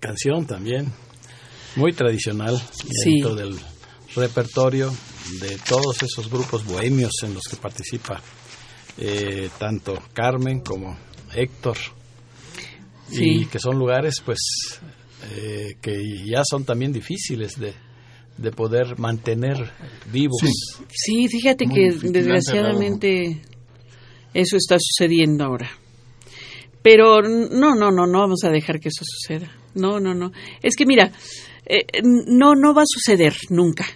Canción 0.00 0.46
también 0.46 0.92
muy 1.76 1.92
tradicional 1.92 2.56
Sí. 3.02 3.10
dentro 3.20 3.34
del 3.34 3.58
repertorio 4.14 4.92
de 5.40 5.58
todos 5.68 6.02
esos 6.02 6.30
grupos 6.30 6.64
bohemios 6.64 7.12
en 7.22 7.34
los 7.34 7.42
que 7.44 7.56
participa 7.56 8.20
eh, 8.98 9.50
tanto 9.58 10.00
Carmen 10.14 10.60
como 10.60 10.96
Héctor 11.34 11.76
y 13.10 13.14
Sí. 13.16 13.46
que 13.50 13.58
son 13.58 13.78
lugares 13.78 14.22
pues 14.24 14.38
eh, 15.34 15.76
que 15.82 16.24
ya 16.24 16.42
son 16.48 16.64
también 16.64 16.92
difíciles 16.92 17.58
de, 17.58 17.74
de 18.38 18.50
poder 18.50 18.98
mantener 18.98 19.56
vivos 20.12 20.40
Sí. 20.40 20.48
Sí, 20.88 21.28
fíjate 21.28 21.66
Muy 21.66 21.74
que 21.74 22.08
desgraciadamente 22.10 23.42
eso 24.34 24.56
está 24.56 24.76
sucediendo 24.78 25.44
ahora. 25.44 25.70
Pero 26.82 27.22
no, 27.22 27.74
no, 27.74 27.90
no, 27.90 28.06
no 28.06 28.20
vamos 28.20 28.44
a 28.44 28.50
dejar 28.50 28.78
que 28.78 28.88
eso 28.88 29.04
suceda. 29.04 29.50
No, 29.74 29.98
no, 29.98 30.14
no. 30.14 30.30
Es 30.62 30.76
que 30.76 30.86
mira, 30.86 31.10
eh, 31.66 31.84
no, 32.04 32.54
no 32.54 32.74
va 32.74 32.82
a 32.82 32.86
suceder 32.86 33.34
nunca. 33.50 33.86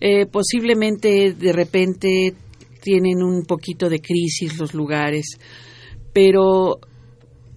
Eh, 0.00 0.26
posiblemente 0.26 1.32
de 1.32 1.52
repente 1.52 2.34
tienen 2.82 3.22
un 3.22 3.44
poquito 3.46 3.88
de 3.88 4.00
crisis 4.00 4.58
los 4.58 4.74
lugares, 4.74 5.38
pero 6.12 6.78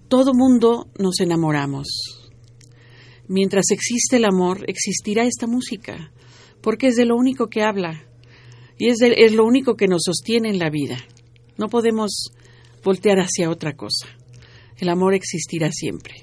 todo 0.08 0.32
mundo 0.32 0.86
nos 0.98 1.20
enamoramos. 1.20 2.17
Mientras 3.28 3.66
existe 3.70 4.16
el 4.16 4.24
amor, 4.24 4.64
existirá 4.68 5.24
esta 5.24 5.46
música, 5.46 6.10
porque 6.62 6.88
es 6.88 6.96
de 6.96 7.04
lo 7.04 7.16
único 7.16 7.48
que 7.48 7.62
habla 7.62 8.04
y 8.78 8.88
es, 8.88 8.98
es 9.02 9.32
lo 9.32 9.44
único 9.44 9.76
que 9.76 9.86
nos 9.86 10.02
sostiene 10.04 10.48
en 10.48 10.58
la 10.58 10.70
vida. 10.70 10.96
No 11.56 11.68
podemos 11.68 12.30
voltear 12.84 13.18
hacia 13.18 13.50
otra 13.50 13.74
cosa. 13.76 14.06
El 14.78 14.88
amor 14.88 15.14
existirá 15.14 15.70
siempre. 15.72 16.14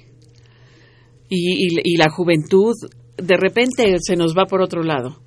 Y, 1.29 1.65
y- 1.67 1.79
y 1.83 1.97
la 1.97 2.09
juventud 2.09 2.73
de 3.17 3.37
repente 3.37 3.95
se 3.99 4.15
nos 4.15 4.35
va 4.35 4.45
por 4.45 4.61
otro 4.61 4.83
lado, 4.83 5.21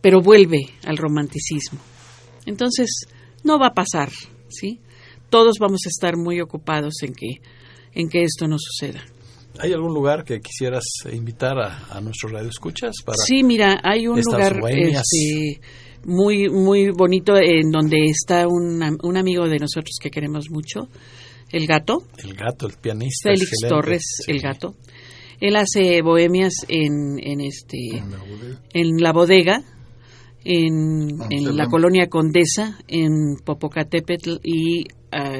pero 0.00 0.20
vuelve 0.20 0.70
al 0.84 0.96
romanticismo. 0.96 1.78
Entonces, 2.46 2.88
no 3.44 3.58
va 3.58 3.68
a 3.68 3.74
pasar, 3.74 4.10
¿sí? 4.48 4.80
Todos 5.30 5.56
vamos 5.60 5.80
a 5.86 5.88
estar 5.88 6.16
muy 6.16 6.40
ocupados 6.40 6.94
en 7.02 7.12
que, 7.14 7.40
en 7.94 8.08
que 8.08 8.22
esto 8.22 8.46
no 8.48 8.56
suceda. 8.58 9.04
¿Hay 9.58 9.72
algún 9.72 9.92
lugar 9.94 10.24
que 10.24 10.40
quisieras 10.40 10.84
invitar 11.12 11.58
a, 11.58 11.86
a 11.90 12.00
nuestros 12.00 12.32
radioescuchas 12.32 12.94
para 13.04 13.16
Sí, 13.18 13.42
mira, 13.42 13.80
hay 13.82 14.06
un 14.08 14.20
lugar 14.20 14.60
este, 14.66 15.60
muy 16.04 16.48
muy 16.48 16.90
bonito 16.90 17.36
en 17.36 17.70
donde 17.70 18.04
está 18.06 18.46
un, 18.48 18.82
un 19.02 19.16
amigo 19.16 19.46
de 19.48 19.58
nosotros 19.58 19.96
que 20.00 20.10
queremos 20.10 20.46
mucho, 20.50 20.88
el 21.50 21.66
gato, 21.66 22.02
el 22.24 22.34
gato, 22.34 22.66
el 22.66 22.74
pianista 22.80 23.28
Félix 23.30 23.52
excelente? 23.52 23.74
Torres, 23.74 24.02
Sí. 24.24 24.32
el 24.32 24.40
gato. 24.40 24.74
Él 25.40 25.56
hace 25.56 26.02
bohemias 26.02 26.52
en, 26.68 27.18
en 27.20 27.40
este 27.40 27.76
En 27.98 28.10
la 28.10 28.18
bodega. 28.18 28.60
en 28.74 28.96
la 29.02 29.12
bodega, 29.12 29.62
en, 30.44 31.08
en 31.30 31.56
la 31.56 31.66
colonia 31.66 32.08
Condesa, 32.08 32.78
en 32.88 33.36
Popocatépetl 33.44 34.36
y 34.42 34.84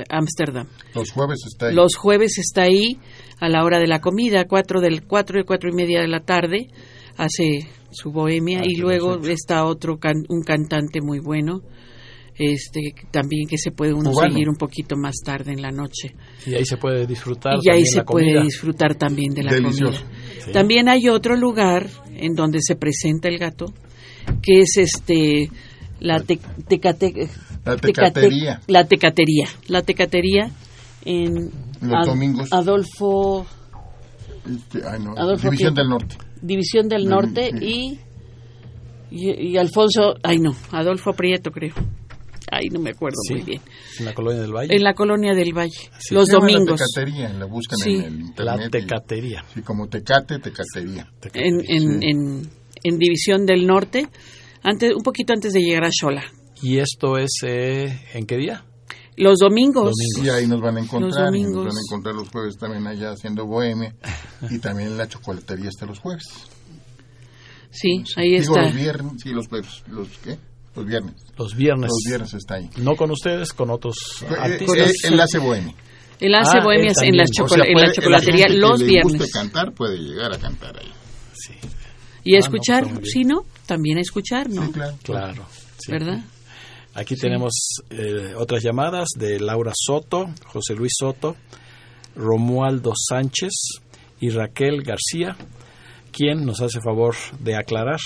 Ámsterdam. 0.08 0.66
Los 0.94 1.10
jueves 1.10 1.40
está 1.46 1.66
ahí. 1.68 1.74
Los 1.74 1.96
jueves 1.96 2.38
está 2.38 2.62
ahí 2.62 2.98
a 3.40 3.48
la 3.48 3.64
hora 3.64 3.78
de 3.78 3.86
la 3.86 4.00
comida, 4.00 4.44
cuatro 4.46 4.80
del 4.80 5.04
cuatro 5.06 5.40
y 5.40 5.44
cuatro 5.44 5.70
y 5.70 5.74
media 5.74 6.00
de 6.00 6.08
la 6.08 6.20
tarde, 6.20 6.68
hace 7.16 7.66
su 7.90 8.10
bohemia 8.12 8.60
Ah, 8.60 8.66
y 8.66 8.76
luego 8.76 9.16
está 9.26 9.64
otro 9.64 9.98
can- 9.98 10.24
un 10.28 10.42
cantante 10.42 11.00
muy 11.02 11.18
bueno, 11.18 11.60
este 12.34 12.94
también 13.10 13.46
que 13.48 13.58
se 13.58 13.70
puede 13.72 13.92
uno 13.92 14.10
Cubano. 14.10 14.32
seguir 14.32 14.48
un 14.48 14.56
poquito 14.56 14.96
más 14.96 15.16
tarde 15.24 15.52
en 15.52 15.60
la 15.60 15.70
noche 15.70 16.14
Y 16.46 16.54
ahí 16.54 16.64
se 16.64 16.78
puede 16.78 17.06
disfrutar 17.06 17.54
y 17.56 17.68
ahí 17.70 17.82
también 17.82 17.86
se 17.86 17.96
la 17.98 18.04
puede 18.04 18.24
comida. 18.26 18.42
disfrutar 18.44 18.94
también 18.94 19.34
de 19.34 19.42
la 19.42 19.52
Delicioso. 19.52 20.02
comida. 20.02 20.18
Sí. 20.46 20.52
También 20.52 20.88
hay 20.88 21.08
otro 21.08 21.36
lugar 21.36 21.88
en 22.16 22.34
donde 22.34 22.60
se 22.62 22.76
presenta 22.76 23.28
el 23.28 23.38
gato, 23.38 23.66
que 24.42 24.60
es 24.60 24.76
este 24.78 25.50
la 26.00 26.20
te- 26.20 26.40
tecate- 26.68 27.28
La 27.64 27.76
tecate- 27.76 27.92
tecatería. 27.92 28.60
la 28.66 28.84
tecatería, 28.86 29.48
la 29.68 29.82
tecatería 29.82 30.50
en 31.04 31.50
Los 31.80 31.92
Ad- 31.94 32.06
domingos. 32.06 32.52
Adolfo 32.52 33.46
Este, 34.50 34.80
ay, 34.86 35.00
no, 35.02 35.12
Adolfo 35.16 35.44
División 35.50 35.74
¿qué? 35.74 35.80
del 35.80 35.88
Norte. 35.90 36.16
División 36.40 36.88
del 36.88 37.04
Norte 37.04 37.50
sí. 37.58 37.98
y, 39.10 39.16
y 39.28 39.48
y 39.52 39.56
Alfonso, 39.58 40.14
ay 40.22 40.38
no, 40.38 40.54
Adolfo 40.72 41.12
Prieto 41.12 41.50
creo. 41.50 41.74
Ay, 42.50 42.68
no 42.70 42.80
me 42.80 42.90
acuerdo 42.90 43.16
Sí, 43.26 43.34
muy 43.34 43.42
bien. 43.44 43.62
en 43.98 44.04
la 44.04 44.12
colonia 44.14 44.42
del 44.42 44.52
Valle. 44.52 44.74
En 44.76 44.82
la 44.82 44.94
colonia 44.94 45.32
del 45.32 45.52
Valle, 45.56 45.90
Sí. 45.98 46.14
los 46.14 46.28
domingos. 46.28 46.78
La 46.80 46.86
tecatería, 46.86 47.28
la 47.32 47.46
buscan 47.46 47.78
Sí. 47.78 47.90
en 47.94 48.02
el 48.04 48.18
La 48.18 48.24
internet. 48.26 48.66
y- 48.66 48.70
tecatería. 48.70 49.44
Sí, 49.54 49.62
como 49.62 49.88
tecate, 49.88 50.38
tecatería. 50.38 51.08
en, 51.34 51.60
en, 51.66 52.00
Sí. 52.00 52.08
en, 52.10 52.50
en 52.84 52.98
División 52.98 53.46
del 53.46 53.66
Norte, 53.66 54.06
antes, 54.62 54.92
un 54.94 55.02
poquito 55.02 55.32
antes 55.32 55.52
de 55.54 55.60
llegar 55.60 55.84
a 55.84 55.90
Xola. 55.90 56.24
¿Y 56.62 56.78
esto 56.78 57.18
es 57.18 57.30
eh, 57.44 58.00
en 58.14 58.26
qué 58.26 58.36
día? 58.36 58.64
Los 59.16 59.38
domingos. 59.38 59.92
Domingos. 59.92 60.24
Y 60.24 60.30
ahí 60.30 60.46
nos 60.46 60.60
van 60.60 60.76
a 60.76 60.80
encontrar. 60.80 61.10
Los 61.30 61.36
y 61.38 61.42
nos 61.42 61.52
domingos. 61.52 61.66
van 61.66 61.76
a 61.76 61.80
encontrar 61.88 62.14
los 62.14 62.28
jueves 62.30 62.56
también 62.56 62.86
allá 62.86 63.10
haciendo 63.12 63.46
bohemia. 63.46 63.94
y 64.50 64.58
también 64.58 64.88
en 64.90 64.98
la 64.98 65.08
chocolatería 65.08 65.68
está 65.68 65.86
los 65.86 65.98
jueves. 65.98 66.24
Sí, 67.70 68.04
ahí 68.16 68.38
Digo, 68.38 68.54
está. 68.56 68.62
los 68.66 68.74
viernes. 68.74 69.12
Sí, 69.22 69.30
los 69.30 69.48
jueves. 69.48 69.82
¿Los 69.88 70.08
qué? 70.18 70.38
Los 70.74 70.86
viernes. 70.86 71.14
Los 71.36 71.54
viernes. 71.54 71.90
Los 71.90 72.02
viernes 72.06 72.34
está 72.34 72.54
ahí. 72.54 72.70
No 72.78 72.96
con 72.96 73.10
ustedes, 73.10 73.52
con 73.52 73.70
otros 73.70 73.96
Eh, 74.22 74.26
artistas. 74.38 74.78
eh, 74.78 74.92
enlace 75.08 75.38
bohemia. 75.38 75.74
Él 76.20 76.34
hace 76.34 76.58
Ah, 76.58 76.64
bohemias 76.64 76.96
en 77.02 77.16
la, 77.16 77.24
también. 77.24 77.44
O 77.44 77.48
sea, 77.48 77.64
en 77.66 77.80
la 77.80 77.92
chocolatería 77.92 78.46
que 78.46 78.52
los 78.54 78.80
le 78.80 78.86
viernes. 78.86 79.18
guste 79.18 79.30
cantar 79.30 79.72
puede 79.72 79.98
llegar 79.98 80.32
a 80.32 80.38
cantar 80.38 80.78
ahí. 80.78 80.92
Sí, 81.34 81.52
Y 82.24 82.34
a 82.34 82.38
Ah, 82.38 82.40
no, 82.40 82.44
escuchar, 82.46 82.84
muy 82.84 82.92
bien. 82.92 83.04
sí, 83.04 83.24
¿no? 83.24 83.44
También 83.66 83.98
a 83.98 84.00
escuchar, 84.02 84.48
¿no? 84.48 84.66
Sí, 84.66 84.72
claro. 84.72 84.96
claro. 85.02 85.46
sí. 85.78 85.90
¿Verdad? 85.90 86.24
Aquí 86.94 87.16
tenemos 87.16 87.52
eh, 87.88 88.34
otras 88.36 88.62
llamadas 88.62 89.08
de 89.16 89.40
Laura 89.40 89.72
Soto, 89.74 90.30
José 90.44 90.74
Luis 90.74 90.92
Soto, 90.98 91.36
Romualdo 92.14 92.92
Sánchez 92.94 93.52
y 94.20 94.28
Raquel 94.28 94.82
García, 94.82 95.34
quien 96.10 96.44
nos 96.44 96.60
hace 96.60 96.80
favor 96.80 97.14
de 97.40 97.56
aclarar. 97.56 98.00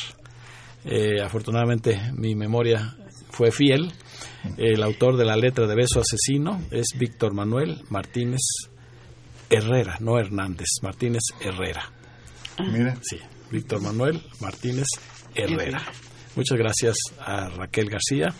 Eh, 0.85 1.21
afortunadamente 1.21 2.01
mi 2.15 2.37
memoria 2.37 2.97
fue 3.31 3.51
fiel. 3.51 3.93
El 4.57 4.81
autor 4.85 5.17
de 5.17 5.25
la 5.25 5.37
letra 5.37 5.67
de 5.67 5.75
Beso 5.75 6.01
Asesino 6.01 6.63
es 6.71 6.87
Víctor 6.97 7.35
Manuel 7.35 7.83
Martínez 7.91 8.41
Herrera, 9.51 9.97
no 9.99 10.21
Hernández, 10.21 10.69
Martínez 10.83 11.23
Herrera. 11.41 11.93
Mira. 12.71 12.97
Sí, 13.03 13.19
Víctor 13.51 13.83
Manuel 13.83 14.23
Martínez 14.41 14.87
Herrera. 15.35 15.83
Muchas 16.37 16.57
gracias 16.57 16.97
a 17.19 17.49
Raquel 17.49 17.91
García 17.91 18.33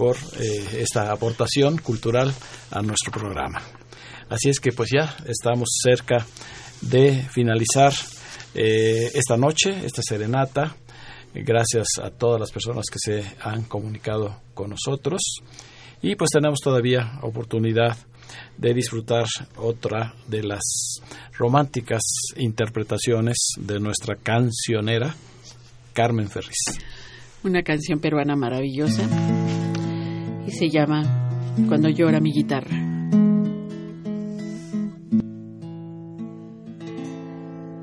por 0.00 0.16
eh, 0.16 0.78
esta 0.78 1.12
aportación 1.12 1.76
cultural 1.76 2.32
a 2.70 2.80
nuestro 2.80 3.12
programa. 3.12 3.60
Así 4.30 4.48
es 4.48 4.58
que 4.58 4.72
pues 4.72 4.88
ya 4.90 5.14
estamos 5.26 5.68
cerca 5.82 6.24
de 6.80 7.22
finalizar 7.30 7.92
eh, 8.54 9.10
esta 9.12 9.36
noche, 9.36 9.84
esta 9.84 10.00
serenata. 10.00 10.74
Gracias 11.34 11.86
a 12.02 12.08
todas 12.08 12.40
las 12.40 12.50
personas 12.50 12.86
que 12.90 12.98
se 12.98 13.22
han 13.42 13.64
comunicado 13.64 14.40
con 14.54 14.70
nosotros. 14.70 15.20
Y 16.00 16.16
pues 16.16 16.30
tenemos 16.30 16.60
todavía 16.60 17.18
oportunidad 17.20 17.94
de 18.56 18.72
disfrutar 18.72 19.26
otra 19.58 20.14
de 20.28 20.44
las 20.44 20.62
románticas 21.36 22.00
interpretaciones 22.36 23.36
de 23.58 23.78
nuestra 23.80 24.16
cancionera 24.16 25.14
Carmen 25.92 26.30
Ferris. 26.30 26.78
Una 27.44 27.62
canción 27.62 28.00
peruana 28.00 28.34
maravillosa. 28.34 29.06
Se 30.50 30.68
llama 30.68 31.02
Cuando 31.68 31.88
llora 31.88 32.20
mi 32.20 32.32
guitarra. 32.32 32.76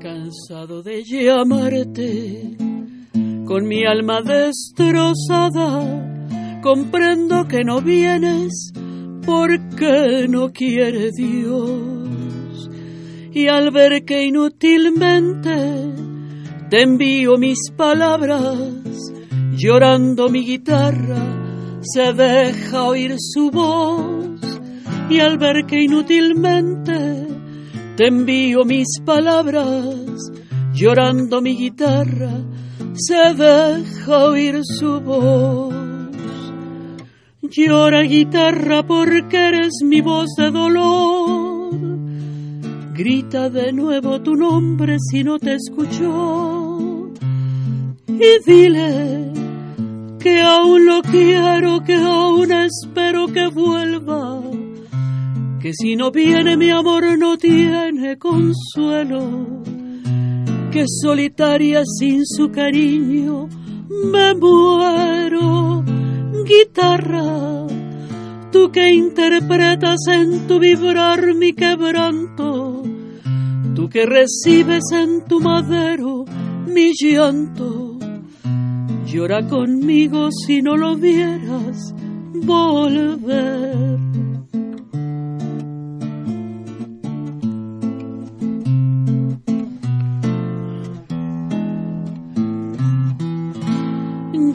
Cansado 0.00 0.82
de 0.82 1.02
llamarte, 1.04 2.56
con 3.44 3.66
mi 3.66 3.84
alma 3.84 4.20
destrozada, 4.22 5.60
comprendo 6.62 7.46
que 7.46 7.64
no 7.64 7.80
vienes 7.80 8.72
porque 9.24 10.26
no 10.28 10.52
quiere 10.52 11.10
Dios. 11.16 12.70
Y 13.32 13.48
al 13.48 13.70
ver 13.70 14.04
que 14.04 14.24
inútilmente 14.24 15.92
te 16.70 16.82
envío 16.82 17.36
mis 17.38 17.70
palabras, 17.76 19.12
llorando 19.56 20.28
mi 20.28 20.44
guitarra, 20.44 21.47
se 21.80 22.12
deja 22.12 22.84
oír 22.84 23.14
su 23.18 23.50
voz. 23.50 24.40
Y 25.10 25.20
al 25.20 25.38
ver 25.38 25.64
que 25.66 25.82
inútilmente 25.82 27.26
te 27.96 28.06
envío 28.06 28.64
mis 28.64 29.00
palabras, 29.04 30.32
llorando 30.74 31.40
mi 31.40 31.56
guitarra, 31.56 32.32
se 32.94 33.34
deja 33.34 34.24
oír 34.24 34.60
su 34.62 35.00
voz. 35.00 35.74
Llora 37.40 38.02
guitarra 38.02 38.82
porque 38.82 39.48
eres 39.48 39.72
mi 39.82 40.00
voz 40.02 40.28
de 40.36 40.50
dolor. 40.50 41.74
Grita 42.94 43.48
de 43.48 43.72
nuevo 43.72 44.20
tu 44.20 44.34
nombre 44.34 44.96
si 45.10 45.24
no 45.24 45.38
te 45.38 45.54
escuchó. 45.54 47.10
Y 48.06 48.50
dile 48.50 49.37
que 50.28 50.42
aún 50.42 50.86
lo 50.86 51.00
quiero, 51.02 51.82
que 51.82 51.94
aún 51.94 52.52
espero 52.52 53.28
que 53.28 53.46
vuelva. 53.48 54.42
Que 55.60 55.72
si 55.72 55.96
no 55.96 56.10
viene 56.10 56.56
mi 56.56 56.70
amor 56.70 57.18
no 57.18 57.38
tiene 57.38 58.18
consuelo. 58.18 59.62
Que 60.70 60.84
solitaria 60.86 61.82
sin 61.98 62.26
su 62.26 62.50
cariño 62.50 63.48
me 64.12 64.34
muero 64.34 65.84
guitarra, 66.44 67.66
tú 68.50 68.70
que 68.70 68.90
interpretas 68.90 69.98
en 70.10 70.46
tu 70.46 70.58
vibrar 70.58 71.34
mi 71.34 71.52
quebranto, 71.52 72.82
tú 73.74 73.88
que 73.88 74.06
recibes 74.06 74.84
en 74.92 75.24
tu 75.26 75.40
madero 75.40 76.24
mi 76.66 76.92
llanto, 76.94 77.97
llora 79.10 79.42
conmigo 79.48 80.28
si 80.30 80.60
no 80.60 80.76
lo 80.76 80.94
vieras 80.96 81.94
volver. 82.34 83.98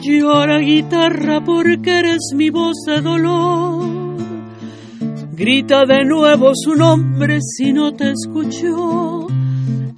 Llora 0.00 0.58
guitarra 0.58 1.42
porque 1.44 1.98
eres 1.98 2.32
mi 2.34 2.50
voz 2.50 2.76
de 2.86 3.00
dolor. 3.00 4.16
Grita 5.32 5.84
de 5.84 6.04
nuevo 6.04 6.52
su 6.54 6.74
nombre 6.74 7.38
si 7.40 7.72
no 7.72 7.92
te 7.92 8.12
escuchó. 8.12 9.26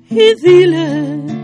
Y 0.09 0.34
dile 0.42 1.36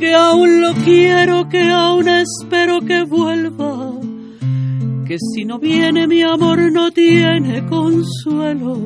que 0.00 0.14
aún 0.14 0.60
lo 0.60 0.72
quiero, 0.84 1.48
que 1.48 1.70
aún 1.70 2.08
espero 2.08 2.80
que 2.80 3.04
vuelva. 3.04 3.92
Que 5.06 5.16
si 5.18 5.44
no 5.44 5.60
viene 5.60 6.08
mi 6.08 6.22
amor 6.22 6.72
no 6.72 6.90
tiene 6.90 7.64
consuelo. 7.66 8.78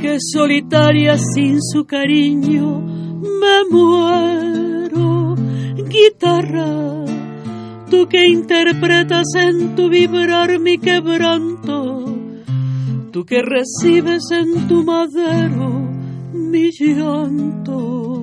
Que 0.00 0.16
solitaria 0.18 1.16
sin 1.18 1.62
su 1.62 1.84
cariño 1.84 2.80
me 2.80 3.70
muero. 3.70 5.36
Guitarra 5.76 6.90
tú 7.90 8.06
que 8.08 8.28
interpretas 8.28 9.26
en 9.34 9.74
tu 9.74 9.90
vibrar 9.90 10.60
mi 10.60 10.78
quebranto, 10.78 12.04
tú 13.10 13.24
que 13.24 13.42
recibes 13.42 14.22
en 14.30 14.68
tu 14.68 14.84
madero 14.84 15.88
mi 16.32 16.70
llanto, 16.70 18.19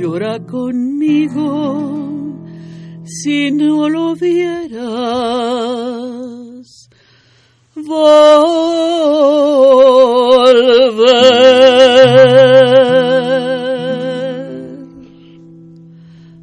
llora 0.00 0.38
conmigo 0.46 2.38
si 3.04 3.50
no 3.50 3.88
lo 3.88 4.14
vieras. 4.14 4.80
Volver. 14.00 14.78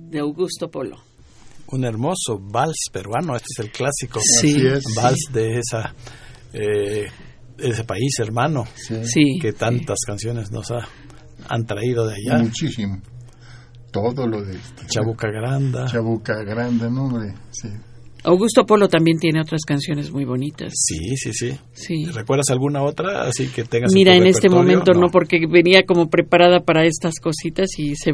De 0.10 0.20
Augusto 0.20 0.70
Polo 0.70 0.98
un 1.70 1.84
hermoso 1.84 2.40
vals 2.40 2.86
peruano. 2.94 3.36
Este 3.36 3.48
es 3.58 3.66
el 3.66 3.72
clásico 3.72 4.22
Sí. 4.22 4.56
Vals 4.96 5.20
de 5.34 5.60
esa 5.60 5.94
eh, 6.54 7.08
ese 7.58 7.84
país 7.84 8.18
hermano 8.20 8.64
Sí. 9.04 9.38
que 9.42 9.52
tantas 9.52 9.98
canciones 10.06 10.50
nos 10.50 10.72
ha, 10.72 10.88
han 11.50 11.66
traído 11.66 12.08
de 12.08 12.14
allá. 12.16 12.42
Muchísimo. 12.42 13.02
Todo 14.02 14.28
lo 14.28 14.42
de 14.44 14.58
Chabuca 14.88 15.28
Granda. 15.30 15.86
Chabuca 15.86 16.44
Grande, 16.44 16.90
no, 16.90 17.06
hombre. 17.06 17.34
Sí. 17.52 17.68
Augusto 18.24 18.66
Polo 18.66 18.90
también 18.90 19.20
tiene 19.20 19.40
otras 19.40 19.62
canciones 19.66 20.12
muy 20.12 20.26
bonitas. 20.26 20.74
Sí, 20.76 21.16
sí, 21.16 21.32
sí. 21.34 21.58
Sí. 21.74 22.06
¿Recuerdas 22.06 22.50
alguna 22.50 22.82
otra? 22.84 23.22
Así 23.24 23.48
que 23.48 23.64
tengas 23.64 23.94
Mira, 23.94 24.16
en 24.16 24.26
este 24.26 24.50
momento 24.50 24.92
no. 24.94 25.08
porque 25.08 25.40
venía 25.50 25.84
como 25.86 26.10
preparada 26.10 26.60
para 26.62 26.84
estas 26.86 27.20
cositas 27.22 27.70
y 27.78 27.96
se 27.96 28.12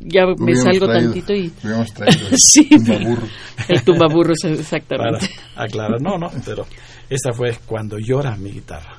ya 0.00 0.24
me 0.26 0.32
Hubiéramos 0.32 0.62
salgo 0.62 0.86
traído- 0.86 1.12
tantito 1.12 1.34
y 1.34 1.52
el 2.32 2.38
Sí. 2.38 2.68
tumbaburro. 2.70 3.26
el 3.68 3.82
tumbaburros 3.82 4.38
Para 4.42 4.54
exactamente. 4.54 5.28
aclarar, 5.56 6.00
no, 6.00 6.16
no, 6.16 6.30
pero 6.44 6.64
esta 7.10 7.32
fue 7.32 7.58
Cuando 7.66 7.98
llora 7.98 8.36
mi 8.36 8.52
guitarra. 8.52 8.96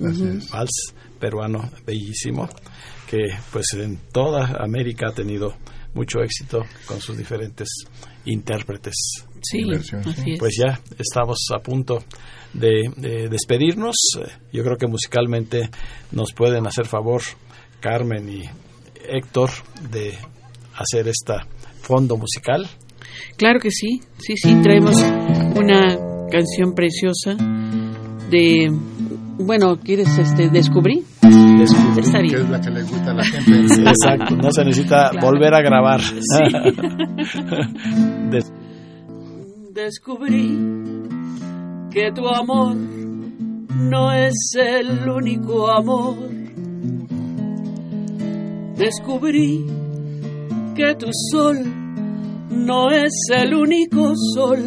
Así 0.00 0.24
es. 0.26 0.50
Vals 0.50 0.94
peruano 1.18 1.68
bellísimo 1.84 2.48
que 3.08 3.28
pues 3.52 3.66
en 3.74 3.98
toda 4.12 4.56
América 4.62 5.08
ha 5.08 5.14
tenido 5.14 5.54
mucho 5.94 6.20
éxito 6.20 6.64
con 6.86 7.00
sus 7.00 7.16
diferentes 7.16 7.68
intérpretes. 8.24 8.94
Sí, 9.42 9.64
así 9.72 10.32
es. 10.32 10.38
Pues 10.38 10.56
ya 10.58 10.80
estamos 10.98 11.38
a 11.54 11.60
punto 11.60 12.04
de, 12.52 12.90
de 12.96 13.28
despedirnos. 13.28 13.96
Yo 14.52 14.62
creo 14.62 14.76
que 14.76 14.86
musicalmente 14.86 15.70
nos 16.12 16.32
pueden 16.32 16.66
hacer 16.66 16.86
favor 16.86 17.22
Carmen 17.80 18.28
y 18.28 18.44
Héctor 19.08 19.50
de 19.90 20.14
hacer 20.76 21.08
esta 21.08 21.46
fondo 21.80 22.16
musical. 22.16 22.68
Claro 23.36 23.60
que 23.60 23.70
sí, 23.70 24.00
sí, 24.18 24.34
sí, 24.36 24.54
traemos 24.62 24.96
una 25.56 25.96
canción 26.30 26.74
preciosa 26.74 27.34
de, 28.30 28.70
bueno, 29.38 29.78
¿quieres 29.78 30.18
este, 30.18 30.48
descubrí? 30.50 31.02
Descubrí. 31.22 32.00
Está 32.00 32.18
Que 32.18 32.22
bien. 32.24 32.36
es 32.42 32.50
la 32.50 32.60
que 32.60 32.70
le 32.70 32.82
gusta 32.82 33.10
a 33.10 33.14
la 33.14 33.24
gente. 33.24 33.68
Sí, 33.74 33.82
Exacto, 33.86 34.36
no 34.36 34.50
se 34.52 34.64
necesita 34.64 35.10
Claro. 35.10 35.26
volver 35.26 35.54
a 35.54 35.60
grabar. 35.62 36.00
Des- 38.30 38.52
Descubrí 39.74 40.58
que 41.90 42.12
tu 42.12 42.26
amor 42.28 42.74
no 42.76 44.12
es 44.12 44.34
el 44.56 45.08
único 45.08 45.70
amor. 45.70 46.16
Descubrí 48.76 49.64
que 50.74 50.94
tu 50.96 51.06
sol 51.32 51.58
no 52.50 52.90
es 52.90 53.12
el 53.36 53.54
único 53.54 54.12
sol. 54.34 54.58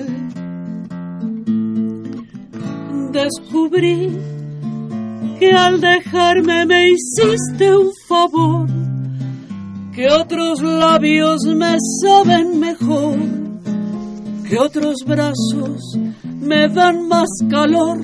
Descubrí 3.11 4.09
que 5.41 5.51
al 5.51 5.81
dejarme 5.81 6.67
me 6.67 6.89
hiciste 6.89 7.75
un 7.75 7.91
favor, 8.07 8.67
que 9.91 10.07
otros 10.07 10.61
labios 10.61 11.43
me 11.55 11.77
saben 11.99 12.59
mejor, 12.59 13.17
que 14.47 14.59
otros 14.59 14.97
brazos 15.03 15.97
me 16.23 16.67
dan 16.69 17.07
más 17.07 17.27
calor. 17.49 17.97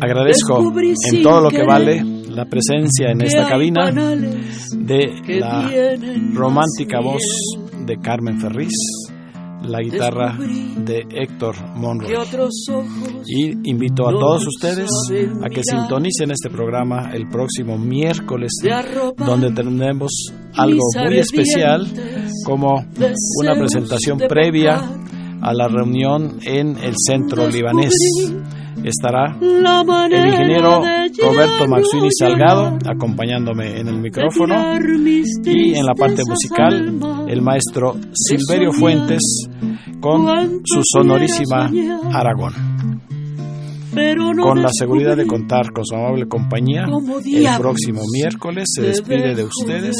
Agradezco 0.00 0.72
en 1.12 1.22
todo 1.22 1.42
lo 1.42 1.50
que 1.50 1.64
vale 1.64 2.02
la 2.28 2.46
presencia 2.46 3.12
en 3.12 3.22
esta 3.22 3.48
cabina 3.48 3.88
de 3.88 5.38
la 5.38 5.70
romántica 6.34 6.98
voz 7.00 7.22
de 7.86 8.00
Carmen 8.00 8.40
Ferriz, 8.40 8.74
la 9.62 9.80
guitarra 9.80 10.36
de 10.36 11.06
Héctor 11.10 11.56
Monroy. 11.76 12.12
Y 13.26 13.70
invito 13.70 14.08
a 14.08 14.12
todos 14.12 14.46
ustedes 14.46 14.90
a 15.42 15.48
que 15.48 15.62
sintonicen 15.62 16.30
este 16.30 16.50
programa 16.50 17.10
el 17.12 17.28
próximo 17.28 17.78
miércoles, 17.78 18.52
donde 19.16 19.52
tendremos 19.52 20.10
algo 20.54 20.82
muy 21.04 21.18
especial 21.18 21.86
como 22.44 22.84
una 23.40 23.54
presentación 23.54 24.18
previa 24.28 24.80
a 25.42 25.54
la 25.54 25.68
reunión 25.68 26.38
en 26.42 26.76
el 26.78 26.94
centro 26.96 27.48
libanés. 27.48 27.94
Estará 28.84 29.36
el 29.40 30.26
ingeniero 30.26 30.80
Roberto 31.22 31.68
Maxini 31.68 32.08
Salgado 32.10 32.78
acompañándome 32.86 33.78
en 33.78 33.88
el 33.88 33.98
micrófono 33.98 34.54
y 35.44 35.74
en 35.74 35.86
la 35.86 35.94
parte 35.94 36.22
musical 36.26 37.26
el 37.28 37.42
maestro 37.42 37.96
Silverio 38.12 38.72
Fuentes 38.72 39.48
con 40.00 40.62
su 40.64 40.80
sonorísima. 40.82 41.70
Aragón. 42.12 42.70
Con 44.40 44.62
la 44.62 44.70
seguridad 44.72 45.16
de 45.16 45.26
contar 45.26 45.72
con 45.72 45.84
su 45.84 45.96
amable 45.96 46.26
compañía, 46.28 46.84
el 46.84 47.58
próximo 47.58 48.02
miércoles 48.12 48.68
se 48.72 48.82
despide 48.82 49.34
de 49.34 49.44
ustedes 49.44 49.96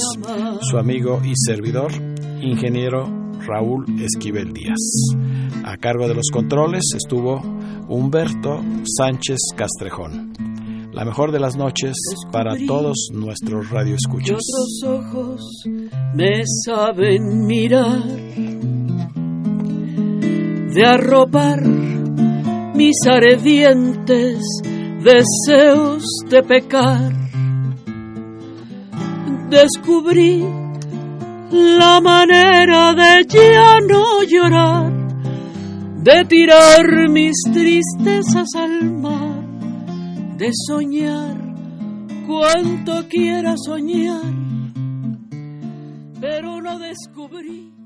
su 0.61 0.79
amigo 0.79 1.21
y 1.25 1.33
servidor, 1.35 1.93
ingeniero 2.41 3.05
Raúl 3.41 3.85
Esquivel 4.01 4.53
Díaz. 4.53 5.17
A 5.65 5.77
cargo 5.77 6.07
de 6.07 6.15
los 6.15 6.31
controles 6.33 6.85
estuvo 6.97 7.43
Humberto 7.91 8.63
Sánchez 8.85 9.39
Castrejón. 9.57 10.33
La 10.93 11.05
mejor 11.05 11.33
de 11.33 11.41
las 11.41 11.57
noches 11.57 11.93
para 12.31 12.55
todos 12.67 13.09
nuestros 13.13 13.69
radioescuchas. 13.69 14.39
otros 14.39 14.83
ojos 14.87 15.41
me 16.15 16.43
saben 16.65 17.47
mirar, 17.47 18.05
de 20.73 20.87
arropar 20.87 21.67
mis 22.77 22.95
ardientes 23.11 24.39
deseos 25.03 26.05
de 26.29 26.43
pecar. 26.45 27.13
Descubrí 29.51 30.47
la 31.51 32.01
manera 32.01 32.95
de 32.95 33.27
ya 33.27 33.79
no 33.81 34.23
llorar, 34.23 35.01
de 36.03 36.25
tirar 36.25 37.09
mis 37.11 37.37
tristezas 37.53 38.49
al 38.57 38.91
mar, 38.91 39.45
de 40.39 40.51
soñar 40.67 41.37
cuanto 42.27 43.07
quiera 43.09 43.55
soñar, 43.57 44.33
pero 46.21 46.63
no 46.63 46.79
descubrí 46.79 47.80